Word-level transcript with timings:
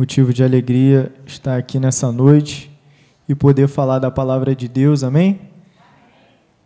motivo 0.00 0.32
de 0.32 0.42
alegria 0.42 1.12
estar 1.26 1.58
aqui 1.58 1.78
nessa 1.78 2.10
noite 2.10 2.74
e 3.28 3.34
poder 3.34 3.68
falar 3.68 3.98
da 3.98 4.10
palavra 4.10 4.56
de 4.56 4.66
Deus, 4.66 5.04
amém? 5.04 5.38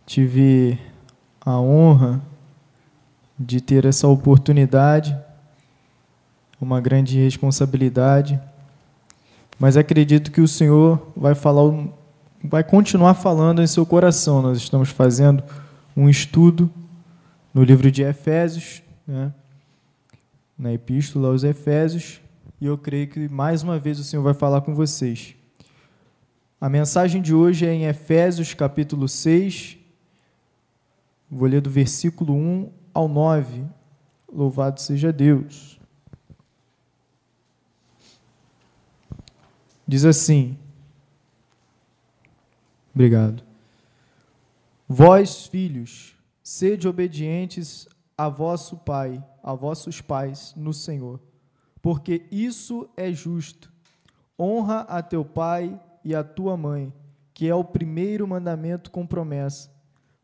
Tive 0.05 0.79
a 1.41 1.59
honra 1.59 2.21
de 3.37 3.59
ter 3.59 3.83
essa 3.83 4.07
oportunidade, 4.07 5.17
uma 6.61 6.79
grande 6.79 7.19
responsabilidade, 7.19 8.39
mas 9.59 9.75
acredito 9.75 10.31
que 10.31 10.39
o 10.39 10.47
Senhor 10.47 11.05
vai 11.13 11.35
falar, 11.35 11.89
vai 12.41 12.63
continuar 12.63 13.15
falando 13.15 13.61
em 13.61 13.67
seu 13.67 13.85
coração. 13.85 14.41
Nós 14.41 14.59
estamos 14.59 14.91
fazendo 14.91 15.43
um 15.93 16.07
estudo 16.07 16.71
no 17.53 17.65
livro 17.65 17.91
de 17.91 18.01
Efésios, 18.01 18.81
né? 19.05 19.33
na 20.57 20.71
Epístola 20.71 21.27
aos 21.27 21.43
Efésios, 21.43 22.21
e 22.59 22.65
eu 22.65 22.77
creio 22.77 23.07
que 23.07 23.27
mais 23.27 23.63
uma 23.63 23.77
vez 23.77 23.99
o 23.99 24.03
Senhor 24.03 24.23
vai 24.23 24.33
falar 24.33 24.61
com 24.61 24.73
vocês. 24.73 25.35
A 26.59 26.69
mensagem 26.69 27.21
de 27.21 27.33
hoje 27.33 27.65
é 27.65 27.73
em 27.73 27.85
Efésios 27.85 28.53
capítulo 28.53 29.07
6, 29.07 29.77
vou 31.29 31.47
ler 31.47 31.61
do 31.61 31.69
versículo 31.69 32.33
1 32.33 32.71
ao 32.93 33.07
9. 33.07 33.65
Louvado 34.31 34.81
seja 34.81 35.11
Deus. 35.11 35.79
Diz 39.87 40.03
assim: 40.03 40.57
Obrigado. 42.93 43.43
Vós, 44.87 45.47
filhos, 45.47 46.15
sede 46.41 46.87
obedientes 46.87 47.87
a 48.17 48.29
vosso 48.29 48.77
Pai, 48.77 49.23
a 49.43 49.53
vossos 49.53 49.99
pais 49.99 50.53
no 50.55 50.73
Senhor, 50.73 51.19
porque 51.85 52.25
isso 52.31 52.89
é 52.97 53.11
justo. 53.11 53.71
Honra 54.39 54.79
a 54.89 55.03
teu 55.03 55.23
pai 55.23 55.79
e 56.03 56.15
a 56.15 56.23
tua 56.23 56.57
mãe, 56.57 56.91
que 57.31 57.47
é 57.47 57.53
o 57.53 57.63
primeiro 57.63 58.27
mandamento 58.27 58.89
com 58.89 59.05
promessa, 59.05 59.69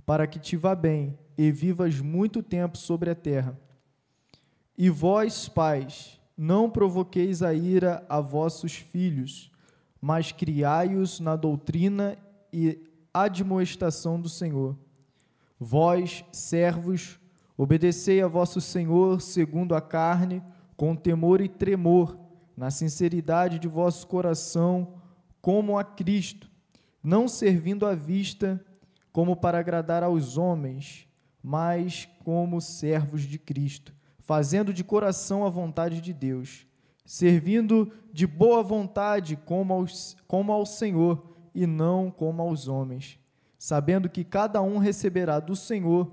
para 0.03 0.25
que 0.25 0.39
te 0.39 0.57
vá 0.57 0.73
bem 0.73 1.15
e 1.37 1.51
vivas 1.51 1.99
muito 1.99 2.41
tempo 2.41 2.79
sobre 2.79 3.11
a 3.11 3.15
terra. 3.15 3.55
E 4.75 4.89
vós, 4.89 5.47
pais, 5.47 6.19
não 6.35 6.67
provoqueis 6.67 7.43
a 7.43 7.53
ira 7.53 8.03
a 8.09 8.19
vossos 8.19 8.77
filhos, 8.77 9.51
mas 10.01 10.31
criai-os 10.31 11.19
na 11.19 11.35
doutrina 11.35 12.17
e 12.51 12.79
admoestação 13.13 14.19
do 14.19 14.29
Senhor. 14.29 14.75
Vós, 15.59 16.25
servos, 16.31 17.19
obedecei 17.55 18.19
a 18.19 18.27
vosso 18.27 18.59
Senhor 18.59 19.21
segundo 19.21 19.75
a 19.75 19.79
carne, 19.79 20.41
com 20.81 20.95
temor 20.95 21.41
e 21.41 21.47
tremor, 21.47 22.17
na 22.57 22.71
sinceridade 22.71 23.59
de 23.59 23.67
vosso 23.67 24.07
coração, 24.07 24.95
como 25.39 25.77
a 25.77 25.83
Cristo, 25.83 26.49
não 27.03 27.27
servindo 27.27 27.85
à 27.85 27.93
vista, 27.93 28.59
como 29.13 29.35
para 29.35 29.59
agradar 29.59 30.01
aos 30.01 30.39
homens, 30.39 31.07
mas 31.43 32.09
como 32.25 32.59
servos 32.59 33.21
de 33.21 33.37
Cristo, 33.37 33.93
fazendo 34.17 34.73
de 34.73 34.83
coração 34.83 35.45
a 35.45 35.51
vontade 35.51 36.01
de 36.01 36.11
Deus, 36.11 36.65
servindo 37.05 37.91
de 38.11 38.25
boa 38.25 38.63
vontade 38.63 39.35
como, 39.35 39.75
aos, 39.75 40.17
como 40.27 40.51
ao 40.51 40.65
Senhor 40.65 41.37
e 41.53 41.67
não 41.67 42.09
como 42.09 42.41
aos 42.41 42.67
homens, 42.67 43.19
sabendo 43.55 44.09
que 44.09 44.23
cada 44.23 44.63
um 44.63 44.79
receberá 44.79 45.39
do 45.39 45.55
Senhor 45.55 46.11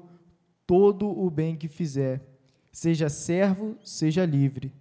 todo 0.66 1.08
o 1.08 1.30
bem 1.30 1.56
que 1.56 1.69
fizer, 1.69 2.38
seja 2.72 3.08
servo, 3.08 3.77
seja 3.84 4.24
livre. 4.24 4.72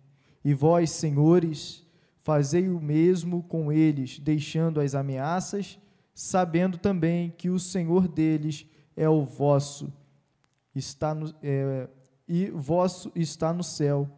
E 0.44 0.54
vós, 0.54 0.92
senhores, 0.92 1.86
fazei 2.22 2.70
o 2.70 2.80
mesmo 2.80 3.44
com 3.44 3.72
eles, 3.72 4.20
deixando 4.20 4.80
as 4.80 4.96
ameaças, 4.96 5.80
sabendo 6.14 6.78
também 6.78 7.32
que 7.38 7.50
o 7.50 7.60
Senhor 7.60 8.08
deles 8.08 8.66
é 8.96 9.08
o 9.08 9.24
vosso 9.24 9.92
está 10.78 11.14
no, 11.14 11.34
é, 11.42 11.90
e 12.28 12.50
vosso 12.52 13.12
está 13.16 13.54
no 13.54 13.64
céu, 13.64 14.10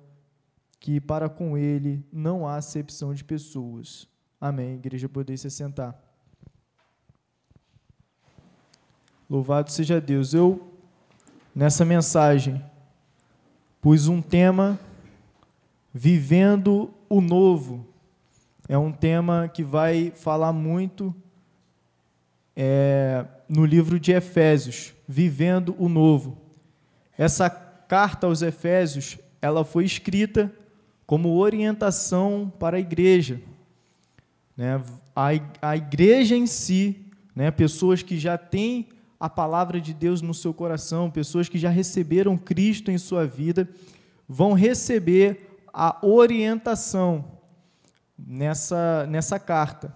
que 0.79 0.99
para 0.99 1.29
com 1.29 1.57
ele 1.57 2.05
não 2.11 2.47
há 2.47 2.55
acepção 2.55 3.13
de 3.13 3.23
pessoas. 3.23 4.07
Amém. 4.39 4.75
Igreja, 4.75 5.09
poder 5.09 5.37
se 5.37 5.49
sentar. 5.49 5.97
Louvado 9.29 9.71
seja 9.71 9.99
Deus. 9.99 10.33
Eu, 10.33 10.73
nessa 11.53 11.85
mensagem, 11.85 12.63
pus 13.81 14.07
um 14.07 14.21
tema, 14.21 14.79
Vivendo 15.93 16.93
o 17.07 17.21
Novo. 17.21 17.87
É 18.67 18.77
um 18.77 18.91
tema 18.91 19.47
que 19.47 19.63
vai 19.63 20.11
falar 20.15 20.53
muito 20.53 21.15
é, 22.55 23.25
no 23.47 23.65
livro 23.65 23.99
de 23.99 24.11
Efésios, 24.11 24.93
Vivendo 25.07 25.75
o 25.79 25.87
Novo. 25.87 26.37
Essa 27.17 27.49
carta 27.49 28.27
aos 28.27 28.41
Efésios, 28.41 29.17
ela 29.41 29.63
foi 29.63 29.85
escrita 29.85 30.53
como 31.07 31.37
orientação 31.37 32.51
para 32.59 32.77
a 32.77 32.79
igreja. 32.79 33.41
Né? 34.55 34.83
A, 35.15 35.29
a 35.61 35.77
igreja 35.77 36.35
em 36.35 36.45
si, 36.45 37.05
né? 37.33 37.49
pessoas 37.49 38.03
que 38.03 38.19
já 38.19 38.37
têm 38.37 38.89
a 39.19 39.29
palavra 39.29 39.81
de 39.81 39.93
Deus 39.93 40.21
no 40.21 40.33
seu 40.33 40.53
coração, 40.53 41.11
pessoas 41.11 41.49
que 41.49 41.57
já 41.57 41.69
receberam 41.69 42.37
Cristo 42.37 42.89
em 42.89 42.97
sua 42.97 43.27
vida, 43.27 43.67
vão 44.27 44.53
receber 44.53 45.59
a 45.73 45.97
orientação 46.05 47.39
nessa, 48.17 49.05
nessa 49.07 49.37
carta. 49.37 49.93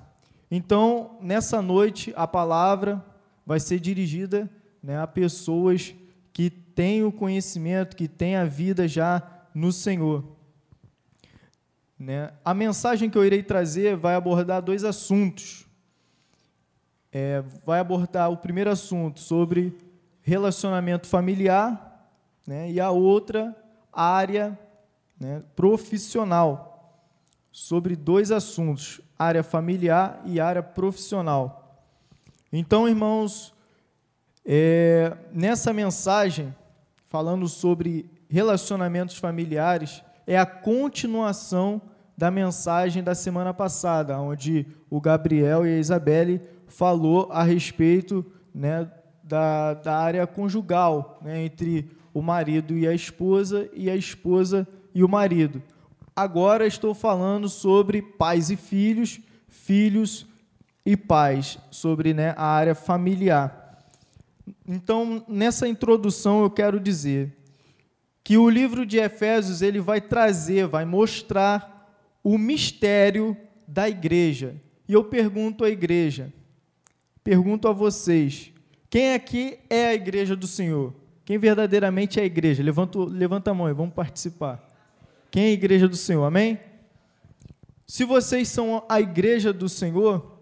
Então, 0.52 1.18
nessa 1.22 1.62
noite, 1.62 2.14
a 2.16 2.28
palavra 2.28 3.04
vai 3.46 3.60
ser 3.60 3.80
dirigida 3.80 4.50
né, 4.82 5.00
a 5.00 5.08
pessoas 5.08 5.96
que 6.32 6.50
tem 6.50 7.04
o 7.04 7.12
conhecimento, 7.12 7.96
que 7.96 8.08
tem 8.08 8.36
a 8.36 8.46
vida 8.46 8.88
já 8.88 9.22
no 9.54 9.72
Senhor. 9.72 10.24
Né? 11.98 12.34
A 12.44 12.54
mensagem 12.54 13.10
que 13.10 13.18
eu 13.18 13.26
irei 13.26 13.42
trazer 13.42 13.96
vai 13.96 14.16
abordar 14.16 14.62
dois 14.62 14.84
assuntos. 14.84 15.66
É, 17.16 17.44
vai 17.64 17.80
abordar 17.80 18.32
o 18.32 18.38
primeiro 18.38 18.72
assunto 18.72 19.20
sobre 19.20 19.78
relacionamento 20.24 21.06
familiar 21.06 22.10
né? 22.48 22.72
e 22.72 22.80
a 22.80 22.90
outra 22.90 23.56
área 23.92 24.58
né, 25.20 25.44
profissional. 25.56 26.72
Sobre 27.52 27.96
dois 27.96 28.32
assuntos, 28.32 29.00
área 29.18 29.44
familiar 29.44 30.24
e 30.26 30.40
área 30.40 30.64
profissional. 30.64 31.86
Então, 32.52 32.90
irmãos, 32.90 33.54
é, 34.44 35.16
nessa 35.32 35.72
mensagem, 35.72 36.54
falando 37.06 37.48
sobre 37.48 38.10
relacionamentos 38.28 39.18
familiares, 39.18 40.04
é 40.26 40.36
a 40.36 40.48
continuação 40.48 41.80
da 42.18 42.32
mensagem 42.32 43.04
da 43.04 43.14
semana 43.14 43.54
passada, 43.54 44.20
onde 44.20 44.66
o 44.90 45.00
Gabriel 45.00 45.64
e 45.64 45.76
a 45.76 45.78
Isabelle 45.78 46.42
falou 46.74 47.28
a 47.32 47.44
respeito 47.44 48.26
né, 48.54 48.90
da, 49.24 49.76
da 49.76 49.98
área 49.98 50.26
conjugal, 50.26 51.20
né, 51.22 51.46
entre 51.46 51.90
o 52.14 52.22
marido 52.22 52.78
e 52.78 52.88
a 52.88 52.94
esposa, 52.94 53.70
e 53.74 53.90
a 53.90 53.96
esposa 53.96 54.68
e 54.94 55.04
o 55.04 55.10
marido. 55.10 55.62
Agora 56.16 56.66
estou 56.66 56.94
falando 56.94 57.48
sobre 57.48 58.02
pais 58.02 58.50
e 58.50 58.56
filhos, 58.56 59.20
filhos 59.48 60.28
e 60.86 60.98
pais, 60.98 61.58
sobre 61.72 62.14
né, 62.14 62.34
a 62.38 62.46
área 62.46 62.76
familiar. 62.76 63.88
Então, 64.68 65.24
nessa 65.28 65.68
introdução 65.68 66.42
eu 66.42 66.50
quero 66.50 66.80
dizer 66.80 67.38
que 68.24 68.38
o 68.38 68.50
livro 68.50 68.86
de 68.86 68.98
Efésios 68.98 69.62
ele 69.62 69.80
vai 69.80 70.02
trazer, 70.02 70.66
vai 70.66 70.86
mostrar 70.86 71.96
o 72.24 72.38
mistério 72.38 73.38
da 73.68 73.88
igreja. 73.88 74.56
E 74.88 74.94
eu 74.94 75.04
pergunto 75.04 75.64
à 75.64 75.70
igreja, 75.70 76.32
pergunto 77.24 77.68
a 77.68 77.72
vocês, 77.72 78.52
quem 78.90 79.14
aqui 79.14 79.60
é 79.70 79.88
a 79.88 79.94
igreja 79.94 80.36
do 80.36 80.46
Senhor? 80.46 80.94
Quem 81.26 81.38
verdadeiramente 81.38 82.20
é 82.20 82.24
a 82.24 82.26
igreja? 82.26 82.62
Levanta, 82.62 83.00
levanta 83.00 83.52
a 83.52 83.54
mão 83.54 83.70
e 83.70 83.74
vamos 83.74 83.94
participar. 83.94 84.68
Quem 85.32 85.46
é 85.46 85.48
a 85.48 85.52
igreja 85.54 85.88
do 85.88 85.96
Senhor? 85.96 86.26
Amém? 86.26 86.60
Se 87.88 88.06
vocês 88.06 88.48
são 88.50 88.86
a 88.90 89.00
igreja 89.00 89.54
do 89.54 89.70
Senhor, 89.70 90.40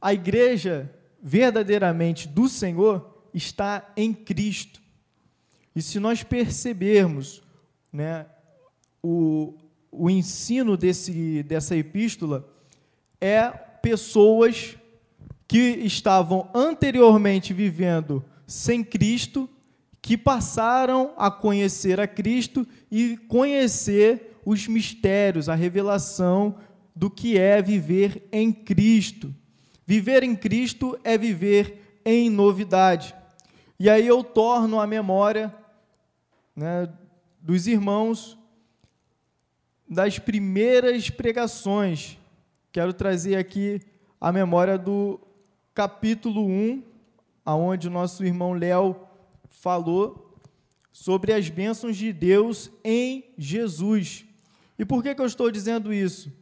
a 0.00 0.12
igreja 0.12 0.90
verdadeiramente 1.22 2.28
do 2.28 2.48
Senhor 2.48 3.26
está 3.32 3.92
em 3.96 4.12
Cristo. 4.12 4.80
E 5.74 5.82
se 5.82 5.98
nós 5.98 6.22
percebermos 6.22 7.42
né, 7.92 8.26
o, 9.02 9.54
o 9.90 10.08
ensino 10.08 10.76
desse, 10.76 11.42
dessa 11.42 11.76
epístola, 11.76 12.48
é 13.20 13.48
pessoas 13.50 14.76
que 15.46 15.58
estavam 15.58 16.48
anteriormente 16.54 17.52
vivendo 17.52 18.24
sem 18.46 18.82
Cristo, 18.82 19.48
que 20.00 20.16
passaram 20.18 21.12
a 21.16 21.30
conhecer 21.30 22.00
a 22.00 22.06
Cristo 22.06 22.66
e 22.90 23.16
conhecer 23.28 24.38
os 24.44 24.66
mistérios, 24.68 25.48
a 25.48 25.54
revelação 25.54 26.56
do 26.94 27.10
que 27.10 27.38
é 27.38 27.60
viver 27.62 28.28
em 28.30 28.52
Cristo. 28.52 29.34
Viver 29.86 30.22
em 30.22 30.36
Cristo 30.36 30.98
é 31.02 31.16
viver 31.16 32.00
em 32.04 32.28
novidade. 32.30 33.14
E 33.78 33.88
aí 33.90 34.06
eu 34.06 34.22
torno 34.22 34.80
a 34.80 34.86
memória 34.86 35.54
né, 36.54 36.88
dos 37.40 37.66
irmãos 37.66 38.38
das 39.88 40.18
primeiras 40.18 41.10
pregações. 41.10 42.18
Quero 42.72 42.92
trazer 42.92 43.36
aqui 43.36 43.80
a 44.20 44.32
memória 44.32 44.78
do 44.78 45.20
capítulo 45.74 46.46
1, 46.46 46.84
aonde 47.44 47.90
nosso 47.90 48.24
irmão 48.24 48.52
Léo 48.52 48.96
falou 49.50 50.38
sobre 50.92 51.32
as 51.32 51.48
bênçãos 51.48 51.96
de 51.96 52.12
Deus 52.12 52.70
em 52.84 53.24
Jesus. 53.36 54.24
E 54.78 54.84
por 54.84 55.02
que, 55.02 55.12
que 55.14 55.20
eu 55.20 55.26
estou 55.26 55.50
dizendo 55.50 55.92
isso? 55.92 56.32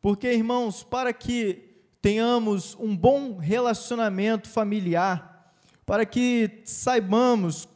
Porque, 0.00 0.32
irmãos, 0.32 0.84
para 0.84 1.12
que 1.12 1.64
tenhamos 2.00 2.76
um 2.78 2.96
bom 2.96 3.36
relacionamento 3.36 4.48
familiar, 4.48 5.52
para 5.84 6.06
que 6.06 6.62
saibamos 6.64 7.68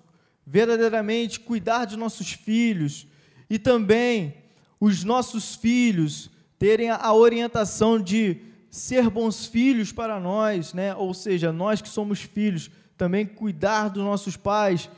verdadeiramente 0.46 1.40
cuidar 1.40 1.86
de 1.86 1.96
nossos 1.96 2.32
filhos 2.32 3.08
e 3.48 3.58
também 3.58 4.34
os 4.78 5.02
nossos 5.02 5.56
filhos 5.56 6.30
terem 6.56 6.88
a 6.88 7.12
orientação 7.12 8.00
de 8.00 8.49
ser 8.70 9.10
bons 9.10 9.46
filhos 9.46 9.92
para 9.92 10.20
nós, 10.20 10.72
né? 10.72 10.94
Ou 10.94 11.12
seja, 11.12 11.52
nós 11.52 11.82
que 11.82 11.88
somos 11.88 12.20
filhos, 12.22 12.70
também 12.96 13.26
cuidar 13.26 13.88
dos 13.88 14.04
nossos 14.04 14.36
pais, 14.36 14.88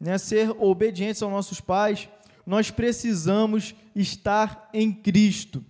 né? 0.00 0.18
Ser 0.18 0.50
obedientes 0.58 1.22
aos 1.22 1.32
nossos 1.32 1.60
pais 1.60 2.08
nós 2.46 2.70
precisamos 2.70 3.74
estar 3.94 4.68
em 4.72 4.92
Cristo. 4.92 5.64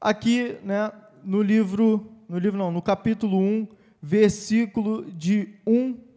Aqui, 0.00 0.56
né, 0.64 0.90
no 1.24 1.42
livro, 1.42 2.10
no 2.28 2.38
livro 2.38 2.58
não, 2.58 2.70
no 2.70 2.82
capítulo 2.82 3.38
1, 3.38 3.68
versículo 4.02 5.10
de 5.10 5.54
1 5.66 6.10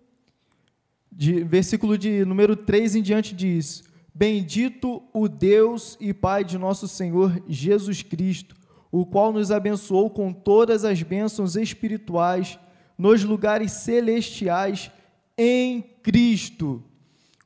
de 1.15 1.43
versículo 1.43 1.95
de 1.95 2.25
número 2.25 2.55
3 2.55 2.95
em 2.95 3.01
diante 3.03 3.35
diz: 3.35 3.83
Bendito 4.13 5.03
o 5.13 5.27
Deus 5.27 5.95
e 5.99 6.11
Pai 6.11 6.43
de 6.43 6.57
nosso 6.57 6.87
Senhor 6.87 7.43
Jesus 7.47 8.01
Cristo, 8.01 8.55
o 8.93 9.07
qual 9.07 9.33
nos 9.33 9.49
abençoou 9.49 10.07
com 10.07 10.31
todas 10.31 10.85
as 10.85 11.01
bênçãos 11.01 11.55
espirituais 11.55 12.59
nos 12.95 13.23
lugares 13.23 13.71
celestiais 13.71 14.91
em 15.35 15.81
Cristo, 16.03 16.83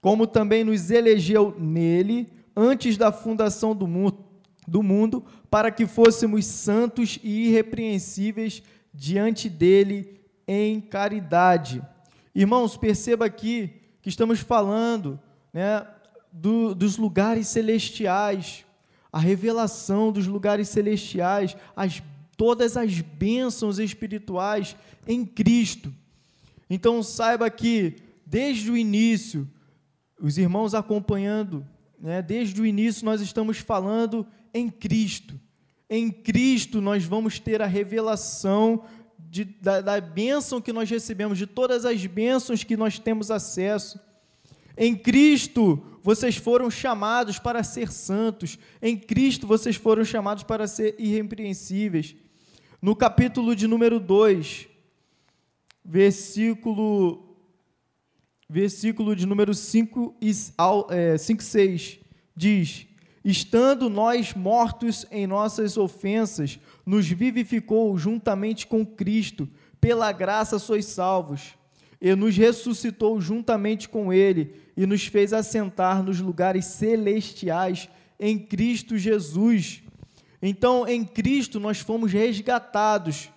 como 0.02 0.28
também 0.28 0.66
nos 0.66 0.92
elegeu 0.92 1.56
nele 1.58 2.28
antes 2.54 2.98
da 2.98 3.14
fundação 3.14 3.74
do 3.74 3.88
mundo, 3.88 4.26
do 4.68 4.84
mundo, 4.84 5.24
para 5.50 5.72
que 5.72 5.88
fôssemos 5.88 6.46
santos 6.46 7.18
e 7.24 7.48
irrepreensíveis 7.48 8.62
diante 8.94 9.48
dele 9.48 10.20
em 10.46 10.82
caridade. 10.82 11.82
Irmãos, 12.36 12.76
perceba 12.76 13.26
aqui 13.26 13.72
que 14.02 14.10
estamos 14.10 14.42
falando 14.42 15.18
né, 15.54 15.88
do, 16.30 16.76
dos 16.76 16.98
lugares 16.98 17.48
celestiais, 17.48 18.66
a 19.12 19.20
revelação 19.20 20.12
dos 20.12 20.28
lugares 20.28 20.70
celestiais, 20.70 21.56
as, 21.76 22.02
todas 22.36 22.78
as 22.78 23.00
bênçãos 23.02 23.80
espirituais 23.80 24.76
em 25.08 25.26
Cristo. 25.26 25.94
Então 26.70 27.02
saiba 27.02 27.50
que, 27.50 27.96
desde 28.26 28.70
o 28.70 28.78
início, 28.78 29.50
os 30.20 30.38
irmãos 30.38 30.74
acompanhando 30.74 31.66
né, 32.00 32.22
desde 32.22 32.62
o 32.62 32.66
início 32.66 33.06
nós 33.06 33.22
estamos 33.22 33.58
falando 33.58 34.26
em 34.54 34.70
Cristo. 34.70 35.40
Em 35.90 36.12
Cristo 36.12 36.82
nós 36.82 37.04
vamos 37.04 37.40
ter 37.40 37.62
a 37.62 37.66
revelação 37.66 38.84
de, 39.18 39.44
da, 39.44 39.82
da 39.82 40.00
bênção 40.00 40.62
que 40.62 40.72
nós 40.72 40.90
recebemos, 40.90 41.38
de 41.38 41.48
todas 41.48 41.86
as 41.86 42.06
bênçãos 42.06 42.64
que 42.64 42.78
nós 42.78 43.00
temos 43.00 43.32
acesso. 43.32 44.00
Em 44.78 44.96
Cristo 44.96 45.84
vocês 46.04 46.38
foram 46.38 46.70
chamados 46.70 47.40
para 47.40 47.64
ser 47.64 47.92
santos. 47.92 48.58
Em 48.82 48.96
Cristo 48.96 49.48
vocês 49.48 49.76
foram 49.76 50.06
chamados 50.06 50.44
para 50.44 50.68
ser 50.68 50.96
irrepreensíveis. 51.00 52.16
No 52.82 52.96
capítulo 52.96 53.56
de 53.56 53.68
número 53.68 54.00
2, 54.00 54.68
versículo 55.84 57.24
versículo 58.50 59.16
de 59.16 59.26
número 59.26 59.54
5 59.54 60.16
e 60.22 60.32
é, 60.92 61.18
6, 61.18 62.00
diz: 62.36 62.88
Estando 63.26 63.90
nós 63.90 64.34
mortos 64.34 65.06
em 65.12 65.28
nossas 65.28 65.76
ofensas, 65.76 66.60
nos 66.86 67.08
vivificou 67.08 67.98
juntamente 67.98 68.66
com 68.68 68.86
Cristo, 68.86 69.50
pela 69.82 70.12
graça 70.12 70.58
sois 70.58 70.86
salvos, 70.86 71.56
e 72.02 72.16
nos 72.16 72.38
ressuscitou 72.38 73.20
juntamente 73.20 73.90
com 73.90 74.14
Ele, 74.14 74.54
e 74.76 74.86
nos 74.86 75.06
fez 75.08 75.34
assentar 75.34 76.04
nos 76.04 76.20
lugares 76.20 76.66
celestiais 76.66 77.90
em 78.20 78.38
Cristo 78.38 78.98
Jesus. 78.98 79.82
Então, 80.42 80.88
em 80.88 81.04
Cristo 81.04 81.60
nós 81.60 81.80
fomos 81.80 82.12
resgatados, 82.12 83.30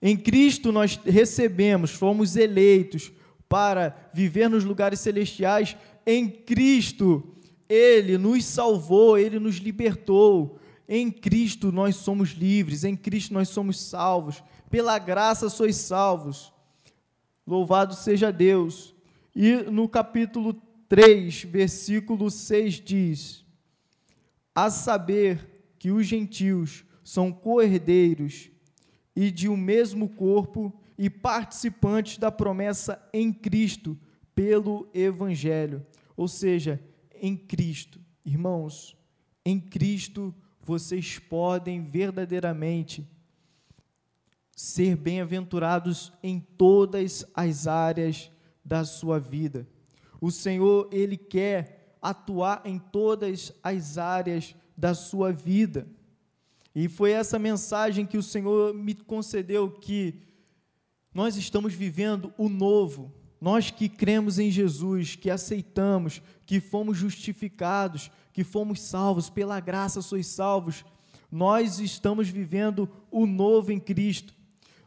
em 0.00 0.16
Cristo 0.16 0.70
nós 0.70 0.98
recebemos, 1.04 1.90
fomos 1.90 2.36
eleitos, 2.36 3.10
para 3.48 3.96
viver 4.12 4.48
nos 4.48 4.62
lugares 4.64 5.00
celestiais 5.00 5.76
em 6.06 6.28
Cristo. 6.28 7.34
Ele 7.68 8.18
nos 8.18 8.44
salvou, 8.44 9.18
ele 9.18 9.38
nos 9.38 9.56
libertou. 9.56 10.58
Em 10.88 11.10
Cristo 11.10 11.72
nós 11.72 11.96
somos 11.96 12.30
livres, 12.30 12.84
em 12.84 12.94
Cristo 12.94 13.34
nós 13.34 13.48
somos 13.48 13.80
salvos. 13.80 14.42
Pela 14.70 14.98
graça 14.98 15.48
sois 15.48 15.76
salvos. 15.76 16.52
Louvado 17.48 17.94
seja 17.94 18.30
Deus. 18.30 18.94
E 19.34 19.54
no 19.70 19.88
capítulo 19.88 20.52
3, 20.86 21.44
versículo 21.44 22.30
6 22.30 22.74
diz: 22.74 23.42
A 24.54 24.68
saber 24.68 25.72
que 25.78 25.90
os 25.90 26.06
gentios 26.06 26.84
são 27.02 27.32
co-herdeiros 27.32 28.50
e 29.16 29.30
de 29.30 29.48
um 29.48 29.56
mesmo 29.56 30.10
corpo 30.10 30.78
e 30.98 31.08
participantes 31.08 32.18
da 32.18 32.30
promessa 32.30 33.02
em 33.14 33.32
Cristo 33.32 33.98
pelo 34.34 34.86
Evangelho. 34.92 35.86
Ou 36.14 36.28
seja, 36.28 36.78
em 37.14 37.34
Cristo. 37.34 37.98
Irmãos, 38.26 38.94
em 39.42 39.58
Cristo 39.58 40.34
vocês 40.60 41.18
podem 41.18 41.82
verdadeiramente 41.82 43.08
ser 44.58 44.96
bem-aventurados 44.96 46.12
em 46.20 46.40
todas 46.40 47.24
as 47.32 47.68
áreas 47.68 48.28
da 48.64 48.84
sua 48.84 49.20
vida. 49.20 49.68
O 50.20 50.32
Senhor, 50.32 50.88
Ele 50.90 51.16
quer 51.16 51.96
atuar 52.02 52.62
em 52.64 52.76
todas 52.76 53.52
as 53.62 53.98
áreas 53.98 54.56
da 54.76 54.94
sua 54.94 55.30
vida. 55.30 55.86
E 56.74 56.88
foi 56.88 57.12
essa 57.12 57.38
mensagem 57.38 58.04
que 58.04 58.18
o 58.18 58.22
Senhor 58.22 58.74
me 58.74 58.96
concedeu 58.96 59.70
que 59.70 60.22
nós 61.14 61.36
estamos 61.36 61.72
vivendo 61.72 62.34
o 62.36 62.48
novo. 62.48 63.14
Nós 63.40 63.70
que 63.70 63.88
cremos 63.88 64.40
em 64.40 64.50
Jesus, 64.50 65.14
que 65.14 65.30
aceitamos, 65.30 66.20
que 66.44 66.58
fomos 66.58 66.98
justificados, 66.98 68.10
que 68.32 68.42
fomos 68.42 68.80
salvos, 68.80 69.30
pela 69.30 69.60
graça 69.60 70.02
sois 70.02 70.26
salvos, 70.26 70.84
nós 71.30 71.78
estamos 71.78 72.28
vivendo 72.28 72.88
o 73.08 73.24
novo 73.24 73.70
em 73.70 73.78
Cristo. 73.78 74.36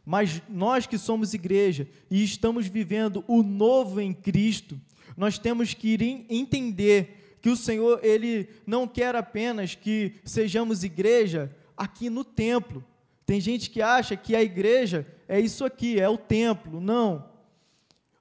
Mas 0.04 0.42
nós 0.48 0.86
que 0.86 0.98
somos 0.98 1.34
igreja 1.34 1.88
e 2.10 2.22
estamos 2.24 2.66
vivendo 2.66 3.24
o 3.28 3.42
novo 3.42 4.00
em 4.00 4.12
Cristo, 4.12 4.80
nós 5.16 5.38
temos 5.38 5.74
que 5.74 6.26
entender 6.28 7.36
que 7.40 7.50
o 7.50 7.56
Senhor 7.56 8.00
ele 8.02 8.48
não 8.66 8.86
quer 8.86 9.14
apenas 9.14 9.74
que 9.74 10.14
sejamos 10.24 10.84
igreja 10.84 11.54
aqui 11.76 12.08
no 12.08 12.24
templo, 12.24 12.84
tem 13.24 13.40
gente 13.40 13.70
que 13.70 13.80
acha 13.80 14.16
que 14.16 14.34
a 14.34 14.42
igreja 14.42 15.06
é 15.28 15.40
isso 15.40 15.64
aqui, 15.64 15.98
é 16.00 16.08
o 16.08 16.18
templo. 16.18 16.80
Não. 16.80 17.30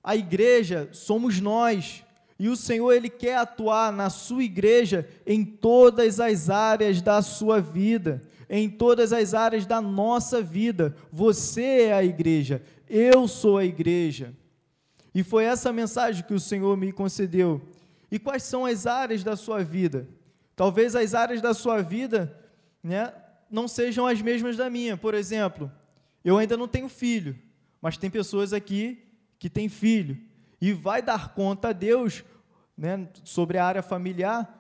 A 0.04 0.16
igreja 0.16 0.90
somos 0.94 1.40
nós. 1.40 2.04
E 2.42 2.50
o 2.50 2.56
Senhor 2.56 2.92
ele 2.92 3.08
quer 3.08 3.38
atuar 3.38 3.94
na 3.94 4.10
sua 4.10 4.44
igreja 4.44 5.08
em 5.28 5.46
todas 5.46 6.20
as 6.20 6.50
áreas 6.50 7.00
da 7.00 7.22
sua 7.22 7.62
vida, 7.62 8.20
em 8.50 8.68
todas 8.68 9.14
as 9.14 9.36
áreas 9.36 9.64
da 9.68 9.80
nossa 9.80 10.42
vida. 10.42 10.96
Você 11.12 11.84
é 11.84 11.94
a 11.94 12.04
igreja, 12.04 12.64
eu 12.90 13.28
sou 13.28 13.60
a 13.60 13.64
igreja. 13.64 14.34
E 15.14 15.22
foi 15.22 15.44
essa 15.44 15.72
mensagem 15.72 16.24
que 16.24 16.34
o 16.34 16.40
Senhor 16.40 16.76
me 16.76 16.92
concedeu. 16.92 17.62
E 18.12 18.18
quais 18.18 18.42
são 18.42 18.66
as 18.66 18.88
áreas 18.88 19.24
da 19.24 19.36
sua 19.36 19.64
vida? 19.64 20.08
Talvez 20.56 20.96
as 20.96 21.14
áreas 21.14 21.42
da 21.42 21.54
sua 21.54 21.84
vida, 21.84 22.36
né, 22.82 23.14
não 23.52 23.68
sejam 23.68 24.08
as 24.08 24.20
mesmas 24.20 24.58
da 24.58 24.68
minha. 24.68 24.98
Por 24.98 25.14
exemplo, 25.14 25.72
eu 26.26 26.40
ainda 26.40 26.58
não 26.58 26.68
tenho 26.68 26.90
filho, 26.90 27.38
mas 27.80 27.98
tem 27.98 28.10
pessoas 28.10 28.52
aqui 28.52 28.98
que 29.38 29.48
têm 29.48 29.70
filho. 29.70 30.18
E 30.60 30.74
vai 30.74 31.02
dar 31.04 31.36
conta 31.36 31.70
a 31.70 31.74
Deus 31.74 32.24
né, 32.82 33.08
sobre 33.24 33.60
a 33.60 33.66
área 33.66 33.84
familiar 33.84 34.58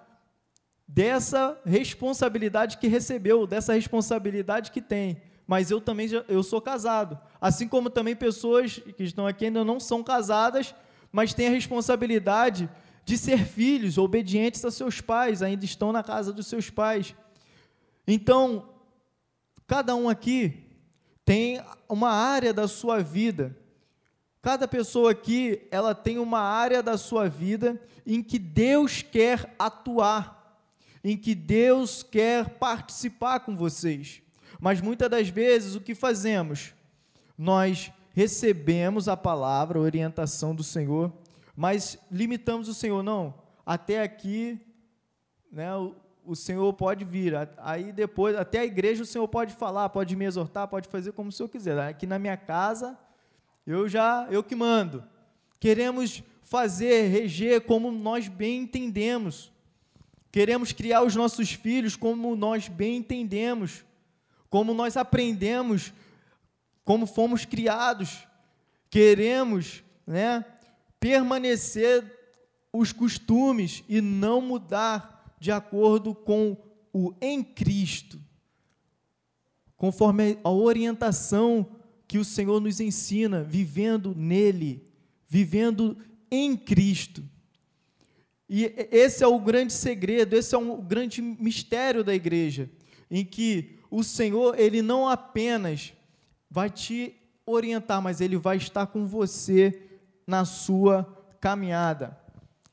dessa 0.87 1.59
responsabilidade 1.65 2.77
que 2.77 2.87
recebeu, 2.87 3.47
dessa 3.47 3.73
responsabilidade 3.73 4.71
que 4.71 4.79
tem. 4.79 5.19
Mas 5.47 5.71
eu 5.71 5.81
também 5.81 6.07
já, 6.07 6.23
eu 6.27 6.43
sou 6.43 6.61
casado, 6.61 7.19
assim 7.41 7.67
como 7.67 7.89
também 7.89 8.15
pessoas 8.15 8.77
que 8.95 9.03
estão 9.03 9.25
aqui 9.25 9.45
ainda 9.45 9.65
não 9.65 9.79
são 9.79 10.03
casadas, 10.03 10.75
mas 11.11 11.33
têm 11.33 11.47
a 11.47 11.49
responsabilidade 11.51 12.69
de 13.03 13.17
ser 13.17 13.43
filhos 13.43 13.97
obedientes 13.97 14.63
a 14.63 14.69
seus 14.69 15.01
pais, 15.01 15.41
ainda 15.41 15.65
estão 15.65 15.91
na 15.91 16.03
casa 16.03 16.31
dos 16.31 16.45
seus 16.45 16.69
pais. 16.69 17.15
Então, 18.05 18.69
cada 19.65 19.95
um 19.95 20.07
aqui 20.07 20.63
tem 21.25 21.59
uma 21.89 22.11
área 22.11 22.53
da 22.53 22.67
sua 22.67 23.01
vida. 23.01 23.57
Cada 24.41 24.67
pessoa 24.67 25.11
aqui, 25.11 25.67
ela 25.69 25.93
tem 25.93 26.17
uma 26.17 26.39
área 26.39 26.81
da 26.81 26.97
sua 26.97 27.29
vida 27.29 27.79
em 28.05 28.23
que 28.23 28.39
Deus 28.39 29.03
quer 29.03 29.53
atuar, 29.59 30.59
em 31.03 31.15
que 31.15 31.35
Deus 31.35 32.01
quer 32.01 32.57
participar 32.57 33.41
com 33.41 33.55
vocês. 33.55 34.21
Mas 34.59 34.81
muitas 34.81 35.09
das 35.09 35.29
vezes 35.29 35.75
o 35.75 35.81
que 35.81 35.93
fazemos? 35.93 36.73
Nós 37.37 37.91
recebemos 38.13 39.07
a 39.07 39.15
palavra, 39.15 39.77
a 39.77 39.81
orientação 39.81 40.55
do 40.55 40.63
Senhor, 40.63 41.13
mas 41.55 41.99
limitamos 42.11 42.67
o 42.67 42.73
Senhor, 42.73 43.03
não, 43.03 43.35
até 43.63 44.01
aqui, 44.01 44.59
né, 45.51 45.75
o, 45.75 45.95
o 46.25 46.35
Senhor 46.35 46.73
pode 46.73 47.05
vir, 47.05 47.33
aí 47.57 47.91
depois, 47.91 48.35
até 48.35 48.59
a 48.59 48.65
igreja 48.65 49.03
o 49.03 49.05
Senhor 49.05 49.27
pode 49.27 49.53
falar, 49.53 49.89
pode 49.89 50.15
me 50.15 50.25
exortar, 50.25 50.67
pode 50.67 50.89
fazer 50.89 51.11
como 51.11 51.29
o 51.29 51.31
Senhor 51.31 51.49
quiser, 51.49 51.79
aqui 51.79 52.07
na 52.07 52.17
minha 52.17 52.37
casa, 52.37 52.97
eu 53.71 53.87
já, 53.87 54.27
eu 54.29 54.43
que 54.43 54.55
mando, 54.55 55.03
queremos 55.59 56.23
fazer, 56.41 57.07
reger 57.07 57.61
como 57.61 57.91
nós 57.91 58.27
bem 58.27 58.63
entendemos, 58.63 59.51
queremos 60.31 60.71
criar 60.71 61.03
os 61.03 61.15
nossos 61.15 61.53
filhos 61.53 61.95
como 61.95 62.35
nós 62.35 62.67
bem 62.67 62.97
entendemos, 62.97 63.85
como 64.49 64.73
nós 64.73 64.97
aprendemos, 64.97 65.93
como 66.83 67.05
fomos 67.05 67.45
criados, 67.45 68.27
queremos, 68.89 69.83
né, 70.05 70.43
permanecer 70.99 72.03
os 72.73 72.91
costumes 72.91 73.83
e 73.87 74.01
não 74.01 74.41
mudar 74.41 75.35
de 75.39 75.51
acordo 75.51 76.13
com 76.13 76.57
o 76.93 77.13
em 77.21 77.43
Cristo, 77.43 78.19
conforme 79.77 80.37
a 80.43 80.49
orientação 80.49 81.80
que 82.11 82.17
o 82.17 82.25
Senhor 82.25 82.59
nos 82.59 82.81
ensina, 82.81 83.41
vivendo 83.41 84.13
nele, 84.13 84.83
vivendo 85.29 85.97
em 86.29 86.57
Cristo. 86.57 87.23
E 88.49 88.65
esse 88.91 89.23
é 89.23 89.27
o 89.27 89.39
grande 89.39 89.71
segredo, 89.71 90.35
esse 90.35 90.53
é 90.53 90.57
um 90.57 90.81
grande 90.81 91.21
mistério 91.21 92.03
da 92.03 92.13
igreja, 92.13 92.69
em 93.09 93.23
que 93.23 93.79
o 93.89 94.03
Senhor, 94.03 94.59
ele 94.59 94.81
não 94.81 95.07
apenas 95.07 95.93
vai 96.49 96.69
te 96.69 97.15
orientar, 97.45 98.01
mas 98.01 98.19
ele 98.19 98.35
vai 98.35 98.57
estar 98.57 98.87
com 98.87 99.07
você 99.07 99.81
na 100.27 100.43
sua 100.43 101.07
caminhada. 101.39 102.19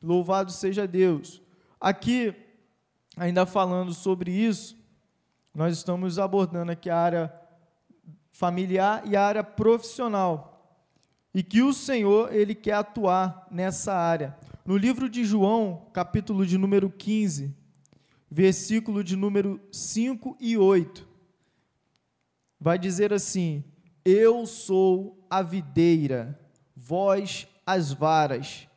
Louvado 0.03 0.51
seja 0.51 0.85
Deus. 0.85 1.41
Aqui, 1.81 2.35
ainda 3.17 3.47
falando 3.47 3.95
sobre 3.95 4.33
isso, 4.33 4.77
nós 5.55 5.77
estamos 5.77 6.19
abordando 6.19 6.73
aqui 6.73 6.91
a 6.91 6.99
área 6.99 7.48
familiar 8.39 9.03
e 9.05 9.17
a 9.17 9.27
área 9.27 9.43
profissional. 9.43 10.81
E 11.35 11.43
que 11.43 11.61
o 11.61 11.73
Senhor, 11.73 12.33
ele 12.33 12.55
quer 12.55 12.75
atuar 12.75 13.49
nessa 13.51 13.93
área. 13.93 14.39
No 14.65 14.77
livro 14.77 15.11
de 15.11 15.25
João, 15.25 15.89
capítulo 15.93 16.47
de 16.47 16.57
número 16.57 16.89
15, 16.89 17.53
versículo 18.31 19.03
de 19.03 19.17
número 19.17 19.61
5 19.73 20.37
e 20.39 20.57
8, 20.57 21.07
vai 22.61 22.79
dizer 22.79 23.13
assim: 23.13 23.65
Eu 24.05 24.47
sou 24.47 25.27
a 25.29 25.43
videira, 25.43 26.39
vós 26.77 27.49
as 27.67 27.93
varas. 27.93 28.69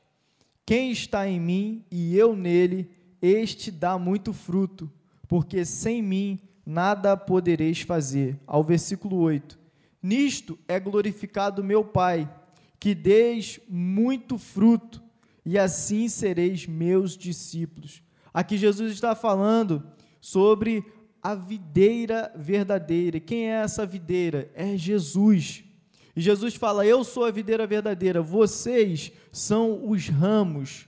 Quem 0.65 0.89
está 0.89 1.29
em 1.29 1.39
mim 1.39 1.85
e 1.91 2.17
eu 2.17 2.35
nele, 2.35 2.89
este 3.21 3.69
dá 3.69 3.99
muito 3.99 4.33
fruto, 4.33 4.91
porque 5.27 5.63
sem 5.63 6.01
mim 6.01 6.39
nada 6.71 7.17
podereis 7.17 7.81
fazer. 7.81 8.39
Ao 8.47 8.63
versículo 8.63 9.17
8: 9.17 9.59
Nisto 10.01 10.57
é 10.67 10.79
glorificado 10.79 11.63
meu 11.63 11.83
Pai, 11.83 12.31
que 12.79 12.95
deis 12.95 13.59
muito 13.67 14.37
fruto, 14.37 15.03
e 15.45 15.57
assim 15.57 16.07
sereis 16.07 16.65
meus 16.65 17.17
discípulos. 17.17 18.01
Aqui 18.33 18.57
Jesus 18.57 18.93
está 18.93 19.13
falando 19.13 19.83
sobre 20.21 20.85
a 21.21 21.35
videira 21.35 22.31
verdadeira. 22.35 23.19
Quem 23.19 23.51
é 23.51 23.55
essa 23.55 23.85
videira? 23.85 24.49
É 24.55 24.77
Jesus. 24.77 25.63
E 26.15 26.21
Jesus 26.21 26.55
fala: 26.55 26.85
Eu 26.85 27.03
sou 27.03 27.25
a 27.25 27.31
videira 27.31 27.67
verdadeira, 27.67 28.21
vocês 28.21 29.11
são 29.31 29.89
os 29.89 30.07
ramos. 30.07 30.87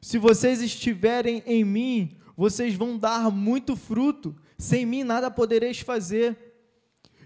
Se 0.00 0.18
vocês 0.18 0.62
estiverem 0.62 1.42
em 1.44 1.64
mim, 1.64 2.16
vocês 2.36 2.74
vão 2.74 2.96
dar 2.96 3.30
muito 3.30 3.76
fruto. 3.76 4.34
Sem 4.60 4.84
mim 4.84 5.02
nada 5.02 5.30
podereis 5.30 5.80
fazer. 5.80 6.36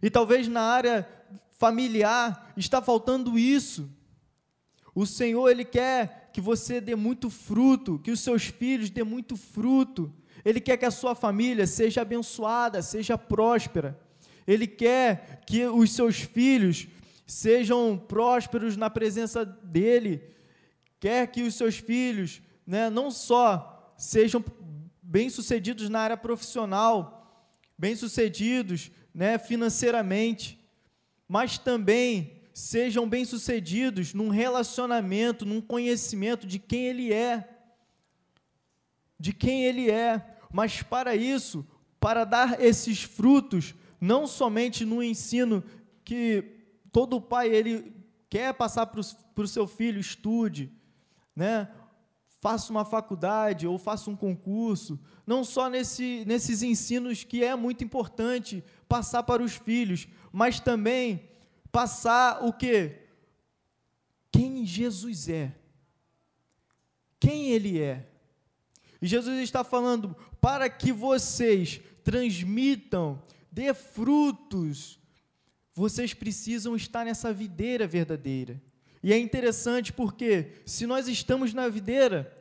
E 0.01 0.09
talvez 0.09 0.47
na 0.47 0.63
área 0.63 1.07
familiar 1.51 2.53
está 2.57 2.81
faltando 2.81 3.37
isso. 3.37 3.91
O 4.95 5.05
Senhor 5.05 5.51
ele 5.51 5.65
quer 5.65 6.31
que 6.33 6.41
você 6.41 6.81
dê 6.81 6.95
muito 6.95 7.29
fruto, 7.29 7.99
que 7.99 8.13
os 8.13 8.21
seus 8.21 8.45
filhos 8.45 8.89
dê 8.89 9.03
muito 9.03 9.37
fruto. 9.37 10.15
Ele 10.45 10.61
quer 10.61 10.77
que 10.77 10.85
a 10.85 10.93
sua 10.93 11.17
família 11.17 11.67
seja 11.67 12.03
abençoada, 12.03 12.81
seja 12.83 13.19
próspera. 13.19 13.99
Ele 14.47 14.69
quer 14.69 15.43
que 15.45 15.67
os 15.67 15.91
seus 15.91 16.21
filhos 16.21 16.87
sejam 17.27 17.99
prósperos 17.99 18.77
na 18.77 18.89
presença 18.89 19.45
dEle, 19.45 20.23
quer 21.01 21.27
que 21.27 21.43
os 21.43 21.57
seus 21.57 21.79
filhos 21.79 22.41
né, 22.65 22.89
não 22.89 23.11
só 23.11 23.93
sejam 23.99 24.45
bem-sucedidos 25.03 25.89
na 25.89 26.01
área 26.01 26.17
profissional, 26.17 27.24
bem-sucedidos 27.79 28.91
né, 29.15 29.39
financeiramente, 29.39 30.59
mas 31.29 31.59
também 31.59 32.43
sejam 32.53 33.09
bem-sucedidos 33.09 34.15
num 34.15 34.29
relacionamento, 34.29 35.45
num 35.45 35.61
conhecimento 35.61 36.47
de 36.47 36.59
quem 36.59 36.87
Ele 36.87 37.13
é. 37.13 37.49
De 39.19 39.33
quem 39.33 39.65
Ele 39.65 39.91
é. 39.91 40.39
Mas 40.53 40.83
para 40.83 41.17
isso, 41.17 41.67
para 41.99 42.25
dar 42.25 42.61
esses 42.61 43.03
frutos, 43.03 43.75
não 44.01 44.27
somente 44.27 44.85
no 44.85 45.03
ensino 45.03 45.65
que 46.05 46.45
todo 46.93 47.21
pai 47.21 47.49
ele 47.49 47.93
quer 48.29 48.53
passar 48.55 48.87
para 48.87 49.01
o 49.01 49.49
seu 49.49 49.67
filho, 49.67 49.99
estude, 49.99 50.71
né? 51.35 51.69
Faça 52.45 52.71
uma 52.71 52.85
faculdade 52.85 53.67
ou 53.67 53.79
faça 53.79 54.11
um 54.11 54.15
concurso, 54.15 55.01
não 55.27 55.43
só 55.43 55.71
nesse, 55.71 56.27
nesses 56.27 56.63
ensinos 56.63 57.25
que 57.25 57.43
é 57.43 57.57
muito 57.57 57.83
importante 57.83 58.63
passar 58.87 59.23
para 59.23 59.43
os 59.43 59.55
filhos, 59.55 60.07
mas 60.31 60.61
também 60.61 61.27
passar 61.73 62.45
o 62.45 62.53
que? 62.53 62.99
Quem 64.31 64.67
Jesus 64.67 65.31
é. 65.31 65.55
Quem 67.19 67.49
Ele 67.49 67.81
é. 67.81 68.07
E 69.01 69.07
Jesus 69.07 69.39
está 69.39 69.65
falando 69.65 70.15
para 70.39 70.69
que 70.69 70.93
vocês 70.93 71.81
transmitam, 72.03 73.23
dê 73.51 73.73
frutos 73.73 75.01
vocês 75.75 76.13
precisam 76.13 76.77
estar 76.77 77.07
nessa 77.07 77.33
videira 77.33 77.87
verdadeira. 77.87 78.63
E 79.03 79.13
é 79.13 79.19
interessante 79.19 79.93
porque, 79.93 80.53
se 80.65 80.87
nós 80.87 81.09
estamos 81.09 81.53
na 81.53 81.69
videira, 81.69 82.34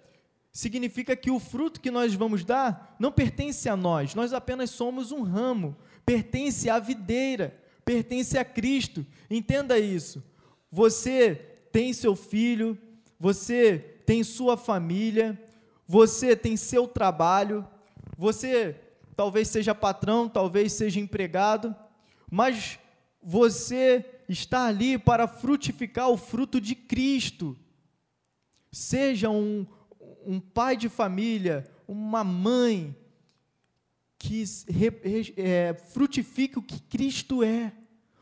significa 0.53 1.15
que 1.15 1.31
o 1.31 1.39
fruto 1.39 1.81
que 1.81 1.89
nós 1.89 2.13
vamos 2.13 2.45
dar 2.45 2.95
não 2.99 3.11
pertence 3.11 3.67
a 3.67 3.75
nós, 3.75 4.13
nós 4.13 4.31
apenas 4.31 4.69
somos 4.69 5.11
um 5.11 5.23
ramo, 5.23 5.75
pertence 6.05 6.69
à 6.69 6.77
videira, 6.77 7.59
pertence 7.83 8.37
a 8.37 8.45
Cristo. 8.45 9.03
Entenda 9.29 9.79
isso. 9.79 10.23
Você 10.71 11.35
tem 11.71 11.91
seu 11.91 12.15
filho, 12.15 12.77
você 13.19 13.79
tem 14.05 14.23
sua 14.23 14.55
família, 14.55 15.41
você 15.87 16.35
tem 16.35 16.55
seu 16.55 16.87
trabalho, 16.87 17.67
você 18.15 18.75
talvez 19.15 19.47
seja 19.47 19.73
patrão, 19.73 20.29
talvez 20.29 20.73
seja 20.73 20.99
empregado, 20.99 21.75
mas 22.29 22.77
você 23.21 24.05
está 24.29 24.67
ali 24.67 24.97
para 24.99 25.27
frutificar 25.27 26.09
o 26.09 26.17
fruto 26.17 26.61
de 26.61 26.75
Cristo. 26.75 27.57
Seja 28.71 29.29
um, 29.29 29.65
um 30.25 30.39
pai 30.39 30.77
de 30.77 30.89
família, 30.89 31.69
uma 31.87 32.23
mãe, 32.23 32.95
que 34.17 34.43
é, 35.35 35.73
frutifique 35.73 36.57
o 36.57 36.61
que 36.61 36.79
Cristo 36.79 37.43
é, 37.43 37.73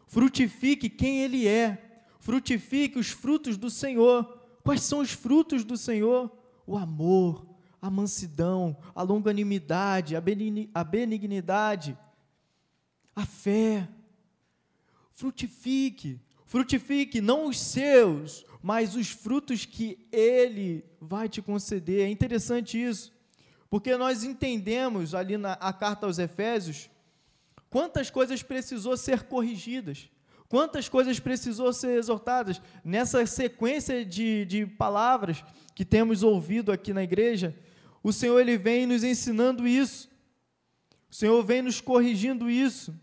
frutifique 0.07 0.89
quem 0.89 1.21
Ele 1.21 1.47
é, 1.47 2.03
frutifique 2.19 2.99
os 2.99 3.09
frutos 3.09 3.55
do 3.55 3.69
Senhor. 3.69 4.39
Quais 4.63 4.81
são 4.81 4.99
os 4.99 5.11
frutos 5.11 5.63
do 5.63 5.77
Senhor? 5.77 6.31
O 6.67 6.75
amor, 6.75 7.45
a 7.81 7.89
mansidão, 7.89 8.75
a 8.93 9.03
longanimidade, 9.03 10.15
a 10.15 10.83
benignidade, 10.83 11.97
a 13.15 13.25
fé. 13.25 13.87
Frutifique, 15.11 16.19
frutifique 16.45 17.21
não 17.21 17.47
os 17.47 17.59
seus, 17.59 18.45
mas 18.61 18.95
os 18.95 19.09
frutos 19.09 19.65
que 19.65 20.07
Ele 20.11 20.85
vai 20.99 21.27
te 21.27 21.41
conceder. 21.41 22.07
É 22.07 22.09
interessante 22.09 22.81
isso, 22.81 23.11
porque 23.69 23.95
nós 23.97 24.23
entendemos 24.23 25.15
ali 25.15 25.37
na 25.37 25.55
carta 25.73 26.05
aos 26.05 26.19
Efésios 26.19 26.89
quantas 27.69 28.09
coisas 28.09 28.43
precisou 28.43 28.95
ser 28.97 29.23
corrigidas, 29.23 30.09
quantas 30.47 30.89
coisas 30.89 31.19
precisou 31.19 31.71
ser 31.73 31.97
exortadas. 31.97 32.61
Nessa 32.83 33.25
sequência 33.25 34.05
de, 34.05 34.45
de 34.45 34.65
palavras 34.65 35.43
que 35.73 35.85
temos 35.85 36.21
ouvido 36.21 36.71
aqui 36.71 36.93
na 36.93 37.01
igreja, 37.01 37.55
o 38.03 38.11
Senhor 38.11 38.39
ele 38.39 38.57
vem 38.57 38.85
nos 38.85 39.03
ensinando 39.03 39.67
isso, 39.67 40.09
o 41.09 41.15
Senhor 41.15 41.43
vem 41.43 41.61
nos 41.61 41.81
corrigindo 41.81 42.49
isso. 42.49 42.93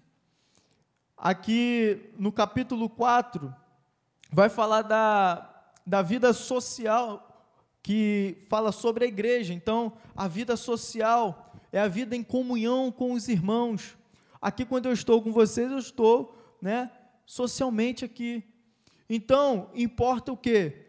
Aqui 1.16 2.12
no 2.16 2.30
capítulo 2.30 2.88
4, 2.88 3.52
vai 4.30 4.48
falar 4.48 4.82
da, 4.82 5.72
da 5.86 6.02
vida 6.02 6.32
social, 6.32 7.24
que 7.82 8.36
fala 8.48 8.72
sobre 8.72 9.04
a 9.04 9.08
igreja. 9.08 9.54
Então, 9.54 9.94
a 10.14 10.28
vida 10.28 10.56
social 10.56 11.54
é 11.72 11.80
a 11.80 11.88
vida 11.88 12.14
em 12.14 12.22
comunhão 12.22 12.92
com 12.92 13.12
os 13.12 13.28
irmãos. 13.28 13.96
Aqui, 14.40 14.64
quando 14.64 14.86
eu 14.86 14.92
estou 14.92 15.22
com 15.22 15.32
vocês, 15.32 15.70
eu 15.70 15.78
estou 15.78 16.36
né, 16.60 16.90
socialmente 17.24 18.04
aqui. 18.04 18.44
Então, 19.08 19.70
importa 19.74 20.32
o 20.32 20.36
quê? 20.36 20.86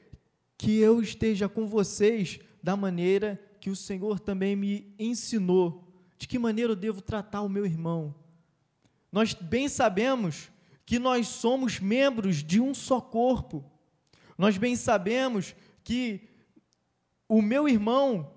Que 0.58 0.78
eu 0.80 1.02
esteja 1.02 1.48
com 1.48 1.66
vocês 1.66 2.40
da 2.62 2.76
maneira 2.76 3.40
que 3.62 3.70
o 3.70 3.76
Senhor 3.76 4.20
também 4.20 4.56
me 4.56 4.94
ensinou. 5.00 5.84
De 6.18 6.28
que 6.28 6.38
maneira 6.38 6.74
eu 6.74 6.76
devo 6.76 7.02
tratar 7.02 7.42
o 7.42 7.50
meu 7.50 7.66
irmão? 7.66 8.14
Nós 9.12 9.34
bem 9.34 9.70
sabemos 9.70 10.50
que 10.90 10.98
nós 10.98 11.28
somos 11.28 11.80
membros 11.80 12.38
de 12.38 12.60
um 12.60 12.74
só 12.74 13.00
corpo. 13.00 13.64
Nós 14.36 14.58
bem 14.58 14.76
sabemos 14.76 15.56
que 15.84 16.28
o 17.28 17.44
meu 17.44 17.70
irmão, 17.70 18.34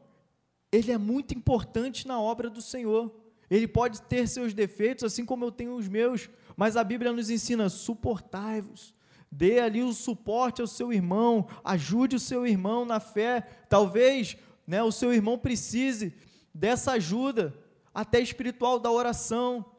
ele 0.70 0.92
é 0.92 0.98
muito 0.98 1.32
importante 1.32 2.06
na 2.06 2.20
obra 2.20 2.50
do 2.50 2.60
Senhor. 2.60 3.10
Ele 3.48 3.66
pode 3.66 4.02
ter 4.02 4.28
seus 4.28 4.52
defeitos, 4.52 5.02
assim 5.02 5.24
como 5.24 5.46
eu 5.46 5.50
tenho 5.50 5.74
os 5.74 5.88
meus, 5.88 6.28
mas 6.54 6.76
a 6.76 6.84
Bíblia 6.84 7.10
nos 7.10 7.30
ensina: 7.30 7.70
suportai-vos, 7.70 8.92
dê 9.30 9.58
ali 9.58 9.82
o 9.82 9.94
suporte 9.94 10.60
ao 10.60 10.66
seu 10.66 10.92
irmão, 10.92 11.48
ajude 11.64 12.16
o 12.16 12.20
seu 12.20 12.46
irmão 12.46 12.84
na 12.84 13.00
fé. 13.00 13.48
Talvez 13.66 14.36
né, 14.66 14.82
o 14.82 14.92
seu 14.92 15.10
irmão 15.10 15.38
precise 15.38 16.12
dessa 16.52 16.92
ajuda, 16.92 17.58
até 17.94 18.20
espiritual, 18.20 18.78
da 18.78 18.90
oração. 18.90 19.71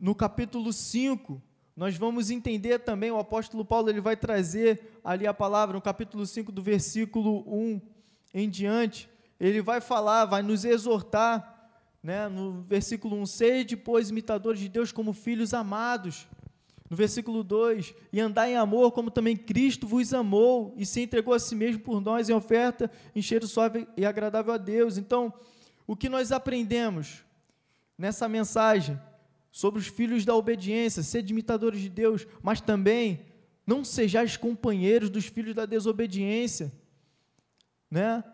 No 0.00 0.14
capítulo 0.14 0.72
5, 0.72 1.42
nós 1.76 1.94
vamos 1.94 2.30
entender 2.30 2.78
também, 2.78 3.10
o 3.10 3.18
apóstolo 3.18 3.66
Paulo 3.66 3.90
ele 3.90 4.00
vai 4.00 4.16
trazer 4.16 4.98
ali 5.04 5.26
a 5.26 5.34
palavra, 5.34 5.74
no 5.74 5.82
capítulo 5.82 6.26
5, 6.26 6.50
do 6.50 6.62
versículo 6.62 7.44
1 7.46 7.82
em 8.32 8.48
diante, 8.48 9.10
ele 9.38 9.60
vai 9.60 9.78
falar, 9.78 10.24
vai 10.24 10.42
nos 10.42 10.64
exortar, 10.64 11.70
né, 12.02 12.30
no 12.30 12.62
versículo 12.62 13.14
1, 13.16 13.26
sede, 13.26 13.76
pois, 13.76 14.08
imitadores 14.08 14.58
de 14.58 14.70
Deus 14.70 14.90
como 14.90 15.12
filhos 15.12 15.52
amados. 15.52 16.26
No 16.88 16.96
versículo 16.96 17.44
2, 17.44 17.94
e 18.10 18.18
andar 18.18 18.48
em 18.48 18.56
amor, 18.56 18.92
como 18.92 19.10
também 19.10 19.36
Cristo 19.36 19.86
vos 19.86 20.14
amou 20.14 20.74
e 20.78 20.86
se 20.86 21.02
entregou 21.02 21.34
a 21.34 21.38
si 21.38 21.54
mesmo 21.54 21.82
por 21.82 22.00
nós 22.00 22.28
em 22.30 22.32
oferta, 22.32 22.90
em 23.14 23.20
cheiro 23.20 23.46
suave 23.46 23.86
e 23.98 24.06
agradável 24.06 24.54
a 24.54 24.56
Deus. 24.56 24.96
Então, 24.96 25.32
o 25.86 25.94
que 25.94 26.08
nós 26.08 26.32
aprendemos 26.32 27.22
nessa 27.96 28.28
mensagem? 28.28 28.98
Sobre 29.50 29.80
os 29.80 29.86
filhos 29.86 30.24
da 30.24 30.34
obediência, 30.34 31.02
sede 31.02 31.32
imitadores 31.32 31.80
de 31.80 31.88
Deus, 31.88 32.26
mas 32.42 32.60
também 32.60 33.26
não 33.66 33.84
sejais 33.84 34.36
companheiros 34.36 35.10
dos 35.10 35.26
filhos 35.26 35.54
da 35.54 35.66
desobediência, 35.66 36.72
né? 37.90 38.24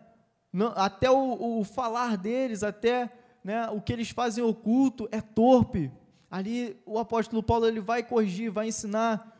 Não, 0.51 0.67
até 0.75 1.09
o, 1.11 1.59
o, 1.59 1.63
falar 1.63 2.17
deles, 2.17 2.63
até 2.63 3.11
né, 3.43 3.69
o 3.69 3.81
que 3.81 3.93
eles 3.93 4.09
fazem 4.09 4.43
oculto 4.43 5.07
é 5.11 5.21
torpe. 5.21 5.91
Ali 6.29 6.75
o 6.85 6.97
apóstolo 6.97 7.43
Paulo 7.43 7.67
ele 7.67 7.79
vai 7.79 8.01
corrigir, 8.01 8.49
vai 8.49 8.67
ensinar 8.67 9.35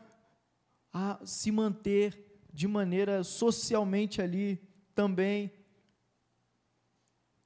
a 0.92 1.18
se 1.24 1.50
manter 1.50 2.40
de 2.52 2.66
maneira 2.66 3.24
socialmente 3.24 4.22
ali 4.22 4.60
também, 4.94 5.52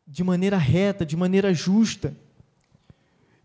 de 0.06 0.22
maneira 0.22 0.56
reta, 0.56 1.06
de 1.06 1.16
maneira 1.16 1.54
justa. 1.54 2.16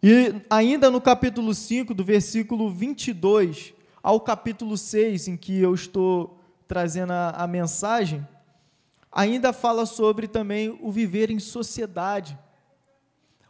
E 0.01 0.41
ainda 0.47 0.91
no 0.91 1.01
capítulo 1.01 1.53
5, 1.55 1.93
do 1.93 2.03
versículo 2.03 2.69
22 2.69 3.73
ao 4.03 4.21
capítulo 4.21 4.77
6, 4.77 5.27
em 5.27 5.36
que 5.36 5.60
eu 5.60 5.73
estou 5.73 6.39
trazendo 6.67 7.12
a, 7.13 7.31
a 7.31 7.47
mensagem, 7.47 8.25
ainda 9.12 9.51
fala 9.51 9.86
sobre 9.88 10.27
também 10.27 10.77
o 10.81 10.91
viver 10.91 11.31
em 11.31 11.39
sociedade. 11.39 12.38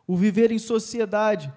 O 0.07 0.15
viver 0.15 0.51
em 0.51 0.57
sociedade. 0.57 1.51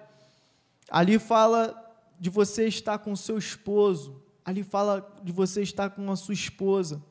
Ali 0.89 1.17
fala 1.17 1.73
de 2.19 2.29
você 2.29 2.67
estar 2.67 2.99
com 2.99 3.15
seu 3.15 3.37
esposo, 3.37 4.21
ali 4.43 4.61
fala 4.61 5.09
de 5.23 5.31
você 5.31 5.61
estar 5.61 5.89
com 5.89 6.11
a 6.11 6.15
sua 6.17 6.33
esposa. 6.33 7.01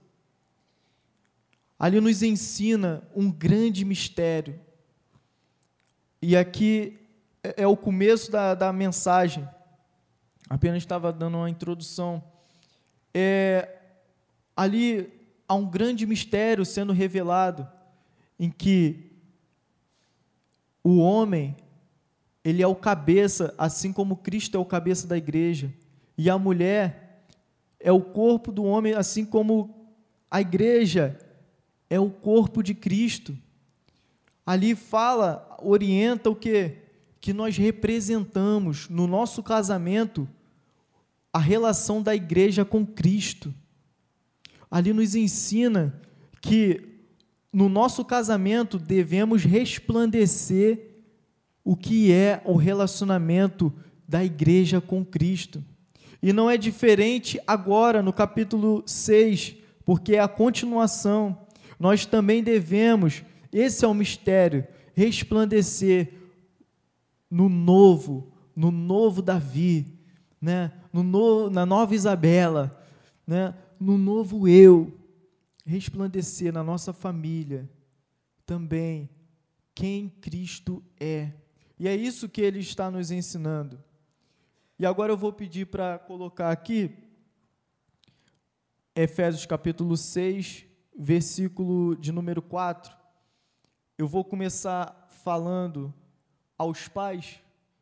Ali 1.79 1.99
nos 1.99 2.23
ensina 2.23 3.03
um 3.17 3.33
grande 3.33 3.87
mistério. 3.87 4.61
E 6.21 6.37
aqui 6.37 7.00
é, 7.43 7.63
é, 7.63 7.67
o 7.67 7.77
começo 7.77 8.31
da, 8.31 8.55
da 8.55 8.73
mensagem. 8.73 9.49
Apenas 10.49 10.79
estava 10.79 11.13
dando 11.13 11.37
uma 11.37 11.51
introdução. 11.51 12.23
É, 13.15 13.77
ali 14.57 15.13
há 15.49 15.55
um 15.55 15.69
grande 15.69 16.07
mistério 16.07 16.65
sendo 16.65 16.93
revelado, 16.93 17.69
em 18.39 18.51
que 18.51 19.11
o 20.83 20.99
homem 20.99 21.57
ele 22.45 22.63
é 22.63 22.67
o 22.67 22.75
cabeça, 22.75 23.55
assim 23.59 23.93
como 23.93 24.17
Cristo 24.17 24.57
é 24.57 24.61
o 24.61 24.65
cabeça 24.65 25.07
da 25.07 25.17
igreja, 25.17 25.73
e 26.17 26.31
a 26.31 26.39
mulher 26.39 27.25
é 27.79 27.93
o 27.93 28.01
corpo 28.01 28.51
do 28.51 28.65
homem, 28.65 28.95
assim 28.95 29.25
como 29.25 29.93
a 30.31 30.41
igreja 30.41 31.19
é 31.89 31.99
o 31.99 32.11
corpo 32.11 32.63
de 32.63 32.75
Cristo. 32.75 33.37
Ali 34.45 34.75
fala, 34.75 35.57
orienta 35.63 36.31
o 36.31 36.37
que? 36.37 36.77
Que 37.21 37.33
nós 37.33 37.57
representamos 37.57 38.89
no 38.89 39.07
nosso 39.07 39.43
casamento 39.43 40.29
a 41.33 41.39
relação 41.39 42.03
da 42.03 42.15
igreja 42.15 42.65
com 42.65 42.85
Cristo. 42.85 43.55
Ali 44.71 44.93
nos 44.93 45.15
ensina 45.15 46.01
que 46.41 46.89
no 47.53 47.69
nosso 47.69 48.05
casamento 48.05 48.79
devemos 48.79 49.45
resplandecer 49.45 50.89
o 51.65 51.77
que 51.77 52.13
é 52.13 52.41
o 52.45 52.57
relacionamento 52.57 53.73
da 54.09 54.25
igreja 54.25 54.81
com 54.81 55.05
Cristo. 55.05 55.63
E 56.23 56.33
não 56.33 56.51
é 56.51 56.57
diferente 56.57 57.41
agora 57.47 58.03
no 58.03 58.13
capítulo 58.13 58.83
6, 58.87 59.57
porque 59.85 60.15
é 60.15 60.21
a 60.21 60.29
continuação. 60.29 61.39
Nós 61.79 62.07
também 62.07 62.43
devemos, 62.43 63.23
esse 63.53 63.85
é 63.85 63.89
o 63.89 63.95
mistério, 63.95 64.67
resplandecer 64.95 66.20
no 67.31 67.49
novo, 67.49 68.33
no 68.57 68.71
novo 68.71 69.23
Davi, 69.23 69.99
né? 70.41 70.73
no 70.93 71.03
no, 71.03 71.49
na 71.49 71.65
nova 71.65 71.95
Isabela, 71.95 72.85
né? 73.27 73.55
no 73.79 73.97
novo 73.97 74.49
eu, 74.49 74.93
resplandecer 75.65 76.53
na 76.53 76.65
nossa 76.65 76.93
família 76.93 77.71
também 78.45 79.09
quem 79.75 80.09
Cristo 80.09 80.83
é. 80.99 81.31
E 81.79 81.87
é 81.87 81.95
isso 81.95 82.29
que 82.29 82.41
ele 82.41 82.59
está 82.59 82.91
nos 82.91 83.11
ensinando. 83.11 83.83
E 84.79 84.85
agora 84.85 85.13
eu 85.13 85.17
vou 85.17 85.33
pedir 85.33 85.67
para 85.67 85.99
colocar 85.99 86.51
aqui 86.51 86.91
Efésios 88.95 89.47
capítulo 89.47 89.97
6, 89.97 90.67
versículo 90.99 91.95
de 91.97 92.11
número 92.11 92.43
4. 92.43 92.95
Eu 93.97 94.09
vou 94.09 94.25
começar 94.25 95.07
falando 95.23 95.95
aos 96.61 96.89
pais 96.89 97.41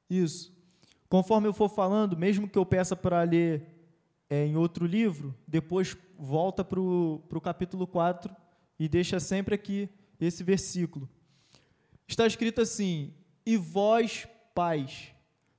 isso. 0.08 0.56
Conforme 1.08 1.48
eu 1.48 1.52
for 1.52 1.68
falando, 1.68 2.16
mesmo 2.16 2.48
que 2.48 2.56
eu 2.56 2.64
peça 2.64 2.94
para 2.94 3.24
ler 3.24 3.66
é, 4.30 4.46
em 4.46 4.56
outro 4.56 4.86
livro, 4.86 5.34
depois 5.48 5.96
volta 6.16 6.64
para 6.64 6.78
o 6.78 7.40
capítulo 7.42 7.88
4 7.88 8.32
e 8.78 8.88
deixa 8.88 9.18
sempre 9.18 9.56
aqui 9.56 9.88
esse 10.20 10.44
versículo. 10.44 11.08
Está 12.06 12.24
escrito 12.24 12.60
assim: 12.60 13.12
E 13.44 13.56
vós, 13.56 14.28
pais, 14.54 15.08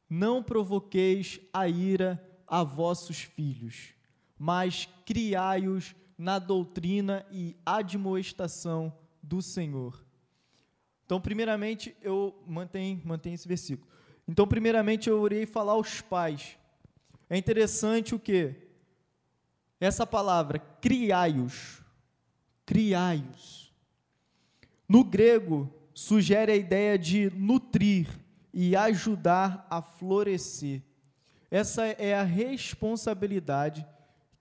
não 0.10 0.42
provoqueis 0.42 1.42
a 1.52 1.68
ira 1.68 2.26
a 2.48 2.64
vossos 2.64 3.24
filhos, 3.24 3.90
mas 4.38 4.88
criai-os 5.06 5.94
na 6.18 6.40
doutrina 6.40 7.26
e 7.30 7.58
admoestação 7.66 8.94
do 9.22 9.42
Senhor. 9.42 10.09
Então, 11.10 11.20
primeiramente, 11.20 11.98
eu 12.04 12.40
mantenho, 12.46 13.02
mantenho 13.04 13.34
esse 13.34 13.48
versículo. 13.48 13.90
Então, 14.28 14.48
primeiramente, 14.48 15.10
eu 15.10 15.26
irei 15.26 15.44
falar 15.48 15.72
aos 15.72 16.02
pais. 16.02 16.56
É 17.28 17.36
interessante 17.36 18.14
o 18.14 18.20
que? 18.20 18.54
Essa 19.80 20.06
palavra, 20.06 20.60
criaios. 20.60 21.82
Criaios. 22.64 23.74
No 24.88 25.04
grego, 25.04 25.68
sugere 25.96 26.52
a 26.52 26.56
ideia 26.56 26.96
de 26.96 27.32
nutrir 27.32 28.08
e 28.54 28.76
ajudar 28.76 29.66
a 29.68 29.82
florescer. 29.82 30.84
Essa 31.50 31.88
é 31.88 32.14
a 32.14 32.22
responsabilidade 32.22 33.84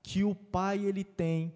que 0.02 0.22
o 0.22 0.34
pai 0.34 0.84
ele 0.84 1.02
tem 1.02 1.54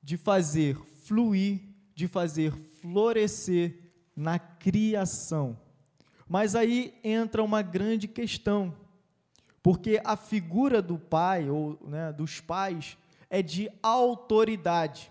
de 0.00 0.16
fazer 0.16 0.76
fluir, 0.76 1.60
de 1.92 2.06
fazer 2.06 2.52
florescer 2.84 3.78
na 4.14 4.38
criação. 4.38 5.58
Mas 6.28 6.54
aí 6.54 6.92
entra 7.02 7.42
uma 7.42 7.62
grande 7.62 8.06
questão, 8.06 8.76
porque 9.62 10.02
a 10.04 10.18
figura 10.18 10.82
do 10.82 10.98
pai 10.98 11.48
ou 11.48 11.78
né, 11.86 12.12
dos 12.12 12.42
pais 12.42 12.98
é 13.30 13.40
de 13.40 13.70
autoridade, 13.82 15.10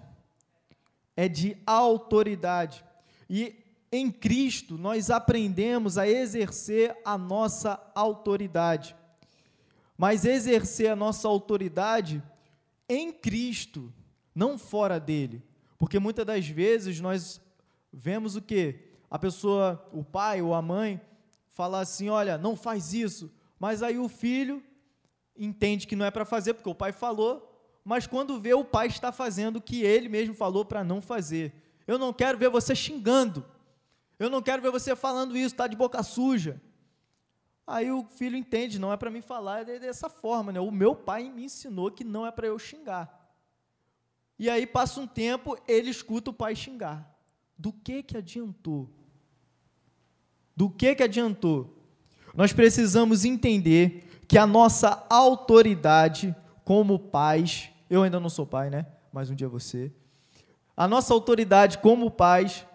é 1.17 1.27
de 1.27 1.57
autoridade. 1.65 2.85
E 3.27 3.55
em 3.91 4.11
Cristo 4.11 4.77
nós 4.77 5.09
aprendemos 5.09 5.97
a 5.97 6.07
exercer 6.07 6.95
a 7.03 7.17
nossa 7.17 7.81
autoridade. 7.95 8.95
Mas 9.97 10.25
exercer 10.25 10.91
a 10.91 10.95
nossa 10.95 11.27
autoridade 11.27 12.21
em 12.87 13.11
Cristo, 13.11 13.91
não 14.35 14.59
fora 14.59 14.99
dele. 14.99 15.41
Porque 15.79 15.97
muitas 15.97 16.25
das 16.25 16.47
vezes 16.47 16.99
nós 16.99 17.41
vemos 17.93 18.35
o 18.35 18.41
que? 18.41 18.79
A 19.09 19.19
pessoa, 19.19 19.87
o 19.93 20.03
pai 20.03 20.41
ou 20.41 20.55
a 20.55 20.61
mãe, 20.61 20.99
fala 21.49 21.79
assim: 21.79 22.09
olha, 22.09 22.37
não 22.37 22.55
faz 22.55 22.93
isso. 22.93 23.31
Mas 23.59 23.83
aí 23.83 23.99
o 23.99 24.09
filho 24.09 24.61
entende 25.37 25.87
que 25.87 25.95
não 25.95 26.05
é 26.05 26.11
para 26.11 26.25
fazer, 26.25 26.53
porque 26.53 26.69
o 26.69 26.75
pai 26.75 26.91
falou, 26.91 27.49
mas 27.83 28.07
quando 28.07 28.39
vê 28.39 28.53
o 28.53 28.65
pai 28.65 28.87
está 28.87 29.11
fazendo 29.11 29.57
o 29.57 29.61
que 29.61 29.83
ele 29.83 30.09
mesmo 30.09 30.33
falou 30.33 30.65
para 30.65 30.83
não 30.83 31.01
fazer. 31.01 31.53
Eu 31.85 31.97
não 31.97 32.11
quero 32.11 32.37
ver 32.37 32.49
você 32.49 32.75
xingando. 32.75 33.45
Eu 34.17 34.29
não 34.29 34.41
quero 34.41 34.61
ver 34.61 34.71
você 34.71 34.95
falando 34.95 35.35
isso, 35.35 35.53
está 35.53 35.67
de 35.67 35.75
boca 35.75 36.01
suja. 36.01 36.61
Aí 37.65 37.91
o 37.91 38.03
filho 38.05 38.35
entende, 38.35 38.79
não 38.79 38.91
é 38.91 38.97
para 38.97 39.09
mim 39.09 39.21
falar 39.21 39.63
dessa 39.63 40.09
forma, 40.09 40.51
né? 40.51 40.59
O 40.59 40.71
meu 40.71 40.95
pai 40.95 41.29
me 41.29 41.45
ensinou 41.45 41.91
que 41.91 42.03
não 42.03 42.25
é 42.25 42.31
para 42.31 42.47
eu 42.47 42.59
xingar. 42.59 43.21
E 44.37 44.49
aí 44.49 44.65
passa 44.65 44.99
um 44.99 45.07
tempo, 45.07 45.57
ele 45.67 45.89
escuta 45.89 46.31
o 46.31 46.33
pai 46.33 46.55
xingar. 46.55 47.12
Do 47.63 47.71
que 47.71 48.03
que 48.03 48.17
adiantou? 48.17 48.89
Do 50.53 50.69
que 50.69 50.93
que 50.95 51.01
adiantou? 51.01 51.73
Nós 52.35 52.51
precisamos 52.51 53.23
entender 53.23 54.05
que 54.27 54.37
a 54.37 54.45
nossa 54.45 55.05
autoridade 55.09 56.35
como 56.65 56.99
pais, 56.99 57.69
eu 57.89 58.03
ainda 58.03 58.19
não 58.19 58.27
sou 58.27 58.45
pai, 58.45 58.69
né? 58.69 58.85
Mas 59.13 59.29
um 59.29 59.33
dia 59.33 59.47
você. 59.47 59.93
A 60.75 60.89
nossa 60.89 61.13
autoridade 61.13 61.77
como 61.77 62.11
pais 62.11 62.65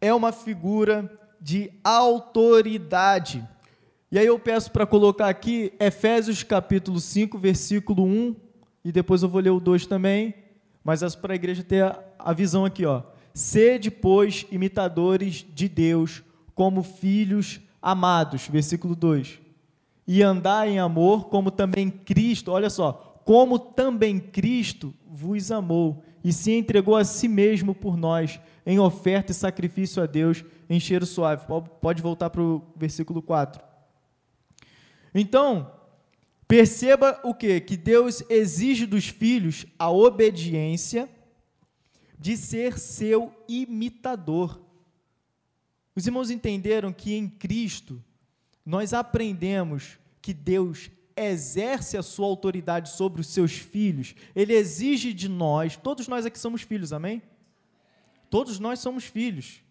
é 0.00 0.14
uma 0.14 0.32
figura 0.32 1.20
de 1.38 1.70
autoridade. 1.84 3.46
E 4.10 4.18
aí 4.18 4.24
eu 4.24 4.38
peço 4.38 4.72
para 4.72 4.86
colocar 4.86 5.28
aqui 5.28 5.74
Efésios 5.78 6.42
capítulo 6.42 6.98
5, 6.98 7.36
versículo 7.36 8.02
1, 8.02 8.34
e 8.82 8.90
depois 8.90 9.22
eu 9.22 9.28
vou 9.28 9.42
ler 9.42 9.50
o 9.50 9.60
2 9.60 9.86
também, 9.86 10.34
mas 10.82 11.02
é 11.02 11.10
para 11.10 11.34
a 11.34 11.36
igreja 11.36 11.62
ter 11.62 11.84
a, 11.84 12.02
a 12.18 12.32
visão 12.32 12.64
aqui, 12.64 12.86
ó. 12.86 13.12
Sede, 13.34 13.90
pois, 13.90 14.46
imitadores 14.48 15.44
de 15.52 15.68
Deus, 15.68 16.22
como 16.54 16.84
filhos 16.84 17.60
amados, 17.82 18.46
versículo 18.46 18.94
2. 18.94 19.40
E 20.06 20.22
andar 20.22 20.68
em 20.68 20.78
amor, 20.78 21.28
como 21.28 21.50
também 21.50 21.90
Cristo, 21.90 22.52
olha 22.52 22.70
só, 22.70 23.20
como 23.24 23.58
também 23.58 24.20
Cristo 24.20 24.94
vos 25.04 25.50
amou 25.50 26.04
e 26.22 26.32
se 26.32 26.52
entregou 26.52 26.94
a 26.94 27.04
si 27.04 27.26
mesmo 27.26 27.74
por 27.74 27.96
nós, 27.96 28.38
em 28.64 28.78
oferta 28.78 29.32
e 29.32 29.34
sacrifício 29.34 30.00
a 30.00 30.06
Deus, 30.06 30.44
em 30.70 30.78
cheiro 30.78 31.04
suave. 31.04 31.44
Pode 31.80 32.00
voltar 32.00 32.30
para 32.30 32.40
o 32.40 32.62
versículo 32.76 33.20
4. 33.20 33.60
Então, 35.12 35.72
perceba 36.46 37.20
o 37.24 37.34
que? 37.34 37.60
Que 37.60 37.76
Deus 37.76 38.22
exige 38.30 38.86
dos 38.86 39.08
filhos 39.08 39.66
a 39.78 39.90
obediência 39.90 41.08
de 42.18 42.36
ser 42.36 42.78
seu 42.78 43.34
imitador. 43.48 44.60
Os 45.94 46.06
irmãos 46.06 46.30
entenderam 46.30 46.92
que 46.92 47.14
em 47.14 47.28
Cristo 47.28 48.02
nós 48.64 48.92
aprendemos 48.92 49.98
que 50.20 50.32
Deus 50.32 50.90
exerce 51.16 51.96
a 51.96 52.02
sua 52.02 52.26
autoridade 52.26 52.90
sobre 52.90 53.20
os 53.20 53.28
seus 53.28 53.52
filhos, 53.52 54.14
ele 54.34 54.52
exige 54.52 55.12
de 55.12 55.28
nós, 55.28 55.76
todos 55.76 56.08
nós 56.08 56.26
aqui 56.26 56.38
somos 56.38 56.62
filhos, 56.62 56.92
amém? 56.92 57.22
Todos 58.28 58.58
nós 58.58 58.80
somos 58.80 59.04
filhos. 59.04 59.62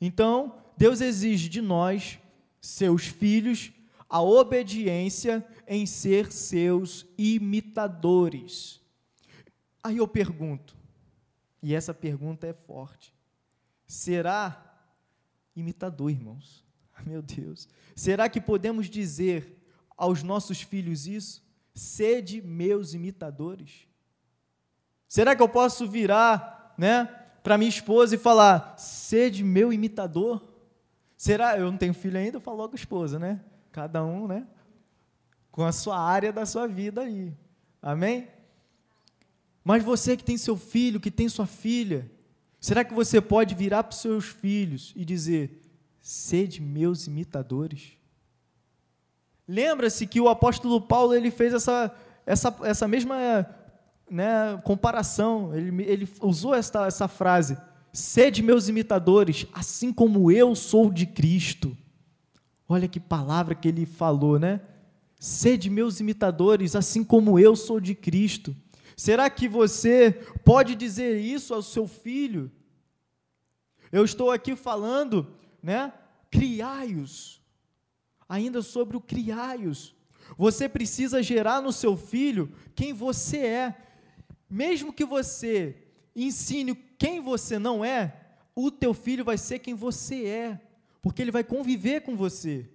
Então, 0.00 0.54
Deus 0.76 1.00
exige 1.00 1.48
de 1.48 1.60
nós, 1.60 2.18
seus 2.60 3.06
filhos, 3.06 3.70
a 4.08 4.22
obediência 4.22 5.46
em 5.66 5.84
ser 5.84 6.32
seus 6.32 7.06
imitadores. 7.18 8.80
Aí 9.82 9.98
eu 9.98 10.08
pergunto, 10.08 10.76
e 11.62 11.74
essa 11.74 11.94
pergunta 11.94 12.46
é 12.46 12.52
forte: 12.52 13.14
será 13.86 14.60
imitador, 15.54 16.10
irmãos? 16.10 16.64
Meu 17.06 17.22
Deus, 17.22 17.68
será 17.94 18.28
que 18.28 18.40
podemos 18.40 18.90
dizer 18.90 19.58
aos 19.96 20.22
nossos 20.22 20.60
filhos 20.60 21.06
isso? 21.06 21.42
Sede 21.74 22.42
meus 22.42 22.92
imitadores? 22.92 23.88
Será 25.08 25.34
que 25.34 25.42
eu 25.42 25.48
posso 25.48 25.88
virar, 25.88 26.74
né, 26.76 27.04
para 27.42 27.58
minha 27.58 27.68
esposa 27.68 28.14
e 28.14 28.18
falar: 28.18 28.76
sede 28.78 29.42
meu 29.42 29.72
imitador? 29.72 30.42
Será? 31.16 31.56
Eu 31.58 31.70
não 31.70 31.78
tenho 31.78 31.94
filho 31.94 32.18
ainda, 32.18 32.36
eu 32.36 32.40
falo 32.40 32.58
logo 32.58 32.74
esposa, 32.74 33.18
né? 33.18 33.42
Cada 33.70 34.04
um, 34.04 34.26
né? 34.26 34.46
Com 35.50 35.64
a 35.64 35.72
sua 35.72 35.98
área 35.98 36.32
da 36.32 36.44
sua 36.46 36.66
vida 36.66 37.02
aí. 37.02 37.34
Amém? 37.80 38.28
Mas 39.64 39.82
você 39.82 40.16
que 40.16 40.24
tem 40.24 40.36
seu 40.36 40.56
filho, 40.56 41.00
que 41.00 41.10
tem 41.10 41.28
sua 41.28 41.46
filha, 41.46 42.10
será 42.60 42.84
que 42.84 42.94
você 42.94 43.20
pode 43.20 43.54
virar 43.54 43.84
para 43.84 43.94
os 43.94 44.00
seus 44.00 44.26
filhos 44.26 44.92
e 44.96 45.04
dizer: 45.04 45.62
sede 46.00 46.60
meus 46.60 47.06
imitadores? 47.06 47.92
Lembra-se 49.46 50.06
que 50.06 50.20
o 50.20 50.28
apóstolo 50.28 50.80
Paulo 50.80 51.14
ele 51.14 51.30
fez 51.30 51.52
essa, 51.52 51.94
essa, 52.24 52.56
essa 52.62 52.88
mesma 52.88 53.16
né, 54.10 54.60
comparação, 54.64 55.54
ele, 55.54 55.82
ele 55.84 56.08
usou 56.20 56.54
esta, 56.54 56.86
essa 56.86 57.06
frase: 57.06 57.56
sede 57.92 58.42
meus 58.42 58.68
imitadores, 58.68 59.46
assim 59.52 59.92
como 59.92 60.30
eu 60.30 60.54
sou 60.54 60.90
de 60.90 61.06
Cristo. 61.06 61.76
Olha 62.68 62.88
que 62.88 62.98
palavra 62.98 63.54
que 63.54 63.68
ele 63.68 63.86
falou, 63.86 64.38
né? 64.38 64.60
Sede 65.20 65.70
meus 65.70 66.00
imitadores, 66.00 66.74
assim 66.74 67.04
como 67.04 67.38
eu 67.38 67.54
sou 67.54 67.78
de 67.78 67.94
Cristo. 67.94 68.56
Será 68.96 69.28
que 69.30 69.48
você 69.48 70.12
pode 70.44 70.74
dizer 70.74 71.20
isso 71.20 71.54
ao 71.54 71.62
seu 71.62 71.86
filho? 71.86 72.50
Eu 73.90 74.04
estou 74.04 74.30
aqui 74.30 74.56
falando, 74.56 75.34
né? 75.62 75.92
Criai-os. 76.30 77.42
Ainda 78.28 78.62
sobre 78.62 78.96
o 78.96 79.00
criai-os. 79.00 79.94
Você 80.36 80.68
precisa 80.68 81.22
gerar 81.22 81.60
no 81.60 81.72
seu 81.72 81.96
filho 81.96 82.52
quem 82.74 82.92
você 82.92 83.38
é. 83.38 83.76
Mesmo 84.48 84.92
que 84.92 85.04
você 85.04 85.76
ensine 86.14 86.74
quem 86.74 87.20
você 87.20 87.58
não 87.58 87.84
é, 87.84 88.14
o 88.54 88.70
teu 88.70 88.92
filho 88.92 89.24
vai 89.24 89.38
ser 89.38 89.58
quem 89.58 89.74
você 89.74 90.26
é 90.26 90.60
porque 91.02 91.20
ele 91.20 91.32
vai 91.32 91.42
conviver 91.42 92.02
com 92.02 92.16
você. 92.16 92.70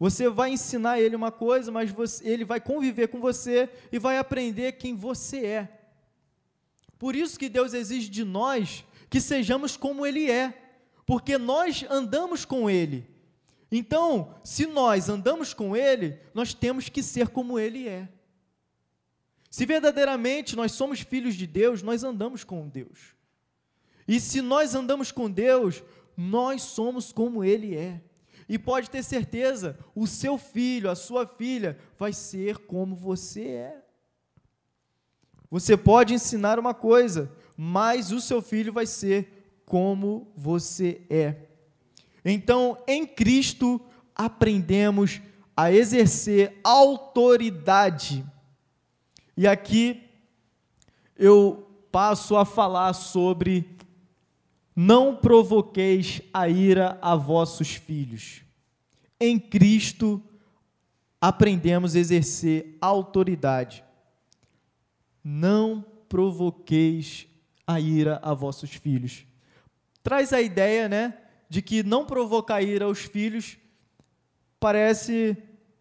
Você 0.00 0.30
vai 0.30 0.50
ensinar 0.50 0.98
ele 0.98 1.14
uma 1.14 1.30
coisa, 1.30 1.70
mas 1.70 1.90
você, 1.90 2.26
ele 2.26 2.42
vai 2.42 2.58
conviver 2.58 3.08
com 3.08 3.20
você 3.20 3.68
e 3.92 3.98
vai 3.98 4.16
aprender 4.16 4.72
quem 4.72 4.96
você 4.96 5.44
é. 5.44 5.78
Por 6.98 7.14
isso 7.14 7.38
que 7.38 7.50
Deus 7.50 7.74
exige 7.74 8.08
de 8.08 8.24
nós 8.24 8.82
que 9.10 9.20
sejamos 9.20 9.76
como 9.76 10.06
Ele 10.06 10.30
é, 10.30 10.54
porque 11.04 11.36
nós 11.36 11.84
andamos 11.90 12.46
com 12.46 12.70
Ele. 12.70 13.06
Então, 13.70 14.34
se 14.42 14.66
nós 14.66 15.10
andamos 15.10 15.52
com 15.52 15.76
Ele, 15.76 16.18
nós 16.32 16.54
temos 16.54 16.88
que 16.88 17.02
ser 17.02 17.28
como 17.28 17.58
Ele 17.58 17.86
é. 17.86 18.08
Se 19.50 19.66
verdadeiramente 19.66 20.56
nós 20.56 20.72
somos 20.72 21.00
filhos 21.00 21.34
de 21.34 21.46
Deus, 21.46 21.82
nós 21.82 22.04
andamos 22.04 22.42
com 22.42 22.68
Deus. 22.68 23.14
E 24.08 24.18
se 24.18 24.40
nós 24.40 24.74
andamos 24.74 25.12
com 25.12 25.30
Deus, 25.30 25.82
nós 26.16 26.62
somos 26.62 27.12
como 27.12 27.44
Ele 27.44 27.76
é. 27.76 28.00
E 28.50 28.58
pode 28.58 28.90
ter 28.90 29.04
certeza, 29.04 29.78
o 29.94 30.08
seu 30.08 30.36
filho, 30.36 30.90
a 30.90 30.96
sua 30.96 31.24
filha, 31.24 31.78
vai 31.96 32.12
ser 32.12 32.58
como 32.58 32.96
você 32.96 33.42
é. 33.46 33.84
Você 35.48 35.76
pode 35.76 36.14
ensinar 36.14 36.58
uma 36.58 36.74
coisa, 36.74 37.30
mais 37.56 38.10
o 38.10 38.20
seu 38.20 38.42
filho 38.42 38.72
vai 38.72 38.86
ser 38.86 39.60
como 39.64 40.32
você 40.34 41.00
é. 41.08 41.46
Então, 42.24 42.76
em 42.88 43.06
Cristo, 43.06 43.80
aprendemos 44.16 45.20
a 45.56 45.70
exercer 45.70 46.58
autoridade. 46.64 48.26
E 49.36 49.46
aqui 49.46 50.10
eu 51.16 51.70
passo 51.92 52.36
a 52.36 52.44
falar 52.44 52.94
sobre 52.94 53.78
não 54.74 55.16
provoqueis 55.16 56.22
a 56.32 56.48
ira 56.48 56.98
a 57.02 57.16
vossos 57.16 57.74
filhos. 57.74 58.42
Em 59.18 59.38
Cristo 59.38 60.22
aprendemos 61.20 61.94
a 61.94 61.98
exercer 61.98 62.76
autoridade. 62.80 63.84
Não 65.22 65.84
provoqueis 66.08 67.26
a 67.66 67.78
ira 67.78 68.18
a 68.22 68.32
vossos 68.32 68.70
filhos. 68.70 69.24
Traz 70.02 70.32
a 70.32 70.40
ideia, 70.40 70.88
né, 70.88 71.18
de 71.48 71.60
que 71.60 71.82
não 71.82 72.06
provocar 72.06 72.62
ira 72.62 72.86
aos 72.86 73.00
filhos 73.00 73.58
parece, 74.58 75.36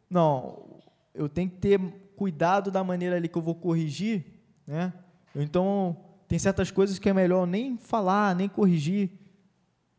não, 0.09 0.81
eu 1.13 1.29
tenho 1.29 1.49
que 1.49 1.57
ter 1.57 1.79
cuidado 2.15 2.69
da 2.69 2.83
maneira 2.83 3.15
ali 3.15 3.27
que 3.27 3.37
eu 3.37 3.41
vou 3.41 3.55
corrigir, 3.55 4.25
né? 4.67 4.93
Então, 5.35 5.97
tem 6.29 6.37
certas 6.37 6.69
coisas 6.69 6.99
que 6.99 7.09
é 7.09 7.13
melhor 7.13 7.47
nem 7.47 7.75
falar, 7.75 8.35
nem 8.35 8.47
corrigir. 8.47 9.09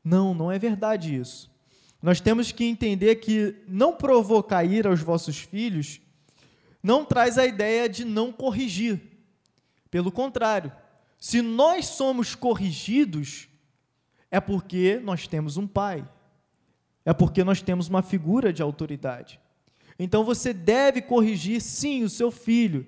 Não, 0.03 0.33
não 0.33 0.51
é 0.51 0.61
verdade 0.61 1.15
isso. 1.15 1.51
Nós 2.01 2.21
temos 2.21 2.53
que 2.53 2.65
entender 2.65 3.17
que 3.17 3.57
não 3.67 3.93
provocar 3.93 4.65
ira 4.65 4.89
aos 4.89 5.01
vossos 5.01 5.39
filhos 5.39 6.01
não 6.81 7.05
traz 7.05 7.37
a 7.37 7.45
ideia 7.45 7.89
de 7.89 8.05
não 8.05 8.33
corrigir. 8.33 9.01
Pelo 9.91 10.13
contrário, 10.13 10.73
se 11.19 11.43
nós 11.43 11.87
somos 11.87 12.37
corrigidos, 12.37 13.49
é 14.31 14.41
porque 14.41 15.01
nós 15.03 15.27
temos 15.27 15.57
um 15.57 15.67
pai, 15.67 16.09
é 17.05 17.13
porque 17.13 17.43
nós 17.43 17.61
temos 17.61 17.89
uma 17.89 18.03
figura 18.03 18.53
de 18.53 18.63
autoridade. 18.63 19.41
Então 19.99 20.25
você 20.25 20.55
deve 20.55 21.03
corrigir 21.03 21.61
sim 21.61 22.05
o 22.05 22.09
seu 22.09 22.31
filho. 22.31 22.87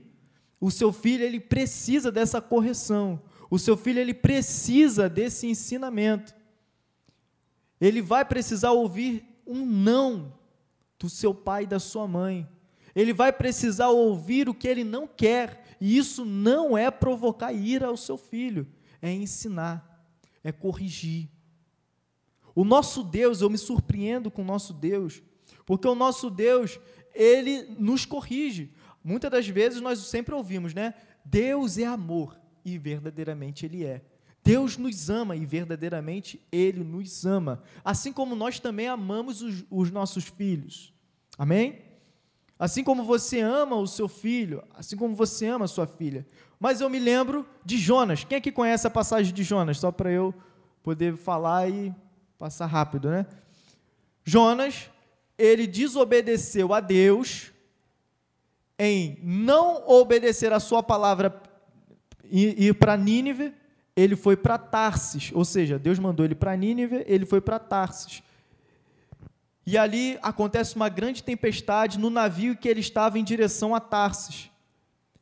O 0.60 0.70
seu 0.70 0.92
filho 0.92 1.24
ele 1.24 1.40
precisa 1.40 2.12
dessa 2.12 2.40
correção. 2.40 3.20
O 3.52 3.58
seu 3.58 3.76
filho 3.76 4.00
ele 4.00 4.14
precisa 4.14 5.10
desse 5.10 5.46
ensinamento. 5.46 6.34
Ele 7.78 8.00
vai 8.00 8.24
precisar 8.24 8.70
ouvir 8.70 9.22
um 9.46 9.66
não 9.66 10.32
do 10.98 11.10
seu 11.10 11.34
pai 11.34 11.64
e 11.64 11.66
da 11.66 11.78
sua 11.78 12.08
mãe. 12.08 12.48
Ele 12.96 13.12
vai 13.12 13.30
precisar 13.30 13.90
ouvir 13.90 14.48
o 14.48 14.54
que 14.54 14.66
ele 14.66 14.84
não 14.84 15.06
quer, 15.06 15.76
e 15.78 15.98
isso 15.98 16.24
não 16.24 16.78
é 16.78 16.90
provocar 16.90 17.52
ira 17.52 17.88
ao 17.88 17.96
seu 17.98 18.16
filho, 18.16 18.66
é 19.02 19.12
ensinar, 19.12 20.02
é 20.42 20.50
corrigir. 20.50 21.28
O 22.54 22.64
nosso 22.64 23.04
Deus, 23.04 23.42
eu 23.42 23.50
me 23.50 23.58
surpreendo 23.58 24.30
com 24.30 24.40
o 24.40 24.46
nosso 24.46 24.72
Deus, 24.72 25.22
porque 25.66 25.86
o 25.86 25.94
nosso 25.94 26.30
Deus, 26.30 26.80
ele 27.14 27.64
nos 27.78 28.06
corrige. 28.06 28.72
Muitas 29.04 29.30
das 29.30 29.46
vezes 29.46 29.82
nós 29.82 29.98
sempre 29.98 30.34
ouvimos, 30.34 30.72
né? 30.72 30.94
Deus 31.22 31.76
é 31.76 31.84
amor 31.84 32.40
e 32.64 32.78
verdadeiramente 32.78 33.66
Ele 33.66 33.84
é. 33.84 34.02
Deus 34.44 34.76
nos 34.76 35.08
ama 35.08 35.36
e 35.36 35.46
verdadeiramente 35.46 36.40
Ele 36.50 36.82
nos 36.82 37.24
ama, 37.24 37.62
assim 37.84 38.12
como 38.12 38.34
nós 38.34 38.58
também 38.58 38.88
amamos 38.88 39.40
os, 39.40 39.64
os, 39.70 39.90
nossos 39.90 40.24
filhos. 40.24 40.92
Amém? 41.38 41.80
Assim 42.58 42.82
como 42.82 43.04
você 43.04 43.40
ama 43.40 43.76
o 43.76 43.86
seu 43.86 44.08
filho, 44.08 44.62
assim 44.74 44.96
como 44.96 45.14
você 45.14 45.46
ama 45.46 45.64
a 45.64 45.68
sua 45.68 45.86
filha. 45.86 46.26
Mas 46.58 46.80
eu 46.80 46.88
me 46.88 46.98
lembro 46.98 47.46
de 47.64 47.76
Jonas. 47.76 48.24
Quem 48.24 48.36
é 48.36 48.40
que 48.40 48.52
conhece 48.52 48.86
a 48.86 48.90
passagem 48.90 49.32
de 49.32 49.42
Jonas? 49.42 49.78
Só 49.78 49.90
para 49.90 50.10
eu 50.10 50.34
poder 50.82 51.16
falar 51.16 51.68
e 51.68 51.92
passar 52.38 52.66
rápido, 52.66 53.10
né? 53.10 53.26
Jonas, 54.24 54.90
ele 55.36 55.66
desobedeceu 55.66 56.72
a 56.72 56.80
Deus 56.80 57.52
em 58.78 59.18
não 59.22 59.88
obedecer 59.88 60.52
a 60.52 60.60
sua 60.60 60.82
palavra 60.82 61.30
ir 62.40 62.74
para 62.74 62.96
Nínive, 62.96 63.52
ele 63.94 64.16
foi 64.16 64.36
para 64.36 64.56
Tarsis, 64.56 65.30
ou 65.34 65.44
seja, 65.44 65.78
Deus 65.78 65.98
mandou 65.98 66.24
ele 66.24 66.34
para 66.34 66.56
Nínive, 66.56 67.04
ele 67.06 67.26
foi 67.26 67.40
para 67.40 67.58
Tarsis. 67.58 68.22
E 69.66 69.76
ali 69.78 70.18
acontece 70.22 70.74
uma 70.74 70.88
grande 70.88 71.22
tempestade 71.22 71.98
no 71.98 72.10
navio 72.10 72.56
que 72.56 72.68
ele 72.68 72.80
estava 72.80 73.18
em 73.18 73.24
direção 73.24 73.74
a 73.74 73.80
Tarsis. 73.80 74.50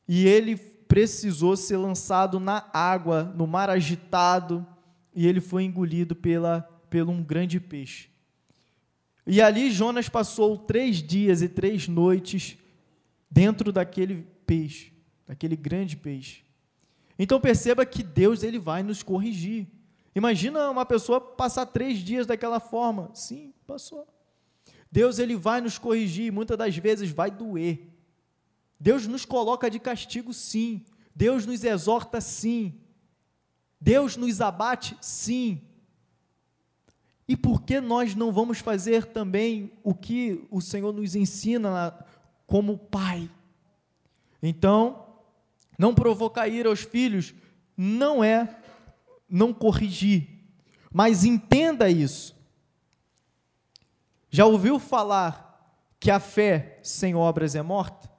E 0.09 0.27
ele 0.27 0.57
precisou 0.57 1.57
ser 1.57 1.77
lançado 1.77 2.41
na 2.41 2.65
água, 2.73 3.25
no 3.37 3.47
mar 3.47 3.69
agitado, 3.69 4.67
e 5.15 5.27
ele 5.27 5.41
foi 5.41 5.65
engolido 5.65 6.17
pela, 6.17 6.63
pelo 6.89 7.13
um 7.13 7.23
grande 7.23 7.61
peixe. 7.61 8.09
E 9.27 9.41
ali 9.43 9.71
Jonas 9.71 10.09
passou 10.09 10.57
três 10.57 11.03
dias 11.03 11.43
e 11.43 11.49
três 11.49 11.87
noites 11.87 12.57
dentro 13.31 13.73
daquele 13.73 14.27
peixe, 14.47 14.93
daquele 15.27 15.55
grande 15.55 15.97
peixe. 15.97 16.43
Então 17.23 17.39
perceba 17.39 17.85
que 17.85 18.03
Deus 18.03 18.43
ele 18.43 18.59
vai 18.59 18.83
nos 18.83 19.03
corrigir. 19.03 19.69
Imagina 20.15 20.71
uma 20.71 20.87
pessoa 20.87 21.21
passar 21.21 21.67
três 21.67 21.99
dias 21.99 22.27
daquela 22.27 22.59
forma. 22.59 23.11
Sim, 23.13 23.53
passou. 23.67 24.09
Deus 24.91 25.19
ele 25.19 25.37
vai 25.37 25.61
nos 25.61 25.77
corrigir, 25.77 26.33
muitas 26.33 26.57
das 26.57 26.75
vezes 26.79 27.11
vai 27.11 27.31
doer. 27.31 27.91
Deus 28.81 29.07
nos 29.07 29.27
coloca 29.27 29.69
de 29.69 29.79
castigo, 29.79 30.33
sim. 30.33 30.83
Deus 31.15 31.45
nos 31.45 31.63
exorta, 31.63 32.23
sim. 32.23 32.81
Deus 33.79 34.17
nos 34.17 34.41
abate, 34.41 34.97
sim. 34.99 35.61
E 37.29 37.37
por 37.37 37.61
que 37.61 37.83
nós 37.83 38.15
não 38.15 38.33
vamos 38.33 38.61
fazer 38.61 39.05
também 39.05 39.71
o 39.83 39.93
que 39.93 40.43
o 40.51 40.63
Senhor 40.63 40.91
nos 40.91 41.15
ensina 41.15 42.03
como 42.47 42.79
Pai? 42.79 43.31
Então, 44.43 45.10
não 45.81 45.95
provocar 45.95 46.47
ira 46.47 46.69
aos 46.69 46.83
filhos 46.83 47.33
não 47.75 48.23
é 48.23 48.55
não 49.27 49.51
corrigir, 49.51 50.29
mas 50.93 51.25
entenda 51.25 51.89
isso. 51.89 52.37
Já 54.29 54.45
ouviu 54.45 54.79
falar 54.79 55.75
que 55.99 56.11
a 56.11 56.21
fé 56.21 56.79
sem 56.83 57.15
obras 57.15 57.55
é 57.55 57.63
morta? 57.63 58.11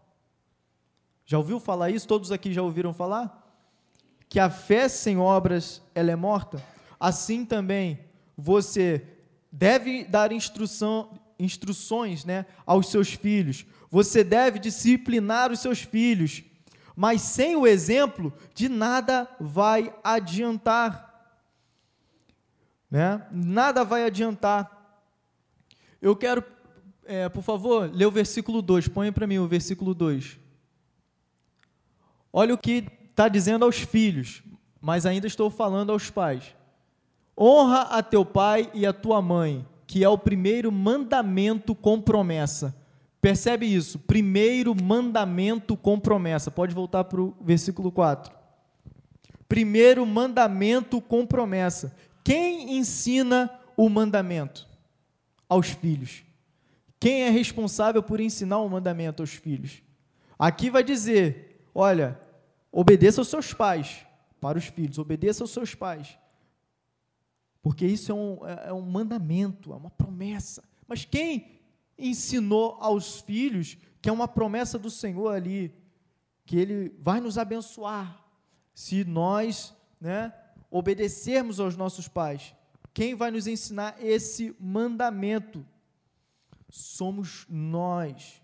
Já 1.23 1.37
ouviu 1.37 1.59
falar 1.59 1.91
isso? 1.91 2.07
Todos 2.07 2.31
aqui 2.31 2.51
já 2.51 2.63
ouviram 2.63 2.95
falar? 2.95 3.55
Que 4.27 4.39
a 4.39 4.49
fé 4.49 4.89
sem 4.89 5.19
obras 5.19 5.83
ela 5.93 6.09
é 6.09 6.15
morta? 6.15 6.65
Assim 6.99 7.45
também 7.45 7.99
você 8.35 9.05
deve 9.51 10.03
dar 10.03 10.31
instrução, 10.31 11.11
instruções 11.37 12.25
né, 12.25 12.47
aos 12.65 12.87
seus 12.87 13.13
filhos. 13.13 13.67
Você 13.91 14.23
deve 14.23 14.57
disciplinar 14.57 15.51
os 15.51 15.59
seus 15.59 15.83
filhos 15.83 16.43
mas 16.95 17.21
sem 17.21 17.55
o 17.55 17.65
exemplo, 17.65 18.33
de 18.53 18.67
nada 18.67 19.27
vai 19.39 19.93
adiantar. 20.03 21.09
Né? 22.89 23.25
Nada 23.31 23.83
vai 23.83 24.05
adiantar. 24.05 24.99
Eu 26.01 26.15
quero, 26.15 26.43
é, 27.05 27.29
por 27.29 27.43
favor, 27.43 27.89
ler 27.93 28.05
o 28.05 28.11
versículo 28.11 28.61
2. 28.61 28.87
Põe 28.87 29.11
para 29.11 29.27
mim 29.27 29.37
o 29.37 29.47
versículo 29.47 29.93
2. 29.93 30.39
Olha 32.33 32.53
o 32.53 32.57
que 32.57 32.85
está 33.09 33.27
dizendo 33.27 33.65
aos 33.65 33.77
filhos, 33.77 34.43
mas 34.79 35.05
ainda 35.05 35.27
estou 35.27 35.49
falando 35.49 35.91
aos 35.91 36.09
pais. 36.09 36.55
Honra 37.37 37.81
a 37.83 38.03
teu 38.03 38.25
pai 38.25 38.69
e 38.73 38.85
a 38.85 38.93
tua 38.93 39.21
mãe, 39.21 39.65
que 39.87 40.03
é 40.03 40.09
o 40.09 40.17
primeiro 40.17 40.71
mandamento 40.71 41.73
com 41.73 42.01
promessa 42.01 42.80
Percebe 43.21 43.67
isso? 43.67 43.99
Primeiro 43.99 44.73
mandamento 44.73 45.77
com 45.77 45.99
promessa. 45.99 46.49
Pode 46.49 46.73
voltar 46.73 47.03
para 47.03 47.21
o 47.21 47.35
versículo 47.39 47.91
4. 47.91 48.33
Primeiro 49.47 50.05
mandamento 50.05 50.99
com 50.99 51.25
promessa. 51.25 51.95
Quem 52.23 52.77
ensina 52.77 53.51
o 53.77 53.87
mandamento? 53.89 54.67
Aos 55.47 55.67
filhos. 55.69 56.23
Quem 56.99 57.23
é 57.23 57.29
responsável 57.29 58.01
por 58.01 58.19
ensinar 58.19 58.59
o 58.59 58.69
mandamento 58.69 59.21
aos 59.21 59.31
filhos? 59.31 59.83
Aqui 60.39 60.69
vai 60.69 60.83
dizer: 60.83 61.67
olha, 61.75 62.19
obedeça 62.71 63.21
aos 63.21 63.27
seus 63.27 63.53
pais. 63.53 64.05
Para 64.39 64.57
os 64.57 64.65
filhos, 64.65 64.97
obedeça 64.97 65.43
aos 65.43 65.51
seus 65.51 65.75
pais. 65.75 66.17
Porque 67.61 67.85
isso 67.85 68.11
é 68.11 68.15
um, 68.15 68.47
é, 68.47 68.69
é 68.69 68.73
um 68.73 68.81
mandamento, 68.81 69.71
é 69.71 69.75
uma 69.75 69.91
promessa. 69.91 70.63
Mas 70.87 71.05
quem 71.05 71.60
ensinou 72.01 72.77
aos 72.79 73.19
filhos, 73.19 73.77
que 74.01 74.09
é 74.09 74.11
uma 74.11 74.27
promessa 74.27 74.79
do 74.79 74.89
Senhor 74.89 75.29
ali, 75.29 75.73
que 76.45 76.57
Ele 76.57 76.95
vai 76.99 77.19
nos 77.19 77.37
abençoar 77.37 78.25
se 78.73 79.03
nós 79.03 79.73
né, 79.99 80.33
obedecermos 80.69 81.59
aos 81.59 81.77
nossos 81.77 82.07
pais. 82.07 82.55
Quem 82.93 83.15
vai 83.15 83.31
nos 83.31 83.47
ensinar 83.47 83.95
esse 83.99 84.55
mandamento? 84.59 85.65
Somos 86.69 87.45
nós. 87.49 88.41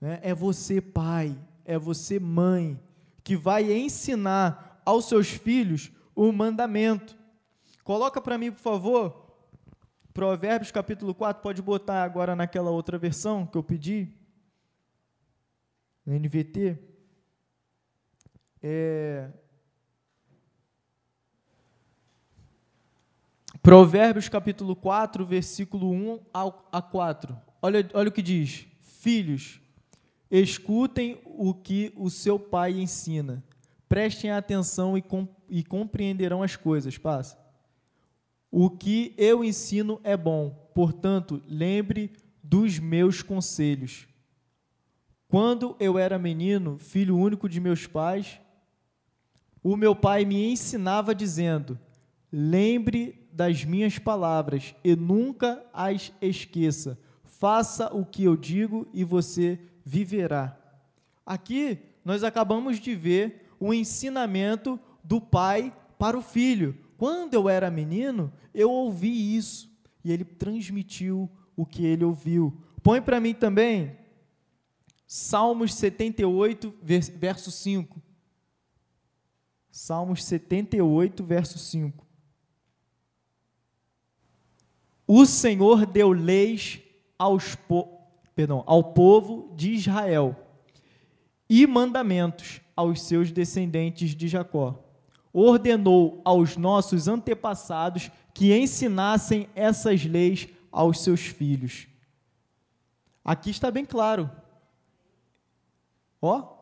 Né? 0.00 0.20
É 0.22 0.34
você, 0.34 0.80
pai, 0.80 1.36
é 1.64 1.78
você, 1.78 2.18
mãe, 2.20 2.80
que 3.24 3.36
vai 3.36 3.72
ensinar 3.72 4.80
aos 4.84 5.06
seus 5.06 5.28
filhos 5.28 5.90
o 6.14 6.30
mandamento. 6.32 7.16
Coloca 7.82 8.20
para 8.20 8.38
mim, 8.38 8.50
por 8.50 8.60
favor, 8.60 9.25
Provérbios 10.16 10.70
capítulo 10.70 11.14
4, 11.14 11.42
pode 11.42 11.60
botar 11.60 12.02
agora 12.02 12.34
naquela 12.34 12.70
outra 12.70 12.96
versão 12.96 13.44
que 13.44 13.58
eu 13.58 13.62
pedi, 13.62 14.08
NVT. 16.06 16.78
É... 18.62 19.28
Provérbios 23.60 24.26
capítulo 24.30 24.74
4, 24.74 25.26
versículo 25.26 25.90
1 25.90 26.20
a 26.72 26.80
4. 26.80 27.36
Olha, 27.60 27.86
olha 27.92 28.08
o 28.08 28.12
que 28.12 28.22
diz: 28.22 28.66
Filhos, 28.80 29.60
escutem 30.30 31.20
o 31.26 31.52
que 31.52 31.92
o 31.94 32.08
seu 32.08 32.38
pai 32.38 32.72
ensina, 32.72 33.44
prestem 33.86 34.30
atenção 34.30 34.96
e, 34.96 35.02
com, 35.02 35.28
e 35.46 35.62
compreenderão 35.62 36.42
as 36.42 36.56
coisas. 36.56 36.96
Passa. 36.96 37.45
O 38.58 38.70
que 38.70 39.12
eu 39.18 39.44
ensino 39.44 40.00
é 40.02 40.16
bom, 40.16 40.48
portanto, 40.74 41.42
lembre 41.46 42.10
dos 42.42 42.78
meus 42.78 43.20
conselhos. 43.20 44.08
Quando 45.28 45.76
eu 45.78 45.98
era 45.98 46.18
menino, 46.18 46.78
filho 46.78 47.18
único 47.18 47.50
de 47.50 47.60
meus 47.60 47.86
pais, 47.86 48.40
o 49.62 49.76
meu 49.76 49.94
pai 49.94 50.24
me 50.24 50.50
ensinava 50.50 51.14
dizendo: 51.14 51.78
Lembre 52.32 53.28
das 53.30 53.62
minhas 53.62 53.98
palavras 53.98 54.74
e 54.82 54.96
nunca 54.96 55.62
as 55.70 56.10
esqueça. 56.22 56.98
Faça 57.24 57.94
o 57.94 58.06
que 58.06 58.24
eu 58.24 58.38
digo 58.38 58.88
e 58.90 59.04
você 59.04 59.60
viverá. 59.84 60.58
Aqui 61.26 61.78
nós 62.02 62.24
acabamos 62.24 62.80
de 62.80 62.94
ver 62.94 63.50
o 63.60 63.74
ensinamento 63.74 64.80
do 65.04 65.20
pai 65.20 65.76
para 65.98 66.16
o 66.16 66.22
filho. 66.22 66.85
Quando 66.96 67.34
eu 67.34 67.48
era 67.48 67.70
menino, 67.70 68.32
eu 68.54 68.70
ouvi 68.70 69.36
isso 69.36 69.70
e 70.04 70.12
ele 70.12 70.24
transmitiu 70.24 71.30
o 71.54 71.66
que 71.66 71.84
ele 71.84 72.04
ouviu. 72.04 72.60
Põe 72.82 73.02
para 73.02 73.20
mim 73.20 73.34
também 73.34 73.96
Salmos 75.06 75.72
78, 75.74 76.74
verso 76.82 77.50
5. 77.52 78.02
Salmos 79.70 80.24
78, 80.24 81.22
verso 81.22 81.58
5. 81.58 82.04
O 85.06 85.24
Senhor 85.24 85.86
deu 85.86 86.10
leis 86.10 86.82
aos 87.16 87.54
po 87.54 87.94
perdão, 88.34 88.62
ao 88.66 88.92
povo 88.92 89.54
de 89.56 89.70
Israel 89.72 90.36
e 91.48 91.66
mandamentos 91.66 92.60
aos 92.74 93.00
seus 93.00 93.30
descendentes 93.30 94.14
de 94.14 94.28
Jacó. 94.28 94.85
Ordenou 95.38 96.22
aos 96.24 96.56
nossos 96.56 97.08
antepassados 97.08 98.10
que 98.32 98.56
ensinassem 98.56 99.50
essas 99.54 100.02
leis 100.02 100.48
aos 100.72 101.00
seus 101.00 101.26
filhos. 101.26 101.86
Aqui 103.22 103.50
está 103.50 103.70
bem 103.70 103.84
claro. 103.84 104.30
Ó, 106.22 106.56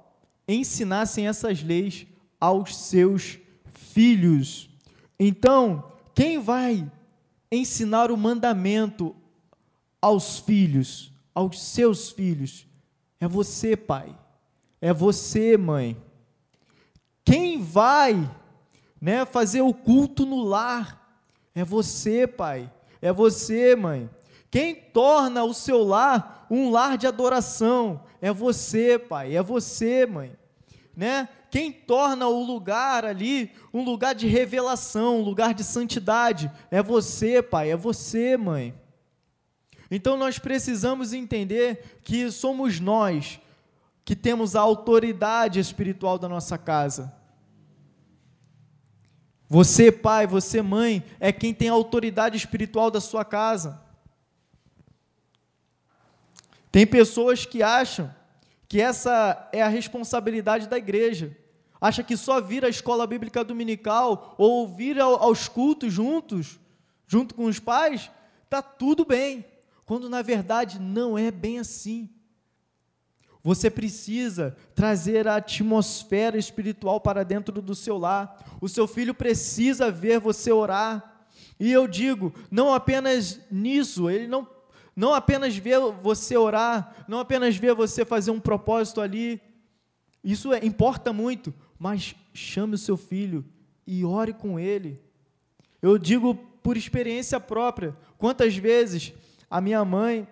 ensinassem 0.48 1.28
essas 1.28 1.62
leis 1.62 2.04
aos 2.40 2.76
seus 2.76 3.38
filhos. 3.66 4.68
Então, 5.20 5.92
quem 6.12 6.40
vai 6.40 6.90
ensinar 7.52 8.10
o 8.10 8.16
mandamento 8.16 9.14
aos 10.02 10.40
filhos, 10.40 11.12
aos 11.32 11.62
seus 11.62 12.10
filhos? 12.10 12.66
É 13.20 13.28
você, 13.28 13.76
pai. 13.76 14.18
É 14.80 14.92
você, 14.92 15.56
mãe. 15.56 15.96
Quem 17.24 17.62
vai, 17.62 18.28
né, 19.04 19.26
fazer 19.26 19.60
o 19.60 19.74
culto 19.74 20.24
no 20.24 20.42
lar? 20.42 21.20
É 21.54 21.62
você, 21.62 22.26
pai. 22.26 22.72
É 23.02 23.12
você, 23.12 23.76
mãe. 23.76 24.08
Quem 24.50 24.74
torna 24.74 25.44
o 25.44 25.52
seu 25.52 25.84
lar 25.84 26.46
um 26.50 26.70
lar 26.70 26.96
de 26.96 27.06
adoração? 27.06 28.02
É 28.22 28.32
você, 28.32 28.98
pai. 28.98 29.36
É 29.36 29.42
você, 29.42 30.06
mãe. 30.06 30.34
Né? 30.96 31.28
Quem 31.50 31.70
torna 31.70 32.28
o 32.28 32.42
lugar 32.42 33.04
ali 33.04 33.52
um 33.74 33.84
lugar 33.84 34.14
de 34.14 34.26
revelação, 34.26 35.18
um 35.18 35.22
lugar 35.22 35.52
de 35.52 35.64
santidade? 35.64 36.50
É 36.70 36.82
você, 36.82 37.42
pai. 37.42 37.72
É 37.72 37.76
você, 37.76 38.38
mãe. 38.38 38.74
Então 39.90 40.16
nós 40.16 40.38
precisamos 40.38 41.12
entender 41.12 42.00
que 42.02 42.30
somos 42.30 42.80
nós 42.80 43.38
que 44.02 44.16
temos 44.16 44.56
a 44.56 44.62
autoridade 44.62 45.60
espiritual 45.60 46.18
da 46.18 46.26
nossa 46.26 46.56
casa. 46.56 47.12
Você, 49.54 49.92
pai, 49.92 50.26
você, 50.26 50.60
mãe, 50.60 51.00
é 51.20 51.30
quem 51.30 51.54
tem 51.54 51.68
a 51.68 51.74
autoridade 51.74 52.36
espiritual 52.36 52.90
da 52.90 53.00
sua 53.00 53.24
casa. 53.24 53.80
Tem 56.72 56.84
pessoas 56.84 57.46
que 57.46 57.62
acham 57.62 58.12
que 58.66 58.80
essa 58.80 59.48
é 59.52 59.62
a 59.62 59.68
responsabilidade 59.68 60.66
da 60.66 60.76
igreja. 60.76 61.38
Acha 61.80 62.02
que 62.02 62.16
só 62.16 62.40
vir 62.40 62.64
à 62.64 62.68
escola 62.68 63.06
bíblica 63.06 63.44
dominical 63.44 64.34
ou 64.36 64.66
vir 64.66 64.98
aos 65.00 65.46
cultos 65.46 65.92
juntos, 65.92 66.58
junto 67.06 67.32
com 67.32 67.44
os 67.44 67.60
pais, 67.60 68.10
tá 68.50 68.60
tudo 68.60 69.04
bem, 69.04 69.44
quando 69.86 70.10
na 70.10 70.20
verdade 70.20 70.80
não 70.80 71.16
é 71.16 71.30
bem 71.30 71.60
assim. 71.60 72.10
Você 73.44 73.68
precisa 73.70 74.56
trazer 74.74 75.28
a 75.28 75.36
atmosfera 75.36 76.38
espiritual 76.38 76.98
para 76.98 77.22
dentro 77.22 77.60
do 77.60 77.74
seu 77.74 77.98
lar. 77.98 78.42
O 78.58 78.70
seu 78.70 78.88
filho 78.88 79.12
precisa 79.12 79.90
ver 79.90 80.18
você 80.18 80.50
orar. 80.50 81.26
E 81.60 81.70
eu 81.70 81.86
digo, 81.86 82.32
não 82.50 82.72
apenas 82.72 83.38
nisso, 83.50 84.08
ele 84.08 84.26
não, 84.26 84.48
não 84.96 85.12
apenas 85.12 85.54
ver 85.54 85.78
você 86.02 86.38
orar, 86.38 87.04
não 87.06 87.18
apenas 87.18 87.54
ver 87.54 87.74
você 87.74 88.02
fazer 88.02 88.30
um 88.30 88.40
propósito 88.40 89.02
ali. 89.02 89.38
Isso 90.24 90.50
é, 90.50 90.64
importa 90.64 91.12
muito, 91.12 91.52
mas 91.78 92.16
chame 92.32 92.76
o 92.76 92.78
seu 92.78 92.96
filho 92.96 93.44
e 93.86 94.06
ore 94.06 94.32
com 94.32 94.58
ele. 94.58 94.98
Eu 95.82 95.98
digo 95.98 96.34
por 96.34 96.78
experiência 96.78 97.38
própria. 97.38 97.94
Quantas 98.16 98.56
vezes 98.56 99.12
a 99.50 99.60
minha 99.60 99.84
mãe 99.84 100.26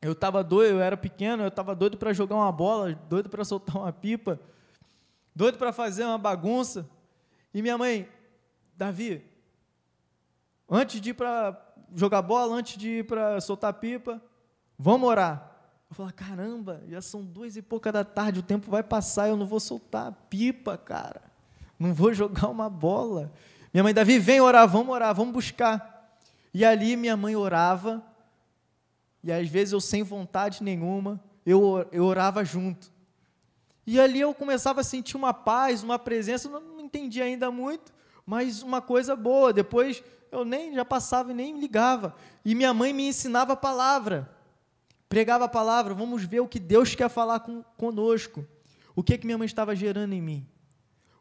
eu 0.00 0.12
estava 0.12 0.44
doido, 0.44 0.74
eu 0.74 0.80
era 0.80 0.96
pequeno, 0.96 1.42
eu 1.42 1.48
estava 1.48 1.74
doido 1.74 1.96
para 1.96 2.12
jogar 2.12 2.36
uma 2.36 2.52
bola, 2.52 2.94
doido 3.08 3.28
para 3.28 3.44
soltar 3.44 3.76
uma 3.76 3.92
pipa, 3.92 4.38
doido 5.34 5.58
para 5.58 5.72
fazer 5.72 6.04
uma 6.04 6.18
bagunça. 6.18 6.88
E 7.52 7.62
minha 7.62 7.78
mãe, 7.78 8.08
Davi, 8.76 9.24
antes 10.68 11.00
de 11.00 11.10
ir 11.10 11.14
para 11.14 11.60
jogar 11.94 12.22
bola, 12.22 12.54
antes 12.54 12.76
de 12.76 12.98
ir 12.98 13.06
para 13.06 13.40
soltar 13.40 13.72
pipa, 13.74 14.22
vamos 14.78 15.08
orar. 15.08 15.52
Eu 15.88 15.94
falei, 15.94 16.12
caramba, 16.12 16.82
já 16.88 17.00
são 17.00 17.24
duas 17.24 17.56
e 17.56 17.62
pouca 17.62 17.92
da 17.92 18.04
tarde, 18.04 18.40
o 18.40 18.42
tempo 18.42 18.70
vai 18.70 18.82
passar, 18.82 19.28
eu 19.28 19.36
não 19.36 19.46
vou 19.46 19.60
soltar 19.60 20.12
pipa, 20.28 20.76
cara. 20.76 21.22
Não 21.78 21.94
vou 21.94 22.12
jogar 22.12 22.48
uma 22.48 22.68
bola. 22.68 23.32
Minha 23.72 23.84
mãe, 23.84 23.94
Davi, 23.94 24.18
vem 24.18 24.40
orar, 24.40 24.66
vamos 24.66 24.94
orar, 24.94 25.14
vamos 25.14 25.32
buscar. 25.32 26.18
E 26.52 26.64
ali 26.64 26.96
minha 26.96 27.16
mãe 27.16 27.36
orava, 27.36 28.02
e 29.26 29.32
às 29.32 29.48
vezes 29.48 29.72
eu 29.72 29.80
sem 29.80 30.04
vontade 30.04 30.62
nenhuma, 30.62 31.20
eu, 31.44 31.84
eu 31.90 32.04
orava 32.04 32.44
junto. 32.44 32.92
E 33.84 33.98
ali 33.98 34.20
eu 34.20 34.32
começava 34.32 34.82
a 34.82 34.84
sentir 34.84 35.16
uma 35.16 35.34
paz, 35.34 35.82
uma 35.82 35.98
presença, 35.98 36.48
não, 36.48 36.80
entendia 36.80 37.24
ainda 37.24 37.50
muito, 37.50 37.92
mas 38.24 38.62
uma 38.62 38.80
coisa 38.80 39.16
boa. 39.16 39.52
Depois 39.52 40.00
eu 40.30 40.44
nem 40.44 40.72
já 40.72 40.84
passava 40.84 41.32
e 41.32 41.34
nem 41.34 41.58
ligava. 41.58 42.14
E 42.44 42.54
minha 42.54 42.72
mãe 42.72 42.92
me 42.92 43.08
ensinava 43.08 43.54
a 43.54 43.56
palavra, 43.56 44.30
pregava 45.08 45.46
a 45.46 45.48
palavra. 45.48 45.92
Vamos 45.92 46.22
ver 46.22 46.38
o 46.38 46.46
que 46.46 46.60
Deus 46.60 46.94
quer 46.94 47.08
falar 47.08 47.40
com, 47.40 47.64
conosco. 47.76 48.46
O 48.94 49.02
que, 49.02 49.18
que 49.18 49.26
minha 49.26 49.38
mãe 49.38 49.46
estava 49.46 49.74
gerando 49.74 50.12
em 50.12 50.22
mim? 50.22 50.46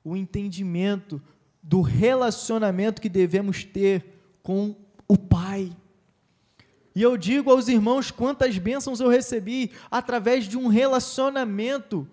O 0.04 0.16
entendimento 0.16 1.20
do 1.60 1.82
relacionamento 1.82 3.02
que 3.02 3.10
devemos 3.10 3.64
ter 3.64 4.22
com 4.44 4.76
o 5.08 5.18
Pai. 5.18 5.76
E 6.96 7.02
eu 7.02 7.18
digo 7.18 7.52
aos 7.52 7.68
irmãos 7.68 8.10
quantas 8.10 8.58
bênçãos 8.58 9.02
eu 9.02 9.10
recebi 9.10 9.72
através 9.92 10.48
de 10.48 10.58
um 10.58 10.68
relacionamento 10.68 12.08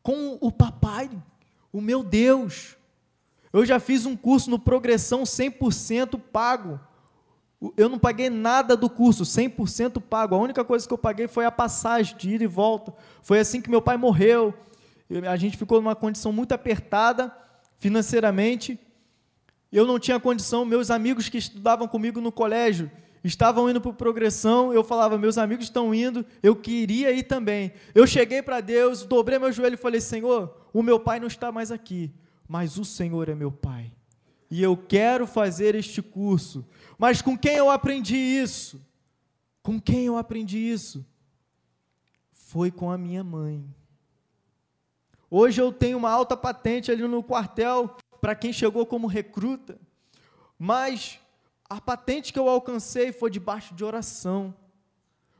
com 0.00 0.38
o 0.40 0.52
papai, 0.52 1.10
o 1.72 1.80
meu 1.80 2.04
Deus. 2.04 2.76
Eu 3.52 3.66
já 3.66 3.80
fiz 3.80 4.06
um 4.06 4.16
curso 4.16 4.48
no 4.48 4.58
Progressão 4.58 5.24
100% 5.24 6.20
pago. 6.20 6.78
Eu 7.76 7.88
não 7.88 7.98
paguei 7.98 8.30
nada 8.30 8.76
do 8.76 8.88
curso, 8.88 9.24
100% 9.24 10.00
pago. 10.00 10.36
A 10.36 10.38
única 10.38 10.64
coisa 10.64 10.86
que 10.86 10.94
eu 10.94 10.98
paguei 10.98 11.26
foi 11.26 11.44
a 11.44 11.50
passagem 11.50 12.16
de 12.16 12.30
ida 12.30 12.44
e 12.44 12.46
volta. 12.46 12.94
Foi 13.20 13.40
assim 13.40 13.60
que 13.60 13.68
meu 13.68 13.82
pai 13.82 13.96
morreu. 13.96 14.54
A 15.28 15.36
gente 15.36 15.56
ficou 15.56 15.80
numa 15.80 15.96
condição 15.96 16.32
muito 16.32 16.52
apertada 16.52 17.34
financeiramente. 17.76 18.78
Eu 19.72 19.84
não 19.86 19.98
tinha 19.98 20.20
condição, 20.20 20.64
meus 20.64 20.90
amigos 20.90 21.28
que 21.28 21.38
estudavam 21.38 21.88
comigo 21.88 22.20
no 22.20 22.30
colégio, 22.30 22.90
estavam 23.24 23.68
indo 23.68 23.80
para 23.80 23.92
progressão, 23.92 24.72
eu 24.72 24.82
falava, 24.84 25.18
meus 25.18 25.38
amigos 25.38 25.64
estão 25.64 25.94
indo, 25.94 26.24
eu 26.42 26.54
queria 26.56 27.10
ir 27.12 27.24
também. 27.24 27.72
Eu 27.94 28.06
cheguei 28.06 28.42
para 28.42 28.60
Deus, 28.60 29.04
dobrei 29.04 29.38
meu 29.38 29.52
joelho 29.52 29.74
e 29.74 29.76
falei, 29.78 30.00
Senhor, 30.00 30.54
o 30.72 30.82
meu 30.82 30.98
pai 31.00 31.18
não 31.20 31.26
está 31.26 31.50
mais 31.52 31.70
aqui, 31.72 32.12
mas 32.46 32.78
o 32.78 32.84
Senhor 32.84 33.28
é 33.28 33.34
meu 33.34 33.50
pai. 33.50 33.92
e 34.50 34.62
eu 34.62 34.76
quero 34.76 35.26
fazer 35.26 35.74
este 35.74 36.00
curso. 36.00 36.66
Mas 36.96 37.20
com 37.20 37.36
quem 37.36 37.56
eu 37.56 37.70
aprendi 37.70 38.16
isso? 38.16 38.80
Com 39.62 39.80
quem 39.80 40.06
eu 40.06 40.16
aprendi 40.16 40.58
isso? 40.58 41.04
Foi 42.32 42.70
com 42.70 42.90
a 42.90 42.96
minha 42.96 43.22
mãe. 43.22 43.64
Hoje 45.30 45.60
eu 45.60 45.70
tenho 45.70 45.98
uma 45.98 46.10
alta 46.10 46.34
patente 46.36 46.90
ali 46.90 47.02
no 47.02 47.22
quartel 47.22 47.94
para 48.20 48.34
quem 48.34 48.52
chegou 48.52 48.86
como 48.86 49.06
recruta, 49.06 49.78
mas 50.58 51.20
a 51.68 51.80
patente 51.80 52.32
que 52.32 52.38
eu 52.38 52.48
alcancei 52.48 53.12
foi 53.12 53.30
debaixo 53.30 53.74
de 53.74 53.84
oração. 53.84 54.54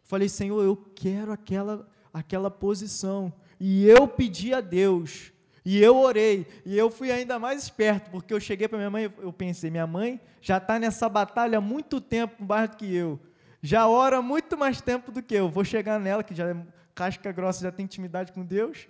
Falei, 0.04 0.28
Senhor, 0.28 0.62
eu 0.62 0.76
quero 0.94 1.32
aquela, 1.32 1.88
aquela 2.12 2.50
posição. 2.50 3.32
E 3.58 3.86
eu 3.86 4.06
pedi 4.06 4.54
a 4.54 4.60
Deus, 4.60 5.32
e 5.64 5.82
eu 5.82 5.98
orei, 5.98 6.46
e 6.64 6.78
eu 6.78 6.90
fui 6.90 7.10
ainda 7.10 7.38
mais 7.38 7.62
esperto, 7.62 8.10
porque 8.10 8.32
eu 8.32 8.38
cheguei 8.38 8.68
para 8.68 8.78
minha 8.78 8.90
mãe, 8.90 9.12
eu 9.18 9.32
pensei, 9.32 9.68
minha 9.70 9.86
mãe 9.86 10.20
já 10.40 10.58
está 10.58 10.78
nessa 10.78 11.08
batalha 11.08 11.58
há 11.58 11.60
muito 11.60 12.00
tempo 12.00 12.44
mais 12.44 12.70
do 12.70 12.76
que 12.76 12.94
eu, 12.94 13.18
já 13.60 13.88
ora 13.88 14.22
muito 14.22 14.56
mais 14.56 14.80
tempo 14.80 15.10
do 15.10 15.20
que 15.20 15.34
eu, 15.34 15.48
vou 15.50 15.64
chegar 15.64 15.98
nela, 15.98 16.22
que 16.22 16.34
já 16.34 16.48
é 16.50 16.56
casca 16.94 17.32
grossa, 17.32 17.64
já 17.64 17.72
tem 17.72 17.84
intimidade 17.84 18.32
com 18.32 18.44
Deus, 18.44 18.86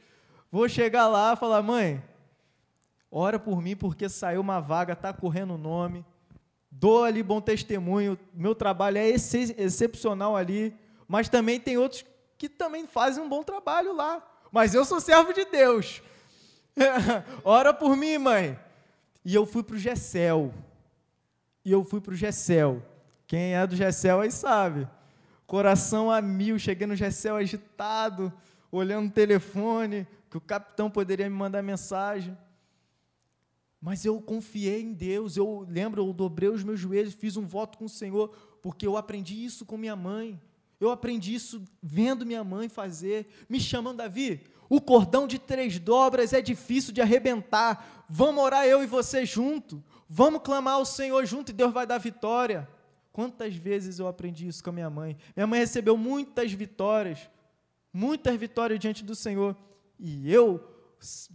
vou 0.53 0.69
chegar 0.69 1.09
lá 1.09 1.33
e 1.33 1.37
falar, 1.37 1.63
mãe, 1.63 2.03
ora 3.11 3.39
por 3.39 3.63
mim, 3.63 3.75
porque 3.75 4.07
saiu 4.07 4.43
uma 4.43 4.61
vaga, 4.61 4.93
está 4.93 5.13
correndo 5.15 5.55
o 5.55 5.59
nome, 5.59 6.05
dou 6.71 7.05
ali 7.05 7.23
bom 7.23 7.41
testemunho, 7.41 8.19
meu 8.33 8.55
trabalho 8.55 8.99
é 8.99 9.09
excepcional 9.09 10.37
ali, 10.37 10.75
mas 11.07 11.29
também 11.29 11.59
tem 11.59 11.77
outros 11.77 12.05
que 12.37 12.49
também 12.49 12.87
fazem 12.87 13.23
um 13.23 13.29
bom 13.29 13.43
trabalho 13.43 13.95
lá. 13.95 14.23
Mas 14.53 14.75
eu 14.75 14.85
sou 14.85 15.01
servo 15.01 15.33
de 15.33 15.45
Deus. 15.45 16.03
Ora 17.45 17.75
por 17.75 17.97
mim, 17.97 18.19
mãe. 18.19 18.59
E 19.25 19.35
eu 19.35 19.45
fui 19.45 19.63
para 19.63 19.75
o 19.75 19.79
Gessel. 19.79 20.55
E 21.65 21.73
eu 21.73 21.85
fui 21.85 22.01
para 22.01 22.13
o 22.13 22.17
Gessel. 22.17 22.83
Quem 23.27 23.55
é 23.55 23.67
do 23.67 23.77
Gessel 23.77 24.21
aí 24.21 24.31
sabe. 24.31 24.89
Coração 25.47 26.11
a 26.11 26.21
mil, 26.23 26.59
cheguei 26.59 26.87
no 26.87 26.97
Gessel 26.97 27.37
agitado, 27.37 28.33
olhando 28.71 29.09
o 29.09 29.13
telefone, 29.13 30.07
que 30.31 30.37
o 30.37 30.41
capitão 30.41 30.91
poderia 30.91 31.29
me 31.29 31.35
mandar 31.35 31.63
mensagem. 31.63 32.37
Mas 33.81 34.05
eu 34.05 34.21
confiei 34.21 34.83
em 34.83 34.93
Deus, 34.93 35.37
eu 35.37 35.65
lembro, 35.69 36.05
eu 36.05 36.13
dobrei 36.13 36.49
os 36.49 36.65
meus 36.65 36.81
joelhos, 36.81 37.15
fiz 37.15 37.37
um 37.37 37.47
voto 37.47 37.79
com 37.79 37.85
o 37.85 37.89
Senhor, 37.89 38.29
porque 38.61 38.87
eu 38.87 38.97
aprendi 38.97 39.45
isso 39.45 39.65
com 39.65 39.77
minha 39.77 39.95
mãe. 39.95 40.41
Eu 40.81 40.91
aprendi 40.91 41.35
isso 41.35 41.63
vendo 41.83 42.27
minha 42.27 42.45
mãe 42.45 42.69
fazer, 42.69 43.27
me 43.49 43.61
chamando 43.61 43.99
Davi. 43.99 44.41
O 44.69 44.81
cordão 44.81 45.27
de 45.27 45.39
três 45.39 45.79
dobras 45.79 46.33
é 46.33 46.41
difícil 46.41 46.93
de 46.93 47.01
arrebentar. 47.01 48.07
Vamos 48.09 48.43
orar 48.43 48.67
eu 48.67 48.83
e 48.83 48.87
você 48.87 49.25
junto. 49.25 49.83
Vamos 50.09 50.43
clamar 50.43 50.75
ao 50.75 50.85
Senhor 50.85 51.25
junto 51.25 51.51
e 51.51 51.55
Deus 51.55 51.73
vai 51.73 51.87
dar 51.87 51.99
vitória. 51.99 52.69
Quantas 53.13 53.55
vezes 53.55 53.99
eu 53.99 54.07
aprendi 54.07 54.47
isso 54.47 54.63
com 54.63 54.71
a 54.71 54.73
minha 54.73 54.91
mãe? 54.91 55.17
Minha 55.35 55.47
mãe 55.47 55.59
recebeu 55.59 55.97
muitas 55.97 56.53
vitórias, 56.53 57.29
muitas 57.93 58.37
vitórias 58.37 58.79
diante 58.79 59.03
do 59.03 59.15
Senhor. 59.15 59.57
E 59.99 60.33
eu, 60.33 60.63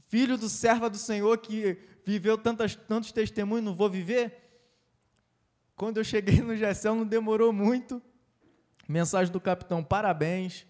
filho 0.07 0.37
do 0.37 0.47
servo 0.47 0.89
do 0.89 0.97
Senhor 0.97 1.37
que 1.37 1.77
viveu 2.05 2.37
tantas, 2.37 2.75
tantos 2.75 3.11
testemunhos, 3.11 3.65
não 3.65 3.75
vou 3.75 3.89
viver? 3.89 4.43
Quando 5.75 5.97
eu 5.97 6.03
cheguei 6.03 6.41
no 6.41 6.55
Gessel, 6.55 6.95
não 6.95 7.05
demorou 7.05 7.51
muito. 7.51 8.01
Mensagem 8.87 9.31
do 9.31 9.39
capitão: 9.39 9.83
parabéns, 9.83 10.65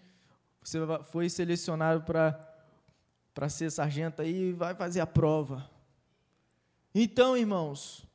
você 0.62 0.78
foi 1.10 1.28
selecionado 1.28 2.02
para 2.02 3.48
ser 3.48 3.70
sargento 3.70 4.22
aí 4.22 4.52
vai 4.52 4.74
fazer 4.74 5.00
a 5.00 5.06
prova. 5.06 5.70
Então, 6.94 7.36
irmãos, 7.36 8.06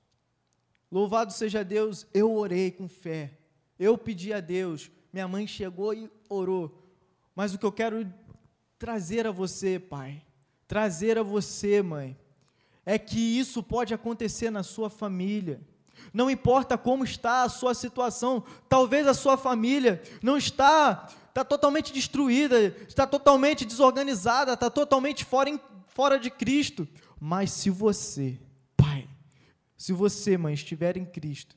louvado 0.92 1.34
seja 1.34 1.64
Deus, 1.64 2.08
eu 2.14 2.34
orei 2.34 2.72
com 2.72 2.88
fé, 2.88 3.38
eu 3.78 3.98
pedi 3.98 4.34
a 4.34 4.40
Deus, 4.40 4.90
minha 5.12 5.28
mãe 5.28 5.46
chegou 5.46 5.94
e 5.94 6.10
orou. 6.30 6.90
Mas 7.36 7.54
o 7.54 7.60
que 7.60 7.66
eu 7.66 7.72
quero 7.72 8.12
trazer 8.78 9.28
a 9.28 9.32
você, 9.32 9.78
pai, 9.78 10.26
trazer 10.68 11.18
a 11.18 11.24
você, 11.24 11.82
mãe, 11.82 12.18
é 12.90 12.98
que 12.98 13.20
isso 13.20 13.62
pode 13.62 13.94
acontecer 13.94 14.50
na 14.50 14.64
sua 14.64 14.90
família. 14.90 15.62
Não 16.12 16.28
importa 16.28 16.76
como 16.76 17.04
está 17.04 17.44
a 17.44 17.50
sua 17.50 17.76
situação, 17.76 18.44
talvez 18.68 19.06
a 19.06 19.14
sua 19.14 19.38
família 19.38 20.02
não 20.24 20.36
está 20.36 21.08
está 21.28 21.46
totalmente 21.46 21.94
destruída, 21.94 22.76
está 22.88 23.06
totalmente 23.06 23.64
desorganizada, 23.64 24.54
está 24.54 24.72
totalmente 24.72 25.24
fora, 25.24 25.60
fora 25.86 26.20
de 26.20 26.32
Cristo. 26.32 26.88
Mas 27.20 27.52
se 27.52 27.70
você, 27.70 28.40
pai, 28.76 29.08
se 29.78 29.94
você, 29.94 30.36
mãe, 30.36 30.56
estiver 30.56 30.98
em 30.98 31.06
Cristo, 31.06 31.56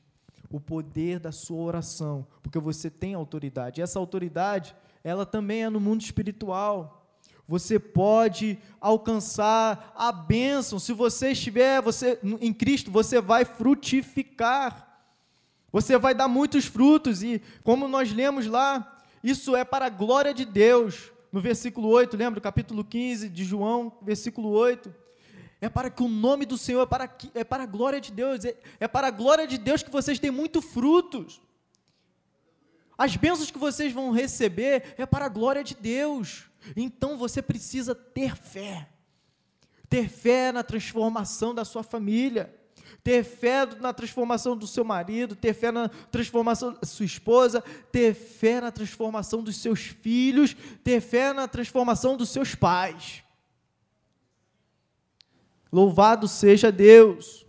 o 0.51 0.59
poder 0.59 1.19
da 1.19 1.31
sua 1.31 1.63
oração, 1.63 2.27
porque 2.43 2.59
você 2.59 2.91
tem 2.91 3.15
autoridade, 3.15 3.81
essa 3.81 3.97
autoridade, 3.97 4.75
ela 5.03 5.25
também 5.25 5.63
é 5.63 5.69
no 5.69 5.79
mundo 5.79 6.01
espiritual. 6.01 7.02
Você 7.53 7.77
pode 7.77 8.57
alcançar 8.81 9.93
a 9.95 10.11
bênção. 10.11 10.79
Se 10.79 10.91
você 10.91 11.33
estiver 11.33 11.83
você, 11.83 12.17
em 12.41 12.51
Cristo, 12.51 12.89
você 12.89 13.21
vai 13.21 13.45
frutificar. 13.45 15.05
Você 15.71 15.95
vai 15.99 16.15
dar 16.15 16.27
muitos 16.27 16.65
frutos. 16.65 17.21
E 17.21 17.39
como 17.63 17.87
nós 17.87 18.11
lemos 18.11 18.47
lá, 18.47 18.99
isso 19.23 19.55
é 19.55 19.63
para 19.63 19.85
a 19.85 19.89
glória 19.89 20.33
de 20.33 20.45
Deus. 20.45 21.11
No 21.31 21.39
versículo 21.39 21.89
8, 21.89 22.17
lembra? 22.17 22.41
Capítulo 22.41 22.83
15 22.83 23.29
de 23.29 23.43
João, 23.43 23.99
versículo 24.01 24.49
8. 24.49 24.91
É 25.61 25.69
para 25.69 25.91
que 25.91 26.01
o 26.01 26.07
nome 26.07 26.47
do 26.47 26.57
Senhor, 26.57 26.81
é 26.81 26.87
para, 26.87 27.15
é 27.35 27.43
para 27.43 27.61
a 27.61 27.67
glória 27.67 28.01
de 28.01 28.11
Deus. 28.11 28.43
É, 28.43 28.57
é 28.79 28.87
para 28.87 29.09
a 29.09 29.11
glória 29.11 29.45
de 29.45 29.59
Deus 29.59 29.83
que 29.83 29.91
vocês 29.91 30.17
têm 30.17 30.31
muitos 30.31 30.65
frutos. 30.65 31.39
As 32.97 33.15
bênçãos 33.15 33.51
que 33.51 33.59
vocês 33.59 33.93
vão 33.93 34.09
receber 34.09 34.95
é 34.97 35.05
para 35.05 35.25
a 35.25 35.29
glória 35.29 35.63
de 35.63 35.75
Deus. 35.75 36.51
Então 36.75 37.17
você 37.17 37.41
precisa 37.41 37.93
ter 37.93 38.35
fé. 38.35 38.89
Ter 39.89 40.09
fé 40.09 40.51
na 40.51 40.63
transformação 40.63 41.53
da 41.53 41.65
sua 41.65 41.83
família. 41.83 42.53
Ter 43.03 43.23
fé 43.23 43.65
na 43.65 43.91
transformação 43.91 44.55
do 44.55 44.65
seu 44.65 44.85
marido, 44.85 45.35
ter 45.35 45.53
fé 45.53 45.71
na 45.71 45.89
transformação 45.89 46.73
da 46.73 46.85
sua 46.85 47.05
esposa, 47.05 47.61
ter 47.91 48.13
fé 48.13 48.61
na 48.61 48.71
transformação 48.71 49.43
dos 49.43 49.57
seus 49.57 49.81
filhos, 49.81 50.55
ter 50.83 51.01
fé 51.01 51.33
na 51.33 51.45
transformação 51.45 52.15
dos 52.15 52.29
seus 52.29 52.55
pais. 52.55 53.21
Louvado 55.69 56.27
seja 56.27 56.71
Deus. 56.71 57.45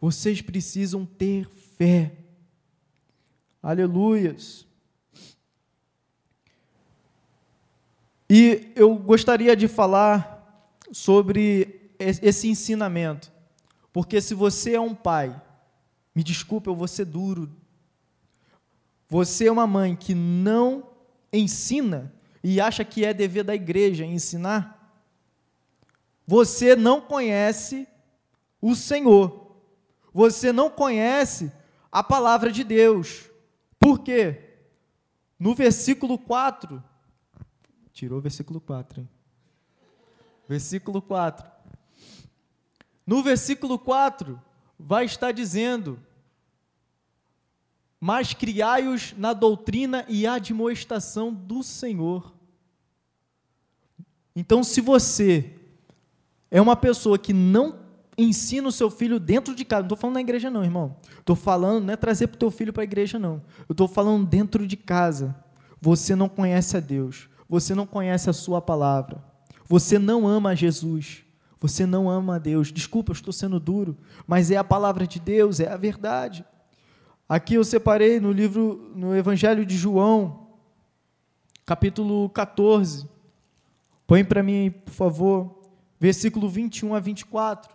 Vocês 0.00 0.40
precisam 0.42 1.04
ter 1.06 1.48
fé. 1.48 2.18
Aleluias. 3.62 4.66
E 8.28 8.72
eu 8.74 8.94
gostaria 8.96 9.54
de 9.54 9.68
falar 9.68 10.72
sobre 10.90 11.92
esse 11.98 12.48
ensinamento, 12.48 13.32
porque 13.92 14.20
se 14.20 14.34
você 14.34 14.74
é 14.74 14.80
um 14.80 14.94
pai, 14.94 15.40
me 16.14 16.22
desculpe, 16.22 16.68
eu 16.68 16.74
vou 16.74 16.88
ser 16.88 17.04
duro, 17.04 17.50
você 19.08 19.46
é 19.46 19.52
uma 19.52 19.66
mãe 19.66 19.94
que 19.94 20.14
não 20.14 20.90
ensina 21.32 22.12
e 22.42 22.60
acha 22.60 22.84
que 22.84 23.04
é 23.04 23.12
dever 23.12 23.44
da 23.44 23.54
igreja 23.54 24.04
ensinar, 24.04 24.74
você 26.26 26.74
não 26.74 27.00
conhece 27.00 27.86
o 28.60 28.74
Senhor, 28.74 29.56
você 30.12 30.52
não 30.52 30.70
conhece 30.70 31.52
a 31.92 32.02
palavra 32.02 32.50
de 32.50 32.64
Deus. 32.64 33.30
Por 33.78 34.00
quê? 34.00 34.56
No 35.38 35.54
versículo 35.54 36.18
4, 36.18 36.82
Tirou 37.94 38.18
o 38.18 38.20
versículo 38.20 38.60
4, 38.60 39.02
hein? 39.02 39.08
Versículo 40.48 41.00
4. 41.00 41.48
No 43.06 43.22
versículo 43.22 43.78
4, 43.78 44.40
vai 44.76 45.04
estar 45.04 45.30
dizendo: 45.30 46.00
Mas 48.00 48.34
criai-os 48.34 49.14
na 49.16 49.32
doutrina 49.32 50.04
e 50.08 50.26
admoestação 50.26 51.32
do 51.32 51.62
Senhor. 51.62 52.34
Então, 54.34 54.64
se 54.64 54.80
você 54.80 55.56
é 56.50 56.60
uma 56.60 56.74
pessoa 56.74 57.16
que 57.16 57.32
não 57.32 57.78
ensina 58.18 58.66
o 58.66 58.72
seu 58.72 58.90
filho 58.90 59.20
dentro 59.20 59.54
de 59.54 59.64
casa, 59.64 59.82
não 59.82 59.86
estou 59.86 59.98
falando 59.98 60.14
na 60.14 60.20
igreja, 60.20 60.50
não, 60.50 60.64
irmão. 60.64 60.96
Estou 61.20 61.36
falando, 61.36 61.84
não 61.84 61.94
é 61.94 61.96
trazer 61.96 62.26
para 62.26 62.34
o 62.34 62.38
teu 62.40 62.50
filho 62.50 62.72
para 62.72 62.82
a 62.82 62.84
igreja, 62.84 63.20
não. 63.20 63.40
Eu 63.68 63.72
estou 63.72 63.86
falando 63.86 64.26
dentro 64.26 64.66
de 64.66 64.76
casa. 64.76 65.36
Você 65.80 66.16
não 66.16 66.28
conhece 66.28 66.76
a 66.76 66.80
Deus 66.80 67.28
você 67.48 67.74
não 67.74 67.86
conhece 67.86 68.28
a 68.30 68.32
sua 68.32 68.60
palavra, 68.60 69.22
você 69.68 69.98
não 69.98 70.26
ama 70.26 70.54
Jesus, 70.56 71.24
você 71.60 71.86
não 71.86 72.10
ama 72.10 72.36
a 72.36 72.38
Deus. 72.38 72.70
Desculpa, 72.70 73.10
eu 73.10 73.14
estou 73.14 73.32
sendo 73.32 73.58
duro, 73.58 73.96
mas 74.26 74.50
é 74.50 74.56
a 74.56 74.64
palavra 74.64 75.06
de 75.06 75.18
Deus, 75.18 75.60
é 75.60 75.72
a 75.72 75.76
verdade. 75.76 76.44
Aqui 77.28 77.54
eu 77.54 77.64
separei 77.64 78.20
no 78.20 78.30
livro, 78.30 78.92
no 78.94 79.16
Evangelho 79.16 79.64
de 79.64 79.76
João, 79.76 80.48
capítulo 81.64 82.28
14. 82.28 83.08
Põe 84.06 84.22
para 84.24 84.42
mim, 84.42 84.70
por 84.84 84.92
favor, 84.92 85.62
versículo 85.98 86.48
21 86.48 86.94
a 86.94 87.00
24. 87.00 87.73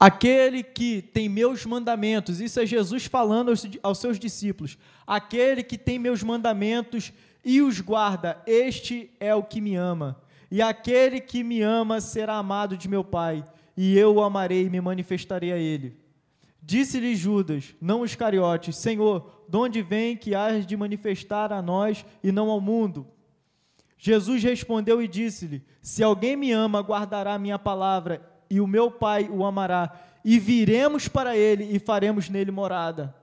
Aquele 0.00 0.62
que 0.62 1.02
tem 1.02 1.28
meus 1.28 1.66
mandamentos, 1.66 2.40
isso 2.40 2.58
é 2.58 2.64
Jesus 2.64 3.04
falando 3.04 3.50
aos, 3.50 3.66
aos 3.82 3.98
seus 3.98 4.18
discípulos. 4.18 4.78
Aquele 5.06 5.62
que 5.62 5.76
tem 5.76 5.98
meus 5.98 6.22
mandamentos 6.22 7.12
e 7.44 7.60
os 7.60 7.82
guarda, 7.82 8.42
este 8.46 9.10
é 9.20 9.34
o 9.34 9.42
que 9.42 9.60
me 9.60 9.76
ama. 9.76 10.18
E 10.50 10.62
aquele 10.62 11.20
que 11.20 11.44
me 11.44 11.60
ama 11.60 12.00
será 12.00 12.36
amado 12.36 12.78
de 12.78 12.88
meu 12.88 13.04
Pai, 13.04 13.44
e 13.76 13.96
eu 13.96 14.14
o 14.14 14.22
amarei 14.22 14.64
e 14.64 14.70
me 14.70 14.80
manifestarei 14.80 15.52
a 15.52 15.58
ele. 15.58 15.96
Disse-lhe 16.62 17.14
Judas, 17.14 17.74
não 17.78 18.00
os 18.00 18.14
cariotes, 18.14 18.76
Senhor, 18.78 19.44
de 19.46 19.56
onde 19.56 19.82
vem 19.82 20.16
que 20.16 20.34
has 20.34 20.66
de 20.66 20.76
manifestar 20.78 21.52
a 21.52 21.60
nós 21.60 22.06
e 22.24 22.32
não 22.32 22.48
ao 22.48 22.60
mundo? 22.60 23.06
Jesus 23.98 24.42
respondeu 24.42 25.02
e 25.02 25.06
disse-lhe: 25.06 25.62
Se 25.82 26.02
alguém 26.02 26.36
me 26.36 26.52
ama, 26.52 26.80
guardará 26.80 27.34
a 27.34 27.38
minha 27.38 27.58
palavra, 27.58 28.29
e 28.50 28.60
o 28.60 28.66
meu 28.66 28.90
Pai 28.90 29.28
o 29.30 29.44
amará, 29.44 29.96
e 30.24 30.38
viremos 30.38 31.08
para 31.08 31.36
ele 31.36 31.64
e 31.64 31.78
faremos 31.78 32.28
nele 32.28 32.50
morada. 32.50 33.14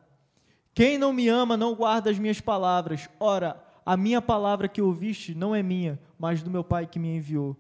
Quem 0.73 0.97
não 0.97 1.11
me 1.11 1.28
ama 1.28 1.57
não 1.57 1.75
guarda 1.75 2.09
as 2.09 2.17
minhas 2.17 2.39
palavras. 2.39 3.09
Ora, 3.19 3.61
a 3.86 3.97
minha 3.97 4.21
palavra 4.21 4.67
que 4.67 4.82
ouviste 4.82 5.34
não 5.34 5.55
é 5.55 5.61
minha, 5.61 5.99
mas 6.17 6.41
do 6.41 6.49
meu 6.49 6.63
Pai 6.63 6.88
que 6.88 6.99
me 6.99 7.15
enviou. 7.15 7.57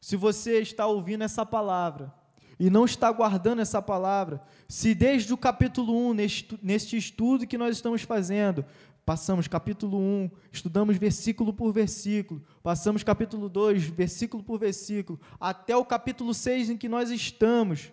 Se 0.00 0.16
você 0.16 0.60
está 0.60 0.86
ouvindo 0.86 1.22
essa 1.22 1.46
palavra 1.46 2.12
e 2.58 2.70
não 2.70 2.84
está 2.84 3.10
guardando 3.10 3.60
essa 3.60 3.80
palavra, 3.80 4.42
se 4.68 4.94
desde 4.94 5.32
o 5.32 5.36
capítulo 5.36 6.10
1, 6.10 6.14
neste, 6.14 6.58
neste 6.62 6.96
estudo 6.96 7.46
que 7.46 7.58
nós 7.58 7.76
estamos 7.76 8.02
fazendo, 8.02 8.64
Passamos 9.04 9.48
capítulo 9.48 9.98
1, 9.98 10.30
estudamos 10.52 10.96
versículo 10.96 11.52
por 11.52 11.72
versículo, 11.72 12.40
passamos 12.62 13.02
capítulo 13.02 13.48
2, 13.48 13.84
versículo 13.86 14.44
por 14.44 14.60
versículo, 14.60 15.20
até 15.40 15.76
o 15.76 15.84
capítulo 15.84 16.32
6 16.32 16.70
em 16.70 16.76
que 16.76 16.88
nós 16.88 17.10
estamos. 17.10 17.92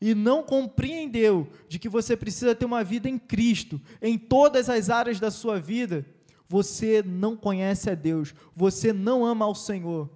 E 0.00 0.14
não 0.14 0.44
compreendeu 0.44 1.48
de 1.68 1.78
que 1.78 1.88
você 1.88 2.16
precisa 2.16 2.54
ter 2.54 2.64
uma 2.64 2.84
vida 2.84 3.08
em 3.08 3.18
Cristo, 3.18 3.80
em 4.00 4.16
todas 4.16 4.68
as 4.68 4.90
áreas 4.90 5.18
da 5.18 5.30
sua 5.30 5.60
vida, 5.60 6.06
você 6.48 7.02
não 7.02 7.36
conhece 7.36 7.90
a 7.90 7.94
Deus, 7.94 8.32
você 8.54 8.92
não 8.92 9.24
ama 9.24 9.44
ao 9.44 9.54
Senhor. 9.54 10.08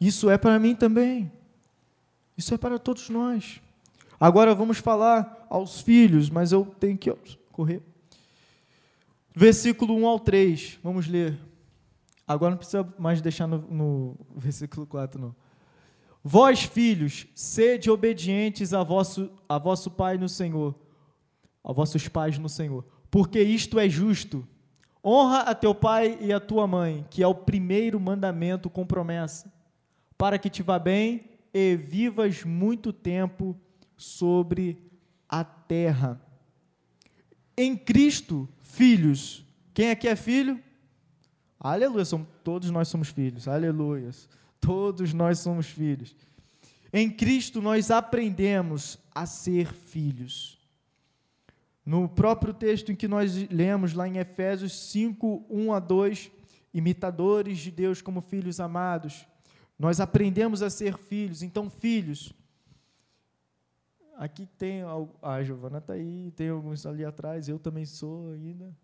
Isso 0.00 0.30
é 0.30 0.38
para 0.38 0.58
mim 0.58 0.76
também. 0.76 1.32
Isso 2.36 2.54
é 2.54 2.58
para 2.58 2.78
todos 2.78 3.08
nós. 3.08 3.60
Agora 4.20 4.54
vamos 4.54 4.78
falar 4.78 5.46
aos 5.48 5.80
filhos, 5.80 6.28
mas 6.28 6.50
eu 6.50 6.64
tenho 6.80 6.98
que 6.98 7.14
correr. 7.52 7.82
Versículo 9.34 9.94
1 9.96 10.06
ao 10.06 10.18
3, 10.18 10.78
vamos 10.82 11.06
ler. 11.06 11.38
Agora 12.26 12.50
não 12.50 12.58
precisa 12.58 12.86
mais 12.98 13.20
deixar 13.22 13.46
no, 13.46 13.58
no 13.58 14.16
versículo 14.36 14.86
4, 14.86 15.20
não. 15.20 15.34
Vós, 16.22 16.64
filhos, 16.64 17.26
sede 17.34 17.90
obedientes 17.90 18.74
a 18.74 18.82
vosso, 18.82 19.30
a 19.48 19.56
vosso 19.56 19.90
Pai 19.90 20.18
no 20.18 20.28
Senhor, 20.28 20.74
a 21.62 21.72
vossos 21.72 22.08
pais 22.08 22.38
no 22.38 22.48
Senhor, 22.48 22.84
porque 23.10 23.40
isto 23.40 23.78
é 23.78 23.88
justo. 23.88 24.46
Honra 25.04 25.40
a 25.40 25.54
teu 25.54 25.74
pai 25.74 26.18
e 26.20 26.32
a 26.32 26.40
tua 26.40 26.66
mãe, 26.66 27.06
que 27.08 27.22
é 27.22 27.26
o 27.26 27.34
primeiro 27.34 28.00
mandamento 28.00 28.68
com 28.68 28.84
promessa, 28.84 29.50
para 30.16 30.38
que 30.38 30.50
te 30.50 30.62
vá 30.62 30.78
bem 30.78 31.30
e 31.54 31.76
vivas 31.76 32.42
muito 32.44 32.92
tempo 32.92 33.56
sobre 33.98 34.80
a 35.28 35.44
terra. 35.44 36.18
Em 37.56 37.76
Cristo, 37.76 38.48
filhos. 38.62 39.44
Quem 39.74 39.90
aqui 39.90 40.08
é 40.08 40.16
filho? 40.16 40.62
Aleluia, 41.60 42.04
somos, 42.04 42.28
todos 42.44 42.70
nós 42.70 42.88
somos 42.88 43.08
filhos. 43.08 43.48
Aleluia. 43.48 44.10
Todos 44.60 45.12
nós 45.12 45.40
somos 45.40 45.66
filhos. 45.66 46.14
Em 46.92 47.10
Cristo 47.10 47.60
nós 47.60 47.90
aprendemos 47.90 48.98
a 49.14 49.26
ser 49.26 49.74
filhos. 49.74 50.56
No 51.84 52.08
próprio 52.08 52.54
texto 52.54 52.92
em 52.92 52.96
que 52.96 53.08
nós 53.08 53.34
lemos 53.50 53.92
lá 53.92 54.06
em 54.06 54.18
Efésios 54.18 54.72
5, 54.90 55.46
1 55.50 55.72
a 55.72 55.80
2, 55.80 56.30
imitadores 56.72 57.58
de 57.58 57.70
Deus 57.70 58.00
como 58.00 58.20
filhos 58.20 58.60
amados, 58.60 59.26
nós 59.78 60.00
aprendemos 60.00 60.62
a 60.62 60.70
ser 60.70 60.96
filhos. 60.96 61.42
Então, 61.42 61.68
filhos, 61.70 62.32
Aqui 64.18 64.46
tem 64.58 64.80
a 65.22 65.44
Giovana 65.44 65.78
está 65.78 65.92
aí, 65.92 66.32
tem 66.34 66.48
alguns 66.48 66.84
ali 66.84 67.04
atrás, 67.04 67.48
eu 67.48 67.56
também 67.56 67.86
sou 67.86 68.32
ainda. 68.32 68.76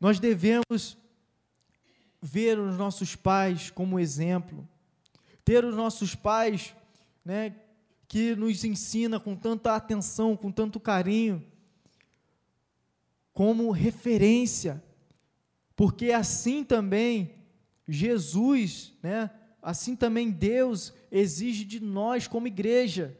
Nós 0.00 0.18
devemos 0.18 0.98
ver 2.20 2.58
os 2.58 2.76
nossos 2.76 3.14
pais 3.14 3.70
como 3.70 4.00
exemplo, 4.00 4.68
ter 5.44 5.64
os 5.64 5.76
nossos 5.76 6.16
pais, 6.16 6.74
né, 7.24 7.54
que 8.08 8.34
nos 8.34 8.64
ensina 8.64 9.20
com 9.20 9.36
tanta 9.36 9.76
atenção, 9.76 10.36
com 10.36 10.50
tanto 10.50 10.80
carinho, 10.80 11.46
como 13.32 13.70
referência, 13.70 14.82
porque 15.76 16.10
assim 16.10 16.64
também 16.64 17.36
Jesus, 17.86 18.94
né, 19.00 19.30
assim 19.62 19.94
também 19.94 20.28
Deus 20.28 20.92
exige 21.08 21.64
de 21.64 21.78
nós 21.78 22.26
como 22.26 22.48
igreja. 22.48 23.16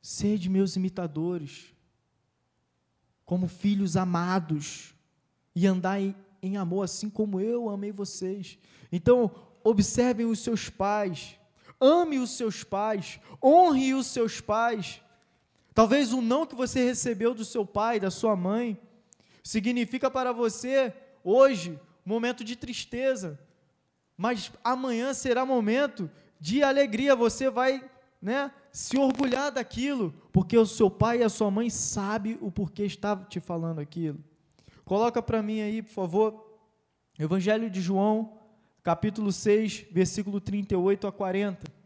Sede 0.00 0.48
meus 0.48 0.76
imitadores, 0.76 1.74
como 3.24 3.48
filhos 3.48 3.96
amados, 3.96 4.94
e 5.54 5.66
andai 5.66 6.14
em 6.42 6.56
amor, 6.56 6.84
assim 6.84 7.10
como 7.10 7.40
eu 7.40 7.68
amei 7.68 7.90
vocês. 7.90 8.58
Então, 8.92 9.30
observem 9.64 10.24
os 10.24 10.38
seus 10.38 10.70
pais, 10.70 11.36
ame 11.80 12.18
os 12.18 12.30
seus 12.30 12.62
pais, 12.64 13.20
honre 13.42 13.94
os 13.94 14.06
seus 14.06 14.40
pais. 14.40 15.00
Talvez 15.74 16.12
o 16.12 16.20
não 16.20 16.46
que 16.46 16.54
você 16.54 16.84
recebeu 16.84 17.34
do 17.34 17.44
seu 17.44 17.66
pai, 17.66 18.00
da 18.00 18.10
sua 18.10 18.34
mãe, 18.34 18.80
significa 19.42 20.10
para 20.10 20.32
você, 20.32 20.92
hoje, 21.22 21.78
momento 22.04 22.42
de 22.42 22.56
tristeza, 22.56 23.38
mas 24.16 24.50
amanhã 24.64 25.12
será 25.12 25.44
momento 25.44 26.10
de 26.40 26.62
alegria. 26.62 27.14
Você 27.14 27.50
vai 27.50 27.88
né, 28.20 28.50
se 28.72 28.98
orgulhar 28.98 29.52
daquilo, 29.52 30.12
porque 30.32 30.56
o 30.56 30.66
seu 30.66 30.90
pai 30.90 31.20
e 31.20 31.24
a 31.24 31.28
sua 31.28 31.50
mãe 31.50 31.70
sabem 31.70 32.36
o 32.40 32.50
porquê 32.50 32.84
está 32.84 33.16
te 33.16 33.40
falando 33.40 33.78
aquilo. 33.78 34.18
Coloca 34.84 35.22
para 35.22 35.42
mim 35.42 35.60
aí, 35.60 35.82
por 35.82 35.92
favor, 35.92 36.60
Evangelho 37.18 37.68
de 37.68 37.80
João, 37.80 38.38
capítulo 38.82 39.30
6, 39.30 39.86
versículo 39.90 40.40
38 40.40 41.06
a 41.06 41.12
40. 41.12 41.78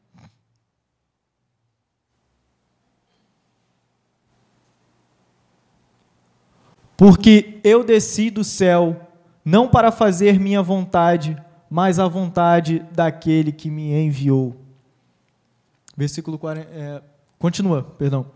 Porque 6.97 7.61
eu 7.64 7.83
desci 7.83 8.30
do 8.30 8.45
céu, 8.45 9.09
não 9.45 9.68
para 9.68 9.91
fazer 9.91 10.39
minha 10.39 10.62
vontade, 10.62 11.37
mas 11.68 11.99
a 11.99 12.07
vontade 12.07 12.78
daquele 12.93 13.51
que 13.51 13.68
me 13.68 13.93
enviou. 13.93 14.62
Versículo 15.97 16.38
40, 16.38 16.68
é, 16.70 17.03
continua, 17.38 17.82
perdão. 17.82 18.26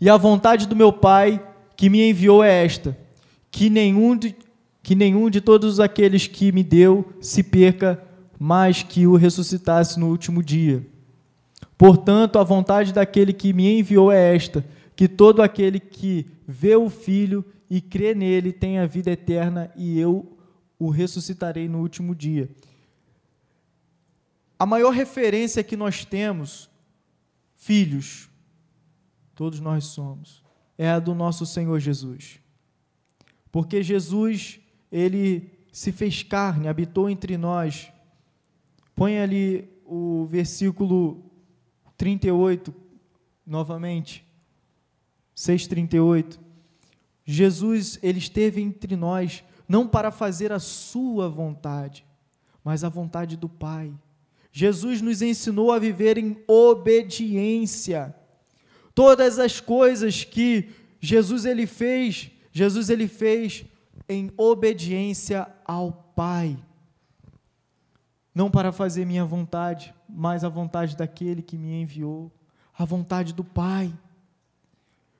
E 0.00 0.08
a 0.08 0.16
vontade 0.16 0.66
do 0.66 0.76
meu 0.76 0.92
Pai 0.92 1.40
que 1.76 1.88
me 1.90 2.08
enviou 2.08 2.42
é 2.42 2.64
esta: 2.64 2.96
que 3.50 3.68
nenhum 3.68 4.16
de, 4.16 4.34
que 4.82 4.94
nenhum 4.94 5.30
de 5.30 5.40
todos 5.40 5.80
aqueles 5.80 6.26
que 6.26 6.52
me 6.52 6.62
deu 6.62 7.12
se 7.20 7.42
perca, 7.42 8.02
mas 8.38 8.82
que 8.82 9.06
o 9.06 9.16
ressuscitasse 9.16 9.98
no 9.98 10.08
último 10.08 10.42
dia. 10.42 10.86
Portanto, 11.76 12.38
a 12.38 12.44
vontade 12.44 12.92
daquele 12.92 13.32
que 13.32 13.52
me 13.52 13.78
enviou 13.78 14.10
é 14.10 14.34
esta: 14.34 14.64
que 14.94 15.08
todo 15.08 15.42
aquele 15.42 15.80
que 15.80 16.26
vê 16.46 16.76
o 16.76 16.88
Filho 16.88 17.44
e 17.68 17.80
crê 17.80 18.14
nele 18.14 18.52
tenha 18.52 18.86
vida 18.86 19.10
eterna, 19.10 19.70
e 19.76 19.98
eu 19.98 20.36
o 20.78 20.90
ressuscitarei 20.90 21.68
no 21.68 21.80
último 21.80 22.14
dia. 22.14 22.50
A 24.58 24.66
maior 24.66 24.90
referência 24.90 25.62
que 25.64 25.76
nós 25.76 26.04
temos 26.04 26.68
filhos, 27.62 28.28
todos 29.36 29.60
nós 29.60 29.84
somos, 29.84 30.42
é 30.76 30.90
a 30.90 30.98
do 30.98 31.14
nosso 31.14 31.46
Senhor 31.46 31.78
Jesus. 31.78 32.40
Porque 33.52 33.84
Jesus, 33.84 34.58
ele 34.90 35.48
se 35.70 35.92
fez 35.92 36.24
carne, 36.24 36.66
habitou 36.66 37.08
entre 37.08 37.38
nós. 37.38 37.92
Põe 38.96 39.20
ali 39.20 39.70
o 39.84 40.26
versículo 40.26 41.30
38, 41.96 42.74
novamente. 43.46 44.26
6,38. 45.36 46.40
Jesus, 47.24 47.96
ele 48.02 48.18
esteve 48.18 48.60
entre 48.60 48.96
nós, 48.96 49.44
não 49.68 49.86
para 49.86 50.10
fazer 50.10 50.50
a 50.50 50.58
sua 50.58 51.28
vontade, 51.28 52.04
mas 52.64 52.82
a 52.82 52.88
vontade 52.88 53.36
do 53.36 53.48
Pai. 53.48 53.94
Jesus 54.52 55.00
nos 55.00 55.22
ensinou 55.22 55.72
a 55.72 55.78
viver 55.78 56.18
em 56.18 56.36
obediência. 56.46 58.14
Todas 58.94 59.38
as 59.38 59.58
coisas 59.58 60.24
que 60.24 60.68
Jesus 61.00 61.46
ele 61.46 61.66
fez, 61.66 62.30
Jesus 62.52 62.90
ele 62.90 63.08
fez 63.08 63.64
em 64.06 64.30
obediência 64.36 65.48
ao 65.64 65.92
Pai. 66.14 66.58
não 68.34 68.50
para 68.50 68.72
fazer 68.72 69.04
minha 69.04 69.24
vontade, 69.24 69.94
mas 70.08 70.42
a 70.44 70.48
vontade 70.48 70.96
daquele 70.96 71.42
que 71.42 71.56
me 71.56 71.82
enviou, 71.82 72.30
a 72.76 72.84
vontade 72.84 73.32
do 73.32 73.44
Pai. 73.44 73.92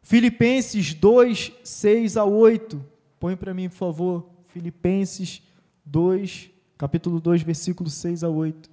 Filipenses 0.03 0.95
2, 0.95 1.53
6 1.63 2.17
a 2.17 2.25
8. 2.25 2.85
Põe 3.21 3.37
para 3.37 3.55
mim, 3.55 3.69
por 3.69 3.77
favor. 3.77 4.31
Filipenses 4.47 5.43
2, 5.85 6.51
capítulo 6.77 7.21
2, 7.21 7.43
versículo 7.43 7.89
6 7.89 8.25
a 8.25 8.29
8. 8.29 8.72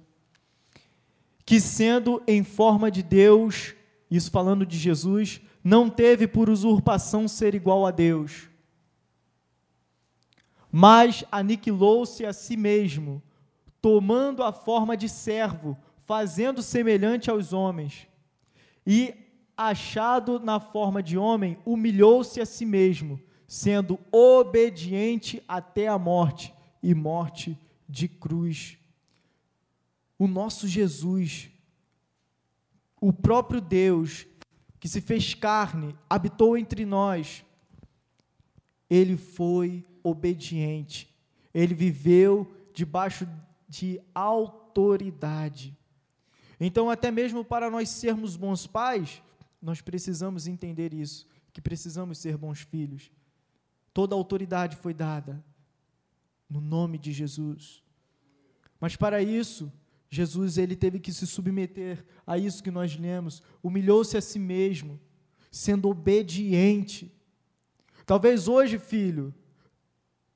Que 1.50 1.60
sendo 1.60 2.22
em 2.28 2.44
forma 2.44 2.92
de 2.92 3.02
Deus, 3.02 3.74
isso 4.08 4.30
falando 4.30 4.64
de 4.64 4.78
Jesus, 4.78 5.40
não 5.64 5.90
teve 5.90 6.28
por 6.28 6.48
usurpação 6.48 7.26
ser 7.26 7.56
igual 7.56 7.84
a 7.84 7.90
Deus, 7.90 8.48
mas 10.70 11.24
aniquilou-se 11.28 12.24
a 12.24 12.32
si 12.32 12.56
mesmo 12.56 13.20
tomando 13.82 14.44
a 14.44 14.52
forma 14.52 14.96
de 14.96 15.08
servo, 15.08 15.76
fazendo 16.06 16.62
semelhante 16.62 17.28
aos 17.28 17.52
homens, 17.52 18.06
e, 18.86 19.12
achado 19.56 20.38
na 20.38 20.60
forma 20.60 21.02
de 21.02 21.18
homem, 21.18 21.58
humilhou-se 21.66 22.40
a 22.40 22.46
si 22.46 22.64
mesmo, 22.64 23.20
sendo 23.44 23.98
obediente 24.12 25.42
até 25.48 25.88
a 25.88 25.98
morte 25.98 26.54
e 26.80 26.94
morte 26.94 27.58
de 27.88 28.06
cruz. 28.06 28.79
O 30.20 30.28
nosso 30.28 30.68
Jesus, 30.68 31.48
o 33.00 33.10
próprio 33.10 33.58
Deus, 33.58 34.26
que 34.78 34.86
se 34.86 35.00
fez 35.00 35.32
carne, 35.32 35.96
habitou 36.10 36.58
entre 36.58 36.84
nós, 36.84 37.42
ele 38.90 39.16
foi 39.16 39.82
obediente, 40.02 41.10
ele 41.54 41.72
viveu 41.72 42.54
debaixo 42.74 43.26
de 43.66 43.98
autoridade. 44.14 45.74
Então, 46.60 46.90
até 46.90 47.10
mesmo 47.10 47.42
para 47.42 47.70
nós 47.70 47.88
sermos 47.88 48.36
bons 48.36 48.66
pais, 48.66 49.22
nós 49.62 49.80
precisamos 49.80 50.46
entender 50.46 50.92
isso, 50.92 51.26
que 51.50 51.62
precisamos 51.62 52.18
ser 52.18 52.36
bons 52.36 52.60
filhos. 52.60 53.10
Toda 53.94 54.14
autoridade 54.14 54.76
foi 54.76 54.92
dada 54.92 55.42
no 56.46 56.60
nome 56.60 56.98
de 56.98 57.10
Jesus. 57.10 57.82
Mas 58.78 58.96
para 58.96 59.22
isso, 59.22 59.72
Jesus 60.10 60.58
ele 60.58 60.74
teve 60.74 60.98
que 60.98 61.12
se 61.12 61.24
submeter 61.24 62.04
a 62.26 62.36
isso 62.36 62.62
que 62.62 62.70
nós 62.70 62.96
lemos, 62.96 63.42
humilhou-se 63.62 64.16
a 64.16 64.20
si 64.20 64.40
mesmo, 64.40 64.98
sendo 65.52 65.88
obediente. 65.88 67.14
Talvez 68.04 68.48
hoje, 68.48 68.76
filho, 68.76 69.32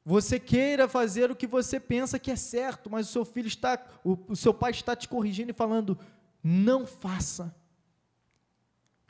você 0.05 0.39
queira 0.39 0.87
fazer 0.87 1.29
o 1.31 1.37
que 1.37 1.47
você 1.47 1.81
pensa 1.81 2.21
que 2.21 2.31
é 2.31 2.37
certo, 2.37 2.89
mas 2.89 3.09
o 3.09 3.13
seu 3.13 3.25
filho 3.25 3.49
está, 3.49 3.85
o, 4.05 4.17
o 4.29 4.37
seu 4.37 4.55
pai 4.55 4.71
está 4.71 4.95
te 4.95 5.09
corrigindo 5.09 5.51
e 5.51 5.55
falando: 5.55 5.99
não 6.43 6.87
faça. 6.87 7.55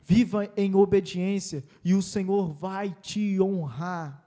Viva 0.01 0.51
em 0.55 0.75
obediência 0.75 1.63
e 1.83 1.93
o 1.93 2.01
Senhor 2.01 2.53
vai 2.53 2.95
te 3.01 3.39
honrar. 3.41 4.23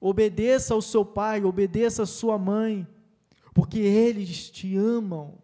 Obedeça 0.00 0.74
ao 0.74 0.82
seu 0.82 1.04
pai, 1.04 1.44
obedeça 1.44 2.02
à 2.02 2.06
sua 2.06 2.38
mãe, 2.38 2.86
porque 3.52 3.78
eles 3.78 4.50
te 4.50 4.76
amam. 4.76 5.38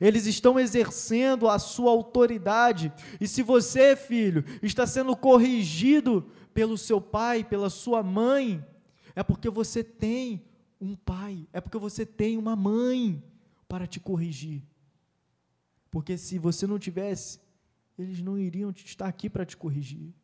Eles 0.00 0.26
estão 0.26 0.58
exercendo 0.58 1.48
a 1.48 1.58
sua 1.58 1.90
autoridade. 1.90 2.92
E 3.20 3.26
se 3.26 3.42
você, 3.42 3.96
filho, 3.96 4.44
está 4.62 4.86
sendo 4.86 5.16
corrigido 5.16 6.30
pelo 6.54 6.78
seu 6.78 7.00
pai, 7.00 7.42
pela 7.42 7.70
sua 7.70 8.02
mãe, 8.02 8.64
é 9.16 9.22
porque 9.22 9.50
você 9.50 9.82
tem 9.82 10.44
um 10.80 10.94
pai, 10.94 11.46
é 11.52 11.60
porque 11.60 11.78
você 11.78 12.06
tem 12.06 12.36
uma 12.36 12.54
mãe 12.54 13.22
para 13.68 13.86
te 13.86 14.00
corrigir. 14.00 14.62
Porque 15.90 16.16
se 16.16 16.38
você 16.38 16.66
não 16.66 16.78
tivesse, 16.78 17.40
eles 17.98 18.22
não 18.22 18.38
iriam 18.38 18.70
estar 18.70 19.06
aqui 19.06 19.28
para 19.28 19.44
te 19.44 19.56
corrigir. 19.56 20.14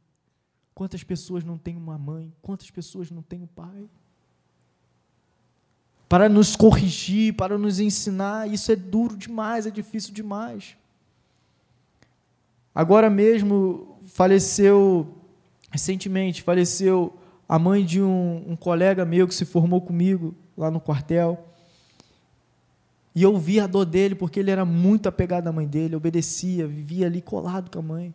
Quantas 0.74 1.02
pessoas 1.02 1.42
não 1.44 1.58
têm 1.58 1.76
uma 1.76 1.98
mãe? 1.98 2.32
Quantas 2.40 2.70
pessoas 2.70 3.10
não 3.10 3.22
têm 3.22 3.42
um 3.42 3.46
pai? 3.46 3.88
Para 6.08 6.28
nos 6.28 6.54
corrigir, 6.54 7.34
para 7.34 7.58
nos 7.58 7.80
ensinar, 7.80 8.48
isso 8.48 8.70
é 8.70 8.76
duro 8.76 9.16
demais, 9.16 9.66
é 9.66 9.70
difícil 9.70 10.14
demais. 10.14 10.76
Agora 12.74 13.10
mesmo 13.10 13.98
faleceu, 14.06 15.16
recentemente, 15.70 16.42
faleceu 16.42 17.18
a 17.48 17.58
mãe 17.58 17.84
de 17.84 18.02
um, 18.02 18.44
um 18.50 18.56
colega 18.56 19.04
meu 19.04 19.26
que 19.26 19.34
se 19.34 19.44
formou 19.44 19.80
comigo 19.80 20.34
lá 20.56 20.70
no 20.70 20.80
quartel. 20.80 21.44
E 23.14 23.22
eu 23.22 23.36
vi 23.38 23.58
a 23.58 23.66
dor 23.66 23.86
dele, 23.86 24.14
porque 24.14 24.38
ele 24.38 24.50
era 24.50 24.64
muito 24.64 25.08
apegado 25.08 25.48
à 25.48 25.52
mãe 25.52 25.66
dele, 25.66 25.96
obedecia, 25.96 26.66
vivia 26.66 27.06
ali 27.06 27.22
colado 27.22 27.70
com 27.70 27.78
a 27.78 27.82
mãe. 27.82 28.14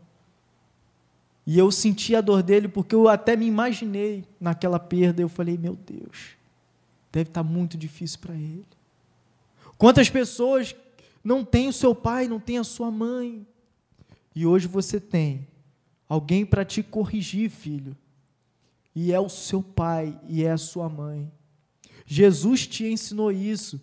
E 1.45 1.57
eu 1.57 1.71
senti 1.71 2.15
a 2.15 2.21
dor 2.21 2.43
dele, 2.43 2.67
porque 2.67 2.93
eu 2.93 3.07
até 3.07 3.35
me 3.35 3.47
imaginei 3.47 4.23
naquela 4.39 4.79
perda. 4.79 5.21
Eu 5.21 5.29
falei, 5.29 5.57
meu 5.57 5.75
Deus, 5.75 6.37
deve 7.11 7.29
estar 7.29 7.43
muito 7.43 7.77
difícil 7.77 8.19
para 8.19 8.35
ele. 8.35 8.65
Quantas 9.77 10.09
pessoas 10.09 10.75
não 11.23 11.43
têm 11.43 11.67
o 11.67 11.73
seu 11.73 11.93
pai, 11.93 12.27
não 12.27 12.39
têm 12.39 12.57
a 12.57 12.63
sua 12.63 12.89
mãe? 12.89 13.45
E 14.35 14.45
hoje 14.45 14.67
você 14.67 14.99
tem 14.99 15.47
alguém 16.07 16.45
para 16.45 16.63
te 16.63 16.81
corrigir, 16.81 17.49
filho 17.49 17.95
e 18.95 19.11
é 19.11 19.19
o 19.19 19.29
seu 19.29 19.63
pai 19.63 20.19
e 20.27 20.43
é 20.43 20.51
a 20.51 20.57
sua 20.57 20.89
mãe. 20.89 21.31
Jesus 22.05 22.67
te 22.67 22.85
ensinou 22.85 23.31
isso. 23.31 23.81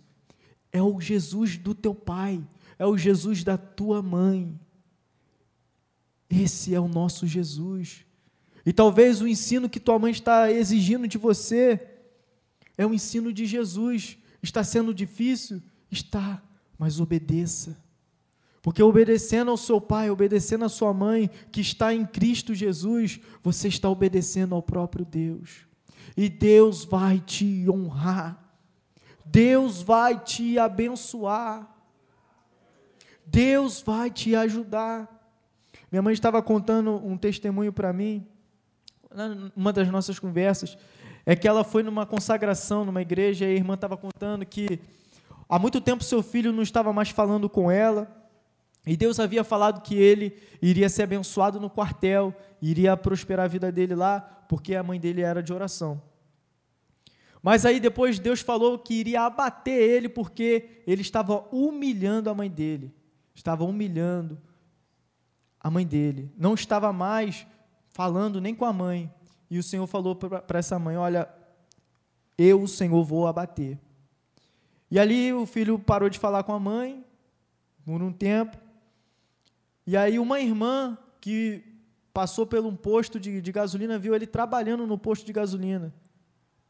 É 0.71 0.83
o 0.83 1.01
Jesus 1.01 1.57
do 1.57 1.75
teu 1.75 1.95
pai, 1.95 2.45
é 2.79 2.85
o 2.85 2.99
Jesus 2.99 3.43
da 3.43 3.57
tua 3.57 4.03
mãe. 4.03 4.59
Esse 6.29 6.75
é 6.75 6.81
o 6.81 6.89
nosso 6.89 7.27
Jesus. 7.27 8.05
E 8.67 8.73
talvez 8.73 9.23
o 9.23 9.27
ensino 9.27 9.69
que 9.69 9.81
tua 9.81 9.99
mãe 9.99 10.13
está 10.13 10.53
exigindo 10.53 11.09
de 11.09 11.17
você 11.17 11.98
é 12.79 12.87
o 12.87 12.95
ensino 12.95 13.33
de 13.33 13.45
Jesus. 13.45 14.17
Está 14.43 14.65
sendo 14.65 14.95
difícil? 14.95 15.61
Está, 15.91 16.41
mas 16.79 17.01
obedeça. 17.01 17.77
Porque 18.63 18.83
obedecendo 18.83 19.51
ao 19.51 19.57
seu 19.57 19.81
pai, 19.81 20.11
obedecendo 20.11 20.65
à 20.65 20.69
sua 20.69 20.95
mãe, 20.95 21.29
que 21.51 21.61
está 21.61 21.93
em 21.93 22.07
Cristo 22.07 22.55
Jesus, 22.55 23.21
você 23.43 23.69
está 23.69 23.91
obedecendo 23.91 24.55
ao 24.55 24.63
próprio 24.63 25.05
Deus. 25.05 25.67
E 26.17 26.29
Deus 26.29 26.85
vai 26.85 27.21
te 27.21 27.69
honrar. 27.69 28.43
Deus 29.25 29.83
vai 29.83 30.19
te 30.19 30.59
abençoar. 30.59 31.69
Deus 33.27 33.83
vai 33.83 34.11
te 34.11 34.35
ajudar. 34.35 35.19
Minha 35.91 36.03
mãe 36.03 36.13
estava 36.13 36.43
contando 36.43 36.97
um 37.05 37.17
testemunho 37.17 37.73
para 37.73 37.93
mim, 37.93 38.27
numa 39.55 39.73
das 39.73 39.89
nossas 39.89 40.19
conversas, 40.19 40.77
é 41.31 41.37
que 41.37 41.47
ela 41.47 41.63
foi 41.63 41.83
numa 41.83 42.07
consagração 42.07 42.87
numa 42.87 43.03
igreja 43.03 43.45
e 43.45 43.51
a 43.51 43.55
irmã 43.55 43.75
estava 43.75 43.99
contando 43.99 44.47
que 44.47 44.81
há 45.47 45.59
muito 45.59 45.79
tempo 45.79 46.03
seu 46.03 46.23
filho 46.23 46.55
não 46.55 46.63
estava 46.63 46.91
mais 46.91 47.11
falando 47.11 47.51
com 47.51 47.71
ela 47.71 48.11
e 48.87 48.97
Deus 48.97 49.21
havia 49.21 49.45
falado 49.45 49.83
que 49.83 49.95
ele 49.95 50.39
iria 50.63 50.89
ser 50.89 51.03
abençoado 51.03 51.61
no 51.61 51.69
quartel, 51.69 52.35
iria 52.63 52.97
prosperar 52.97 53.45
a 53.45 53.49
vida 53.49 53.71
dele 53.71 53.95
lá, 53.95 54.23
porque 54.49 54.75
a 54.75 54.83
mãe 54.83 54.99
dele 54.99 55.21
era 55.21 55.43
de 55.43 55.53
oração. 55.53 56.01
Mas 57.43 57.67
aí 57.67 57.79
depois 57.79 58.19
Deus 58.19 58.41
falou 58.41 58.79
que 58.79 58.95
iria 58.95 59.21
abater 59.21 59.83
ele 59.83 60.09
porque 60.09 60.83
ele 60.87 61.03
estava 61.03 61.47
humilhando 61.53 62.31
a 62.31 62.35
mãe 62.35 62.49
dele. 62.49 62.91
Estava 63.35 63.65
humilhando 63.65 64.41
a 65.61 65.71
mãe 65.71 65.87
dele. 65.87 66.33
Não 66.39 66.55
estava 66.55 66.91
mais 66.91 67.47
falando 67.91 68.41
nem 68.41 68.55
com 68.55 68.65
a 68.65 68.73
mãe. 68.73 69.13
E 69.51 69.59
o 69.59 69.63
Senhor 69.63 69.87
falou 69.87 70.15
para 70.15 70.59
essa 70.59 70.79
mãe: 70.79 70.97
Olha, 70.97 71.29
eu, 72.37 72.67
Senhor, 72.67 73.03
vou 73.05 73.27
abater. 73.27 73.79
E 74.91 74.99
ali 74.99 75.33
o 75.33 75.45
filho 75.45 75.79
parou 75.79 76.09
de 76.09 76.19
falar 76.19 76.43
com 76.45 76.53
a 76.53 76.61
mãe 76.61 77.05
por 77.85 78.03
um 78.03 78.13
tempo. 78.13 78.57
E 79.87 79.97
aí 79.97 80.19
uma 80.19 80.41
irmã 80.41 80.97
que 81.21 81.65
passou 82.13 82.47
por 82.47 82.59
um 82.61 82.77
posto 82.77 83.19
de, 83.19 83.41
de 83.41 83.53
gasolina 83.53 83.99
viu 83.99 84.15
ele 84.15 84.27
trabalhando 84.27 84.87
no 84.87 84.99
posto 84.99 85.25
de 85.25 85.33
gasolina. 85.33 85.93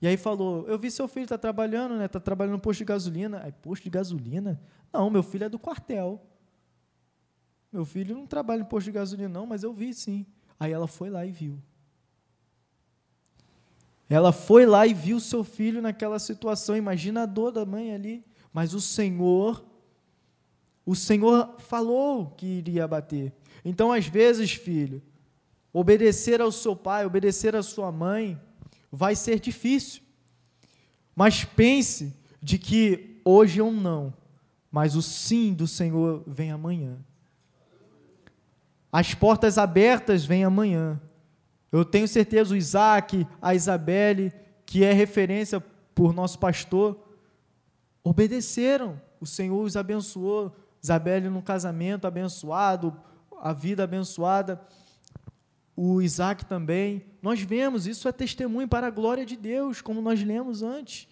E 0.00 0.06
aí 0.06 0.16
falou: 0.16 0.66
Eu 0.68 0.78
vi 0.78 0.90
seu 0.90 1.08
filho 1.08 1.24
está 1.24 1.38
trabalhando, 1.38 1.96
né? 1.96 2.06
Está 2.06 2.20
trabalhando 2.20 2.54
no 2.54 2.60
posto 2.60 2.78
de 2.78 2.84
gasolina. 2.84 3.42
Aí, 3.42 3.52
posto 3.52 3.84
de 3.84 3.90
gasolina? 3.90 4.60
Não, 4.92 5.10
meu 5.10 5.22
filho 5.22 5.44
é 5.44 5.48
do 5.48 5.58
quartel. 5.58 6.20
Meu 7.72 7.84
filho 7.84 8.16
não 8.16 8.26
trabalha 8.26 8.60
no 8.60 8.66
posto 8.66 8.86
de 8.86 8.92
gasolina, 8.92 9.28
não, 9.28 9.46
mas 9.46 9.62
eu 9.62 9.72
vi 9.72 9.92
sim. 9.92 10.24
Aí 10.58 10.72
ela 10.72 10.86
foi 10.86 11.10
lá 11.10 11.26
e 11.26 11.30
viu. 11.30 11.62
Ela 14.08 14.32
foi 14.32 14.64
lá 14.66 14.86
e 14.86 14.94
viu 14.94 15.20
seu 15.20 15.44
filho 15.44 15.82
naquela 15.82 16.18
situação. 16.18 16.76
Imagina 16.76 17.22
a 17.22 17.26
dor 17.26 17.52
da 17.52 17.64
mãe 17.66 17.92
ali. 17.92 18.24
Mas 18.52 18.74
o 18.74 18.80
Senhor 18.80 19.62
o 20.88 20.94
Senhor 20.94 21.56
falou 21.58 22.30
que 22.30 22.46
iria 22.46 22.84
abater. 22.84 23.30
Então, 23.62 23.92
às 23.92 24.06
vezes, 24.06 24.52
filho, 24.52 25.02
obedecer 25.70 26.40
ao 26.40 26.50
seu 26.50 26.74
pai, 26.74 27.04
obedecer 27.04 27.54
à 27.54 27.62
sua 27.62 27.92
mãe, 27.92 28.40
vai 28.90 29.14
ser 29.14 29.38
difícil. 29.38 30.00
Mas 31.14 31.44
pense 31.44 32.16
de 32.42 32.56
que 32.56 33.20
hoje 33.22 33.60
é 33.60 33.62
um 33.62 33.78
não, 33.78 34.14
mas 34.72 34.96
o 34.96 35.02
sim 35.02 35.52
do 35.52 35.68
Senhor 35.68 36.24
vem 36.26 36.50
amanhã. 36.50 36.96
As 38.90 39.12
portas 39.12 39.58
abertas 39.58 40.24
vêm 40.24 40.42
amanhã. 40.42 40.98
Eu 41.70 41.84
tenho 41.84 42.08
certeza, 42.08 42.54
o 42.54 42.56
Isaac, 42.56 43.26
a 43.40 43.54
Isabelle, 43.54 44.32
que 44.64 44.84
é 44.84 44.92
referência 44.92 45.60
por 45.94 46.12
nosso 46.12 46.38
pastor, 46.38 46.98
obedeceram. 48.02 49.00
O 49.20 49.26
Senhor 49.26 49.62
os 49.62 49.76
abençoou. 49.76 50.54
Isabelle 50.82 51.28
no 51.28 51.42
casamento 51.42 52.06
abençoado, 52.06 52.96
a 53.40 53.52
vida 53.52 53.84
abençoada. 53.84 54.60
O 55.76 56.00
Isaac 56.00 56.44
também. 56.44 57.04
Nós 57.20 57.40
vemos, 57.40 57.86
isso 57.86 58.08
é 58.08 58.12
testemunho 58.12 58.68
para 58.68 58.86
a 58.86 58.90
glória 58.90 59.26
de 59.26 59.36
Deus, 59.36 59.80
como 59.80 60.00
nós 60.00 60.22
lemos 60.22 60.62
antes. 60.62 61.08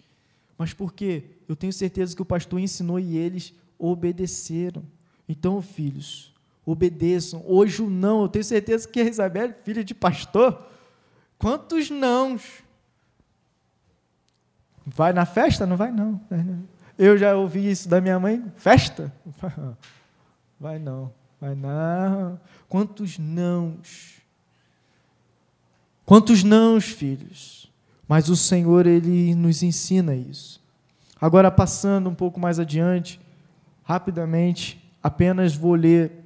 Mas 0.57 0.73
por 0.73 0.93
quê? 0.93 1.25
Eu 1.47 1.55
tenho 1.55 1.71
certeza 1.71 2.15
que 2.15 2.21
o 2.21 2.25
pastor 2.25 2.59
ensinou 2.59 2.99
e 2.99 3.17
eles 3.17 3.53
obedeceram. 3.77 4.83
Então, 5.29 5.61
filhos, 5.61 6.33
obedeçam. 6.67 7.41
Hoje 7.47 7.81
o 7.81 7.89
não, 7.89 8.23
eu 8.23 8.27
tenho 8.27 8.43
certeza 8.43 8.85
que 8.85 8.99
a 8.99 9.05
Isabel, 9.05 9.55
filha 9.63 9.85
de 9.85 9.95
pastor, 9.95 10.67
quantos 11.39 11.89
nãos? 11.89 12.61
Vai 14.85 15.13
na 15.13 15.25
festa? 15.25 15.65
Não 15.65 15.77
vai 15.77 15.91
não. 15.91 16.19
Eu 16.99 17.17
já 17.17 17.35
ouvi 17.35 17.71
isso 17.71 17.87
da 17.87 18.01
minha 18.01 18.19
mãe, 18.19 18.43
festa? 18.57 19.13
Vai 20.59 20.79
não, 20.79 21.13
vai 21.39 21.53
não. 21.53 22.39
Quantos 22.67 23.19
nãos? 23.19 24.23
Quantos 26.03 26.43
nãos, 26.43 26.85
filhos? 26.85 27.71
Mas 28.07 28.27
o 28.27 28.35
Senhor, 28.35 28.87
Ele 28.87 29.35
nos 29.35 29.61
ensina 29.61 30.15
isso. 30.15 30.59
Agora, 31.21 31.51
passando 31.51 32.09
um 32.09 32.15
pouco 32.15 32.39
mais 32.39 32.59
adiante, 32.59 33.21
rapidamente, 33.83 34.83
apenas 35.03 35.55
vou 35.55 35.75
ler 35.75 36.16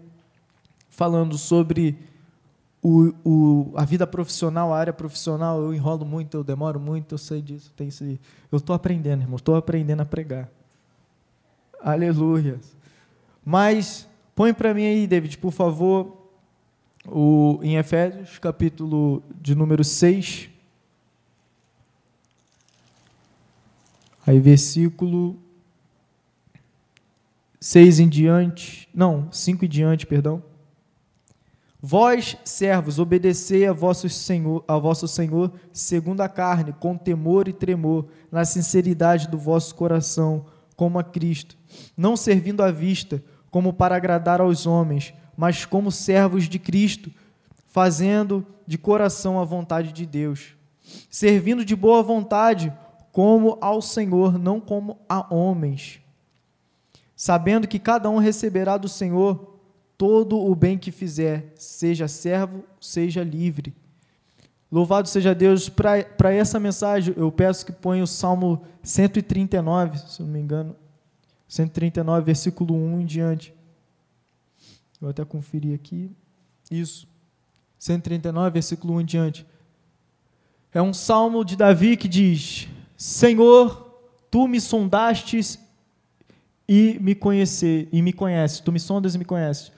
falando 1.01 1.35
sobre 1.35 1.97
o, 2.79 3.11
o, 3.25 3.73
a 3.75 3.83
vida 3.83 4.05
profissional, 4.05 4.71
a 4.71 4.77
área 4.77 4.93
profissional. 4.93 5.59
Eu 5.59 5.73
enrolo 5.73 6.05
muito, 6.05 6.37
eu 6.37 6.43
demoro 6.43 6.79
muito, 6.79 7.15
eu 7.15 7.17
sei 7.17 7.41
disso. 7.41 7.73
Tem 7.75 7.87
isso, 7.87 8.03
eu 8.03 8.57
estou 8.59 8.75
aprendendo, 8.75 9.23
irmão, 9.23 9.37
estou 9.37 9.55
aprendendo 9.55 10.01
a 10.01 10.05
pregar. 10.05 10.47
Aleluia. 11.81 12.59
Mas, 13.43 14.07
põe 14.35 14.53
para 14.53 14.75
mim 14.75 14.85
aí, 14.85 15.07
David, 15.07 15.39
por 15.39 15.51
favor, 15.51 16.29
o, 17.07 17.59
em 17.63 17.77
Efésios, 17.77 18.37
capítulo 18.37 19.23
de 19.41 19.55
número 19.55 19.83
6. 19.83 20.51
Aí, 24.27 24.39
versículo 24.39 25.35
6 27.59 28.01
em 28.01 28.07
diante, 28.07 28.87
não, 28.93 29.31
5 29.31 29.65
em 29.65 29.67
diante, 29.67 30.05
perdão. 30.05 30.50
Vós, 31.81 32.37
servos, 32.45 32.99
obedecei 32.99 33.65
a 33.65 33.73
vosso 33.73 34.07
Senhor, 34.07 34.63
a 34.67 34.77
vosso 34.77 35.07
Senhor 35.07 35.51
segundo 35.73 36.21
a 36.21 36.29
carne, 36.29 36.73
com 36.73 36.95
temor 36.95 37.47
e 37.47 37.53
tremor, 37.53 38.05
na 38.31 38.45
sinceridade 38.45 39.27
do 39.27 39.37
vosso 39.37 39.73
coração, 39.73 40.45
como 40.75 40.99
a 40.99 41.03
Cristo, 41.03 41.57
não 41.97 42.15
servindo 42.15 42.61
à 42.61 42.69
vista, 42.71 43.23
como 43.49 43.73
para 43.73 43.95
agradar 43.95 44.39
aos 44.39 44.67
homens, 44.67 45.11
mas 45.35 45.65
como 45.65 45.91
servos 45.91 46.47
de 46.47 46.59
Cristo, 46.59 47.09
fazendo 47.71 48.45
de 48.67 48.77
coração 48.77 49.39
a 49.39 49.43
vontade 49.43 49.91
de 49.91 50.05
Deus, 50.05 50.53
servindo 51.09 51.65
de 51.65 51.75
boa 51.75 52.03
vontade, 52.03 52.71
como 53.11 53.57
ao 53.59 53.81
Senhor, 53.81 54.37
não 54.37 54.59
como 54.59 54.99
a 55.09 55.33
homens. 55.33 55.99
Sabendo 57.15 57.67
que 57.67 57.79
cada 57.79 58.09
um 58.09 58.17
receberá 58.17 58.77
do 58.77 58.87
Senhor 58.87 59.50
todo 60.01 60.35
o 60.35 60.55
bem 60.55 60.79
que 60.79 60.89
fizer, 60.89 61.53
seja 61.53 62.07
servo, 62.07 62.63
seja 62.79 63.23
livre. 63.23 63.71
Louvado 64.71 65.07
seja 65.07 65.35
Deus. 65.35 65.69
Para 65.69 66.33
essa 66.33 66.59
mensagem, 66.59 67.13
eu 67.15 67.31
peço 67.31 67.63
que 67.63 67.71
ponha 67.71 68.03
o 68.03 68.07
Salmo 68.07 68.63
139, 68.81 69.99
se 69.99 70.23
não 70.23 70.27
me 70.27 70.39
engano. 70.39 70.75
139, 71.47 72.25
versículo 72.25 72.73
1 72.73 73.01
em 73.01 73.05
diante. 73.05 73.53
Vou 74.99 75.11
até 75.11 75.23
conferir 75.23 75.75
aqui. 75.75 76.09
Isso. 76.71 77.07
139, 77.77 78.49
versículo 78.49 78.95
1 78.95 79.01
em 79.01 79.05
diante. 79.05 79.45
É 80.73 80.81
um 80.81 80.95
salmo 80.95 81.45
de 81.45 81.55
Davi 81.55 81.95
que 81.95 82.07
diz: 82.07 82.67
Senhor, 82.97 84.01
tu 84.31 84.47
me 84.47 84.59
sondastes 84.59 85.59
e 86.67 86.97
me 86.99 87.13
conhecer 87.13 87.87
e 87.91 88.01
me 88.01 88.11
conheces. 88.11 88.59
Tu 88.61 88.71
me 88.71 88.79
sondas 88.79 89.13
e 89.13 89.19
me 89.19 89.25
conheces. 89.25 89.71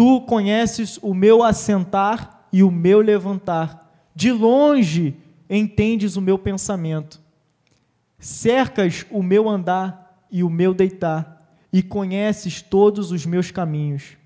Tu 0.00 0.22
conheces 0.22 0.98
o 1.02 1.12
meu 1.12 1.42
assentar 1.42 2.48
e 2.50 2.62
o 2.62 2.70
meu 2.70 3.02
levantar. 3.02 4.08
De 4.14 4.32
longe 4.32 5.14
entendes 5.46 6.16
o 6.16 6.22
meu 6.22 6.38
pensamento. 6.38 7.20
Cercas 8.18 9.04
o 9.10 9.22
meu 9.22 9.46
andar 9.46 10.24
e 10.30 10.42
o 10.42 10.48
meu 10.48 10.72
deitar, 10.72 11.54
e 11.70 11.82
conheces 11.82 12.62
todos 12.62 13.12
os 13.12 13.26
meus 13.26 13.50
caminhos. 13.50 14.16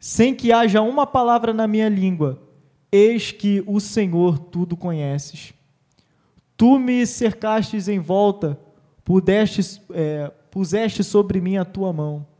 Sem 0.00 0.34
que 0.34 0.52
haja 0.52 0.80
uma 0.80 1.06
palavra 1.06 1.52
na 1.52 1.66
minha 1.66 1.90
língua, 1.90 2.40
eis 2.90 3.30
que 3.30 3.62
o 3.66 3.80
Senhor 3.80 4.38
tudo 4.38 4.74
conheces. 4.74 5.52
Tu 6.56 6.78
me 6.78 7.06
cercastes 7.06 7.88
em 7.88 7.98
volta, 7.98 8.58
pudestes, 9.04 9.82
é, 9.90 10.32
puseste 10.50 11.04
sobre 11.04 11.42
mim 11.42 11.58
a 11.58 11.64
tua 11.66 11.92
mão. 11.92 12.37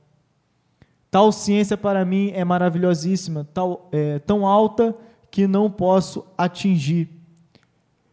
Tal 1.10 1.32
ciência 1.32 1.76
para 1.76 2.04
mim 2.04 2.30
é 2.34 2.44
maravilhosíssima, 2.44 3.48
tal, 3.54 3.88
é, 3.92 4.18
tão 4.18 4.46
alta 4.46 4.94
que 5.30 5.46
não 5.46 5.70
posso 5.70 6.26
atingir. 6.36 7.08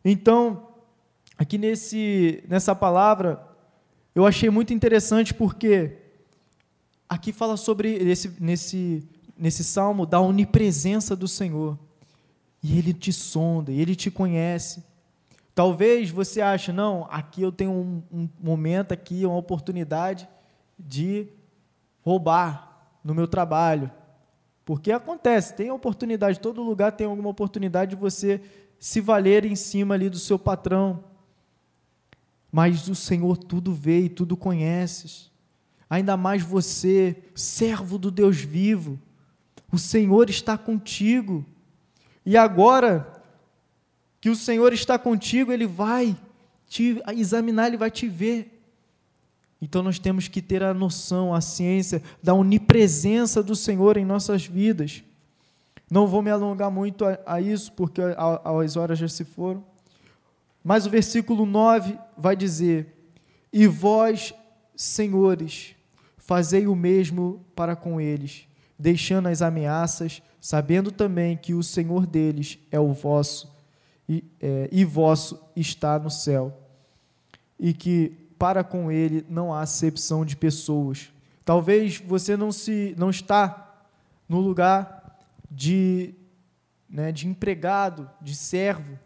Então, 0.03 0.69
aqui 1.37 1.57
nesse, 1.57 2.41
nessa 2.47 2.73
palavra, 2.73 3.45
eu 4.13 4.25
achei 4.25 4.49
muito 4.49 4.73
interessante 4.73 5.33
porque 5.33 5.97
aqui 7.09 7.33
fala 7.33 7.57
sobre, 7.57 7.99
nesse, 8.03 8.31
nesse, 8.39 9.03
nesse 9.37 9.63
salmo, 9.63 10.05
da 10.05 10.21
onipresença 10.21 11.17
do 11.17 11.27
Senhor. 11.27 11.77
E 12.63 12.77
Ele 12.77 12.93
te 12.93 13.11
sonda, 13.11 13.73
Ele 13.73 13.93
te 13.93 14.09
conhece. 14.09 14.81
Talvez 15.53 16.09
você 16.09 16.41
ache, 16.41 16.71
não, 16.71 17.07
aqui 17.09 17.41
eu 17.41 17.51
tenho 17.51 17.71
um, 17.71 18.03
um 18.11 18.29
momento 18.39 18.93
aqui, 18.93 19.25
uma 19.25 19.37
oportunidade 19.37 20.27
de 20.77 21.27
roubar 22.01 22.74
no 23.05 23.13
meu 23.13 23.27
trabalho. 23.27 23.91
Porque 24.65 24.91
acontece, 24.91 25.53
tem 25.53 25.69
oportunidade, 25.69 26.39
todo 26.39 26.63
lugar 26.63 26.93
tem 26.93 27.05
alguma 27.05 27.29
oportunidade 27.29 27.91
de 27.91 27.95
você 27.95 28.41
se 28.79 28.99
valer 28.99 29.45
em 29.45 29.55
cima 29.55 29.93
ali 29.93 30.09
do 30.09 30.17
seu 30.17 30.39
patrão. 30.39 31.03
Mas 32.51 32.87
o 32.87 32.95
Senhor 32.95 33.37
tudo 33.37 33.71
vê 33.71 34.01
e 34.01 34.09
tudo 34.09 34.35
conhece. 34.35 35.29
Ainda 35.87 36.17
mais 36.17 36.41
você, 36.41 37.15
servo 37.35 37.99
do 37.99 38.09
Deus 38.09 38.37
vivo. 38.37 38.99
O 39.71 39.77
Senhor 39.77 40.27
está 40.31 40.57
contigo. 40.57 41.45
E 42.25 42.35
agora, 42.35 43.23
que 44.19 44.31
o 44.31 44.35
Senhor 44.35 44.73
está 44.73 44.97
contigo, 44.97 45.51
Ele 45.51 45.67
vai 45.67 46.17
te 46.67 46.99
examinar, 47.15 47.67
Ele 47.67 47.77
vai 47.77 47.91
te 47.91 48.07
ver. 48.07 48.54
Então 49.65 49.81
nós 49.81 49.97
temos 49.97 50.27
que 50.27 50.43
ter 50.43 50.61
a 50.61 50.75
noção, 50.75 51.33
a 51.33 51.41
ciência 51.41 51.99
da 52.21 52.35
onipresença 52.35 53.41
do 53.41 53.55
Senhor 53.55 53.97
em 53.97 54.05
nossas 54.05 54.45
vidas. 54.45 55.03
Não 55.89 56.05
vou 56.05 56.21
me 56.21 56.29
alongar 56.29 56.69
muito 56.69 57.03
a, 57.03 57.17
a 57.25 57.41
isso, 57.41 57.71
porque 57.71 57.99
as 58.43 58.77
horas 58.77 58.99
já 58.99 59.07
se 59.07 59.25
foram. 59.25 59.63
Mas 60.63 60.85
o 60.85 60.89
versículo 60.91 61.47
9 61.47 61.97
vai 62.15 62.35
dizer: 62.35 63.09
E 63.51 63.65
vós, 63.65 64.35
senhores, 64.75 65.75
fazei 66.15 66.67
o 66.67 66.75
mesmo 66.75 67.43
para 67.55 67.75
com 67.75 67.99
eles, 67.99 68.47
deixando 68.77 69.29
as 69.29 69.41
ameaças, 69.41 70.21
sabendo 70.39 70.91
também 70.91 71.35
que 71.35 71.55
o 71.55 71.63
Senhor 71.63 72.05
deles 72.05 72.59
é 72.69 72.79
o 72.79 72.93
vosso 72.93 73.51
e, 74.07 74.23
é, 74.39 74.69
e 74.71 74.85
vosso 74.85 75.41
está 75.55 75.97
no 75.97 76.11
céu, 76.11 76.55
e 77.59 77.73
que 77.73 78.24
para 78.37 78.63
com 78.63 78.91
ele 78.91 79.25
não 79.29 79.53
há 79.53 79.61
acepção 79.61 80.25
de 80.25 80.35
pessoas. 80.35 81.11
Talvez 81.43 81.99
você 81.99 82.35
não 82.35 82.51
se 82.51 82.95
não 82.97 83.09
está 83.09 83.83
no 84.27 84.39
lugar 84.39 85.19
de, 85.49 86.13
né, 86.89 87.11
de 87.11 87.27
empregado, 87.27 88.09
de 88.21 88.35
servo, 88.35 88.97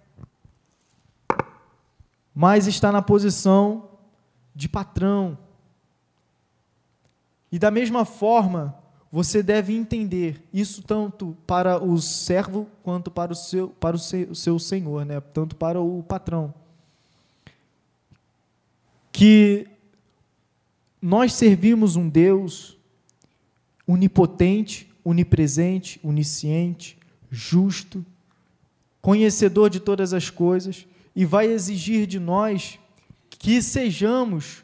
mas 2.33 2.67
está 2.67 2.91
na 2.91 3.01
posição 3.01 3.89
de 4.55 4.69
patrão. 4.69 5.37
E 7.51 7.59
da 7.59 7.69
mesma 7.69 8.05
forma, 8.05 8.75
você 9.11 9.41
deve 9.41 9.75
entender 9.75 10.47
isso 10.53 10.83
tanto 10.83 11.35
para 11.47 11.83
o 11.83 11.99
servo 11.99 12.67
quanto 12.83 13.09
para 13.09 13.33
o 13.33 13.35
seu, 13.35 13.69
para 13.69 13.95
o 13.95 13.99
seu, 13.99 14.29
o 14.29 14.35
seu 14.35 14.59
senhor, 14.59 15.05
né? 15.05 15.19
tanto 15.19 15.55
para 15.55 15.81
o 15.81 16.03
patrão. 16.03 16.53
Que 19.19 19.67
nós 21.01 21.33
servimos 21.33 21.97
um 21.97 22.07
Deus 22.07 22.77
onipotente, 23.85 24.89
onipresente, 25.03 25.99
onisciente, 26.01 26.97
justo, 27.29 28.05
conhecedor 29.01 29.69
de 29.69 29.81
todas 29.81 30.13
as 30.13 30.29
coisas, 30.29 30.87
e 31.13 31.25
vai 31.25 31.47
exigir 31.47 32.07
de 32.07 32.17
nós 32.17 32.79
que 33.29 33.61
sejamos 33.61 34.63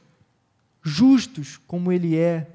justos 0.81 1.57
como 1.67 1.91
Ele 1.91 2.17
é, 2.17 2.47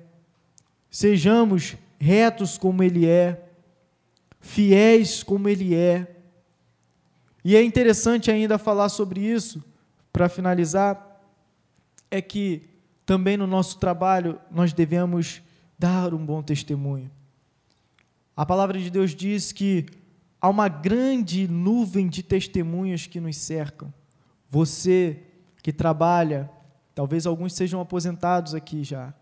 sejamos 0.91 1.77
retos 1.99 2.57
como 2.57 2.83
Ele 2.83 3.05
é, 3.05 3.45
fiéis 4.41 5.23
como 5.23 5.51
Ele 5.51 5.75
é. 5.75 6.17
E 7.45 7.55
é 7.55 7.63
interessante 7.63 8.31
ainda 8.31 8.57
falar 8.57 8.89
sobre 8.89 9.21
isso, 9.21 9.63
para 10.11 10.31
finalizar, 10.31 11.10
é 12.11 12.21
que 12.21 12.69
também 13.07 13.37
no 13.37 13.47
nosso 13.47 13.79
trabalho 13.79 14.41
nós 14.51 14.73
devemos 14.73 15.43
dar 15.79 16.13
um 16.13 16.25
bom 16.25 16.43
testemunho. 16.43 17.11
A 18.37 18.45
palavra 18.45 18.79
de 18.79 18.91
Deus 18.91 19.15
diz 19.15 19.53
que 19.53 19.87
há 20.41 20.49
uma 20.49 20.69
grande 20.69 21.47
nuvem 21.47 22.09
de 22.09 22.23
testemunhas 22.23 23.07
que 23.07 23.21
nos 23.21 23.37
cercam. 23.37 23.93
Você 24.49 25.23
que 25.63 25.73
trabalha, 25.73 26.51
talvez 26.95 27.27
alguns 27.27 27.53
sejam 27.53 27.81
aposentados 27.81 28.55
aqui 28.55 28.83
já, 28.83 29.15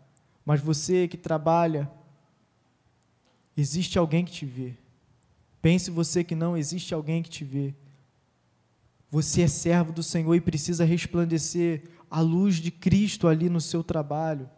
mas 0.44 0.60
você 0.60 1.08
que 1.08 1.16
trabalha, 1.16 1.90
existe 3.56 3.98
alguém 3.98 4.24
que 4.24 4.32
te 4.32 4.46
vê. 4.46 4.74
Pense 5.60 5.90
você 5.90 6.22
que 6.22 6.34
não 6.34 6.56
existe 6.56 6.94
alguém 6.94 7.22
que 7.22 7.28
te 7.28 7.44
vê. 7.44 7.74
Você 9.10 9.42
é 9.42 9.48
servo 9.48 9.92
do 9.92 10.02
Senhor 10.02 10.34
e 10.34 10.40
precisa 10.40 10.84
resplandecer 10.84 11.82
a 12.10 12.20
luz 12.20 12.56
de 12.56 12.70
Cristo 12.70 13.28
ali 13.28 13.48
no 13.48 13.60
seu 13.60 13.82
trabalho, 13.82 14.48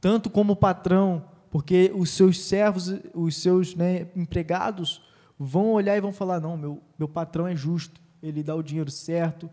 tanto 0.00 0.28
como 0.28 0.56
patrão, 0.56 1.24
porque 1.50 1.92
os 1.94 2.10
seus 2.10 2.40
servos, 2.40 2.94
os 3.14 3.36
seus 3.36 3.74
né, 3.74 4.08
empregados 4.16 5.02
vão 5.38 5.72
olhar 5.72 5.96
e 5.96 6.00
vão 6.00 6.12
falar: 6.12 6.40
não, 6.40 6.56
meu, 6.56 6.82
meu 6.98 7.08
patrão 7.08 7.46
é 7.46 7.54
justo, 7.54 8.00
ele 8.22 8.42
dá 8.42 8.54
o 8.54 8.62
dinheiro 8.62 8.90
certo, 8.90 9.48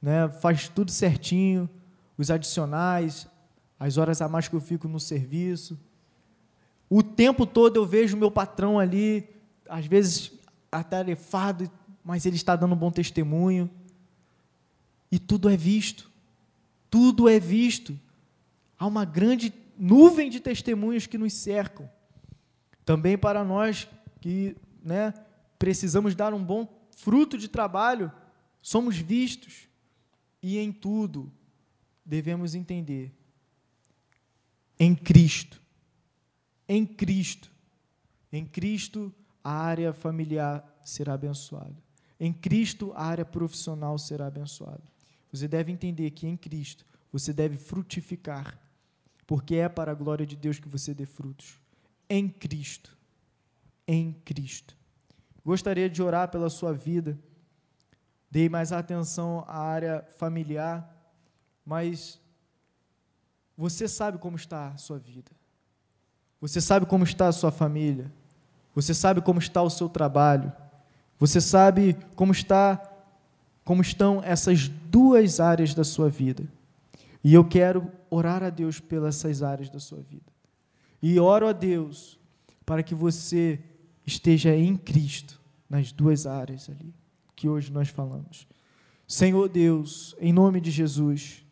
né, 0.00 0.28
faz 0.28 0.68
tudo 0.68 0.90
certinho, 0.90 1.68
os 2.16 2.30
adicionais, 2.30 3.26
as 3.78 3.96
horas 3.96 4.20
a 4.20 4.28
mais 4.28 4.48
que 4.48 4.56
eu 4.56 4.60
fico 4.60 4.88
no 4.88 5.00
serviço. 5.00 5.78
O 6.88 7.02
tempo 7.02 7.46
todo 7.46 7.76
eu 7.76 7.86
vejo 7.86 8.16
meu 8.16 8.30
patrão 8.30 8.78
ali, 8.78 9.28
às 9.68 9.86
vezes 9.86 10.32
atarefado 10.72 11.70
mas 12.04 12.26
ele 12.26 12.36
está 12.36 12.56
dando 12.56 12.74
um 12.74 12.78
bom 12.78 12.90
testemunho. 12.90 13.70
E 15.12 15.18
tudo 15.18 15.48
é 15.48 15.56
visto. 15.56 16.09
Tudo 16.90 17.28
é 17.28 17.38
visto. 17.38 17.98
Há 18.78 18.86
uma 18.86 19.04
grande 19.04 19.52
nuvem 19.78 20.28
de 20.28 20.40
testemunhos 20.40 21.06
que 21.06 21.16
nos 21.16 21.32
cercam. 21.32 21.88
Também 22.84 23.16
para 23.16 23.44
nós 23.44 23.88
que 24.20 24.56
né, 24.82 25.14
precisamos 25.58 26.14
dar 26.14 26.34
um 26.34 26.42
bom 26.42 26.68
fruto 26.96 27.38
de 27.38 27.48
trabalho, 27.48 28.12
somos 28.60 28.96
vistos. 28.96 29.68
E 30.42 30.58
em 30.58 30.72
tudo 30.72 31.32
devemos 32.04 32.54
entender. 32.54 33.12
Em 34.78 34.94
Cristo. 34.94 35.60
Em 36.68 36.84
Cristo. 36.84 37.50
Em 38.32 38.44
Cristo, 38.44 39.12
a 39.42 39.52
área 39.52 39.92
familiar 39.92 40.64
será 40.84 41.14
abençoada. 41.14 41.76
Em 42.18 42.32
Cristo, 42.32 42.92
a 42.94 43.04
área 43.04 43.24
profissional 43.24 43.98
será 43.98 44.26
abençoada. 44.26 44.82
Você 45.32 45.46
deve 45.46 45.70
entender 45.70 46.10
que 46.10 46.26
em 46.26 46.36
Cristo 46.36 46.84
você 47.12 47.32
deve 47.32 47.56
frutificar, 47.56 48.58
porque 49.26 49.56
é 49.56 49.68
para 49.68 49.92
a 49.92 49.94
glória 49.94 50.26
de 50.26 50.36
Deus 50.36 50.58
que 50.58 50.68
você 50.68 50.92
dê 50.92 51.06
frutos. 51.06 51.60
Em 52.08 52.28
Cristo. 52.28 52.96
Em 53.86 54.12
Cristo. 54.24 54.76
Gostaria 55.44 55.88
de 55.88 56.02
orar 56.02 56.28
pela 56.28 56.50
sua 56.50 56.72
vida. 56.72 57.18
Dei 58.30 58.48
mais 58.48 58.72
atenção 58.72 59.44
à 59.46 59.58
área 59.58 60.06
familiar, 60.16 60.88
mas 61.64 62.20
você 63.56 63.88
sabe 63.88 64.18
como 64.18 64.36
está 64.36 64.68
a 64.68 64.76
sua 64.76 64.98
vida. 64.98 65.30
Você 66.40 66.60
sabe 66.60 66.86
como 66.86 67.04
está 67.04 67.28
a 67.28 67.32
sua 67.32 67.50
família. 67.50 68.10
Você 68.74 68.94
sabe 68.94 69.20
como 69.20 69.38
está 69.38 69.62
o 69.62 69.70
seu 69.70 69.88
trabalho. 69.88 70.52
Você 71.18 71.40
sabe 71.40 71.94
como 72.14 72.32
está 72.32 72.76
como 73.64 73.82
estão 73.82 74.22
essas 74.24 74.68
duas 74.68 75.40
áreas 75.40 75.74
da 75.74 75.84
sua 75.84 76.08
vida. 76.08 76.44
E 77.22 77.34
eu 77.34 77.44
quero 77.44 77.90
orar 78.08 78.42
a 78.42 78.50
Deus 78.50 78.80
pelas 78.80 79.16
essas 79.16 79.42
áreas 79.42 79.68
da 79.68 79.78
sua 79.78 80.00
vida. 80.00 80.32
E 81.02 81.18
oro 81.18 81.46
a 81.46 81.52
Deus 81.52 82.18
para 82.64 82.82
que 82.82 82.94
você 82.94 83.58
esteja 84.06 84.54
em 84.54 84.76
Cristo 84.76 85.40
nas 85.68 85.92
duas 85.92 86.26
áreas 86.26 86.68
ali 86.68 86.94
que 87.40 87.48
hoje 87.48 87.72
nós 87.72 87.88
falamos. 87.88 88.46
Senhor 89.08 89.48
Deus, 89.48 90.14
em 90.20 90.30
nome 90.30 90.60
de 90.60 90.70
Jesus, 90.70 91.42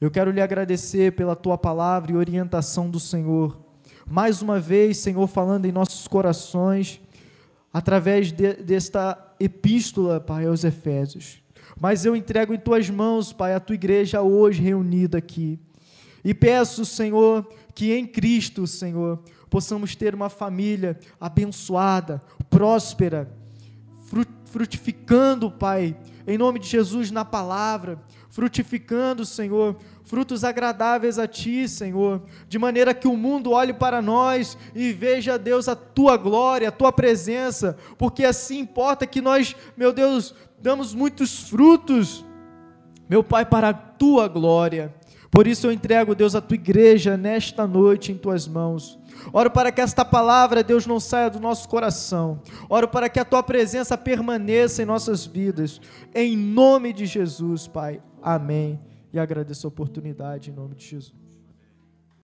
eu 0.00 0.10
quero 0.10 0.30
lhe 0.30 0.40
agradecer 0.40 1.12
pela 1.12 1.36
tua 1.36 1.58
palavra 1.58 2.10
e 2.10 2.16
orientação 2.16 2.88
do 2.88 2.98
Senhor. 2.98 3.60
Mais 4.06 4.40
uma 4.40 4.58
vez, 4.58 4.96
Senhor, 4.96 5.26
falando 5.26 5.66
em 5.66 5.72
nossos 5.72 6.08
corações 6.08 7.02
através 7.70 8.32
de, 8.32 8.54
desta 8.54 9.34
epístola, 9.38 10.18
Pai, 10.18 10.46
aos 10.46 10.64
Efésios. 10.64 11.42
Mas 11.80 12.04
eu 12.04 12.14
entrego 12.14 12.54
em 12.54 12.58
tuas 12.58 12.88
mãos, 12.88 13.32
Pai, 13.32 13.54
a 13.54 13.60
tua 13.60 13.74
igreja 13.74 14.22
hoje 14.22 14.62
reunida 14.62 15.18
aqui. 15.18 15.58
E 16.24 16.34
peço, 16.34 16.84
Senhor, 16.84 17.46
que 17.74 17.92
em 17.92 18.06
Cristo, 18.06 18.66
Senhor, 18.66 19.22
possamos 19.48 19.94
ter 19.94 20.14
uma 20.14 20.28
família 20.28 20.98
abençoada, 21.20 22.20
próspera, 22.50 23.30
frutificando, 24.44 25.50
Pai, 25.50 25.96
em 26.26 26.38
nome 26.38 26.58
de 26.58 26.66
Jesus 26.66 27.10
na 27.10 27.24
palavra, 27.24 28.02
frutificando, 28.30 29.24
Senhor, 29.24 29.76
frutos 30.06 30.44
agradáveis 30.44 31.18
a 31.18 31.26
Ti, 31.26 31.68
Senhor, 31.68 32.22
de 32.48 32.58
maneira 32.58 32.94
que 32.94 33.08
o 33.08 33.16
mundo 33.16 33.50
olhe 33.50 33.74
para 33.74 34.00
nós 34.00 34.56
e 34.74 34.92
veja, 34.92 35.38
Deus, 35.38 35.68
a 35.68 35.76
Tua 35.76 36.16
glória, 36.16 36.68
a 36.68 36.72
Tua 36.72 36.92
presença, 36.92 37.76
porque 37.98 38.24
assim 38.24 38.60
importa 38.60 39.06
que 39.06 39.20
nós, 39.20 39.54
meu 39.76 39.92
Deus, 39.92 40.34
damos 40.62 40.94
muitos 40.94 41.48
frutos, 41.48 42.24
meu 43.08 43.22
Pai, 43.22 43.44
para 43.44 43.70
a 43.70 43.74
Tua 43.74 44.28
glória. 44.28 44.94
Por 45.30 45.46
isso 45.46 45.66
eu 45.66 45.72
entrego, 45.72 46.14
Deus, 46.14 46.34
a 46.34 46.40
Tua 46.40 46.54
igreja 46.54 47.16
nesta 47.16 47.66
noite 47.66 48.12
em 48.12 48.16
Tuas 48.16 48.46
mãos. 48.46 48.98
Oro 49.32 49.50
para 49.50 49.72
que 49.72 49.80
esta 49.80 50.04
palavra, 50.04 50.62
Deus, 50.62 50.86
não 50.86 51.00
saia 51.00 51.28
do 51.28 51.40
nosso 51.40 51.68
coração. 51.68 52.40
Oro 52.68 52.86
para 52.86 53.08
que 53.08 53.18
a 53.18 53.24
tua 53.24 53.42
presença 53.42 53.98
permaneça 53.98 54.82
em 54.82 54.86
nossas 54.86 55.26
vidas. 55.26 55.80
Em 56.14 56.36
nome 56.36 56.92
de 56.92 57.06
Jesus, 57.06 57.66
Pai. 57.66 58.00
Amém. 58.22 58.78
E 59.16 59.18
agradeço 59.18 59.66
a 59.66 59.68
oportunidade 59.68 60.50
em 60.50 60.52
nome 60.52 60.74
de 60.74 60.84
Jesus. 60.84 61.25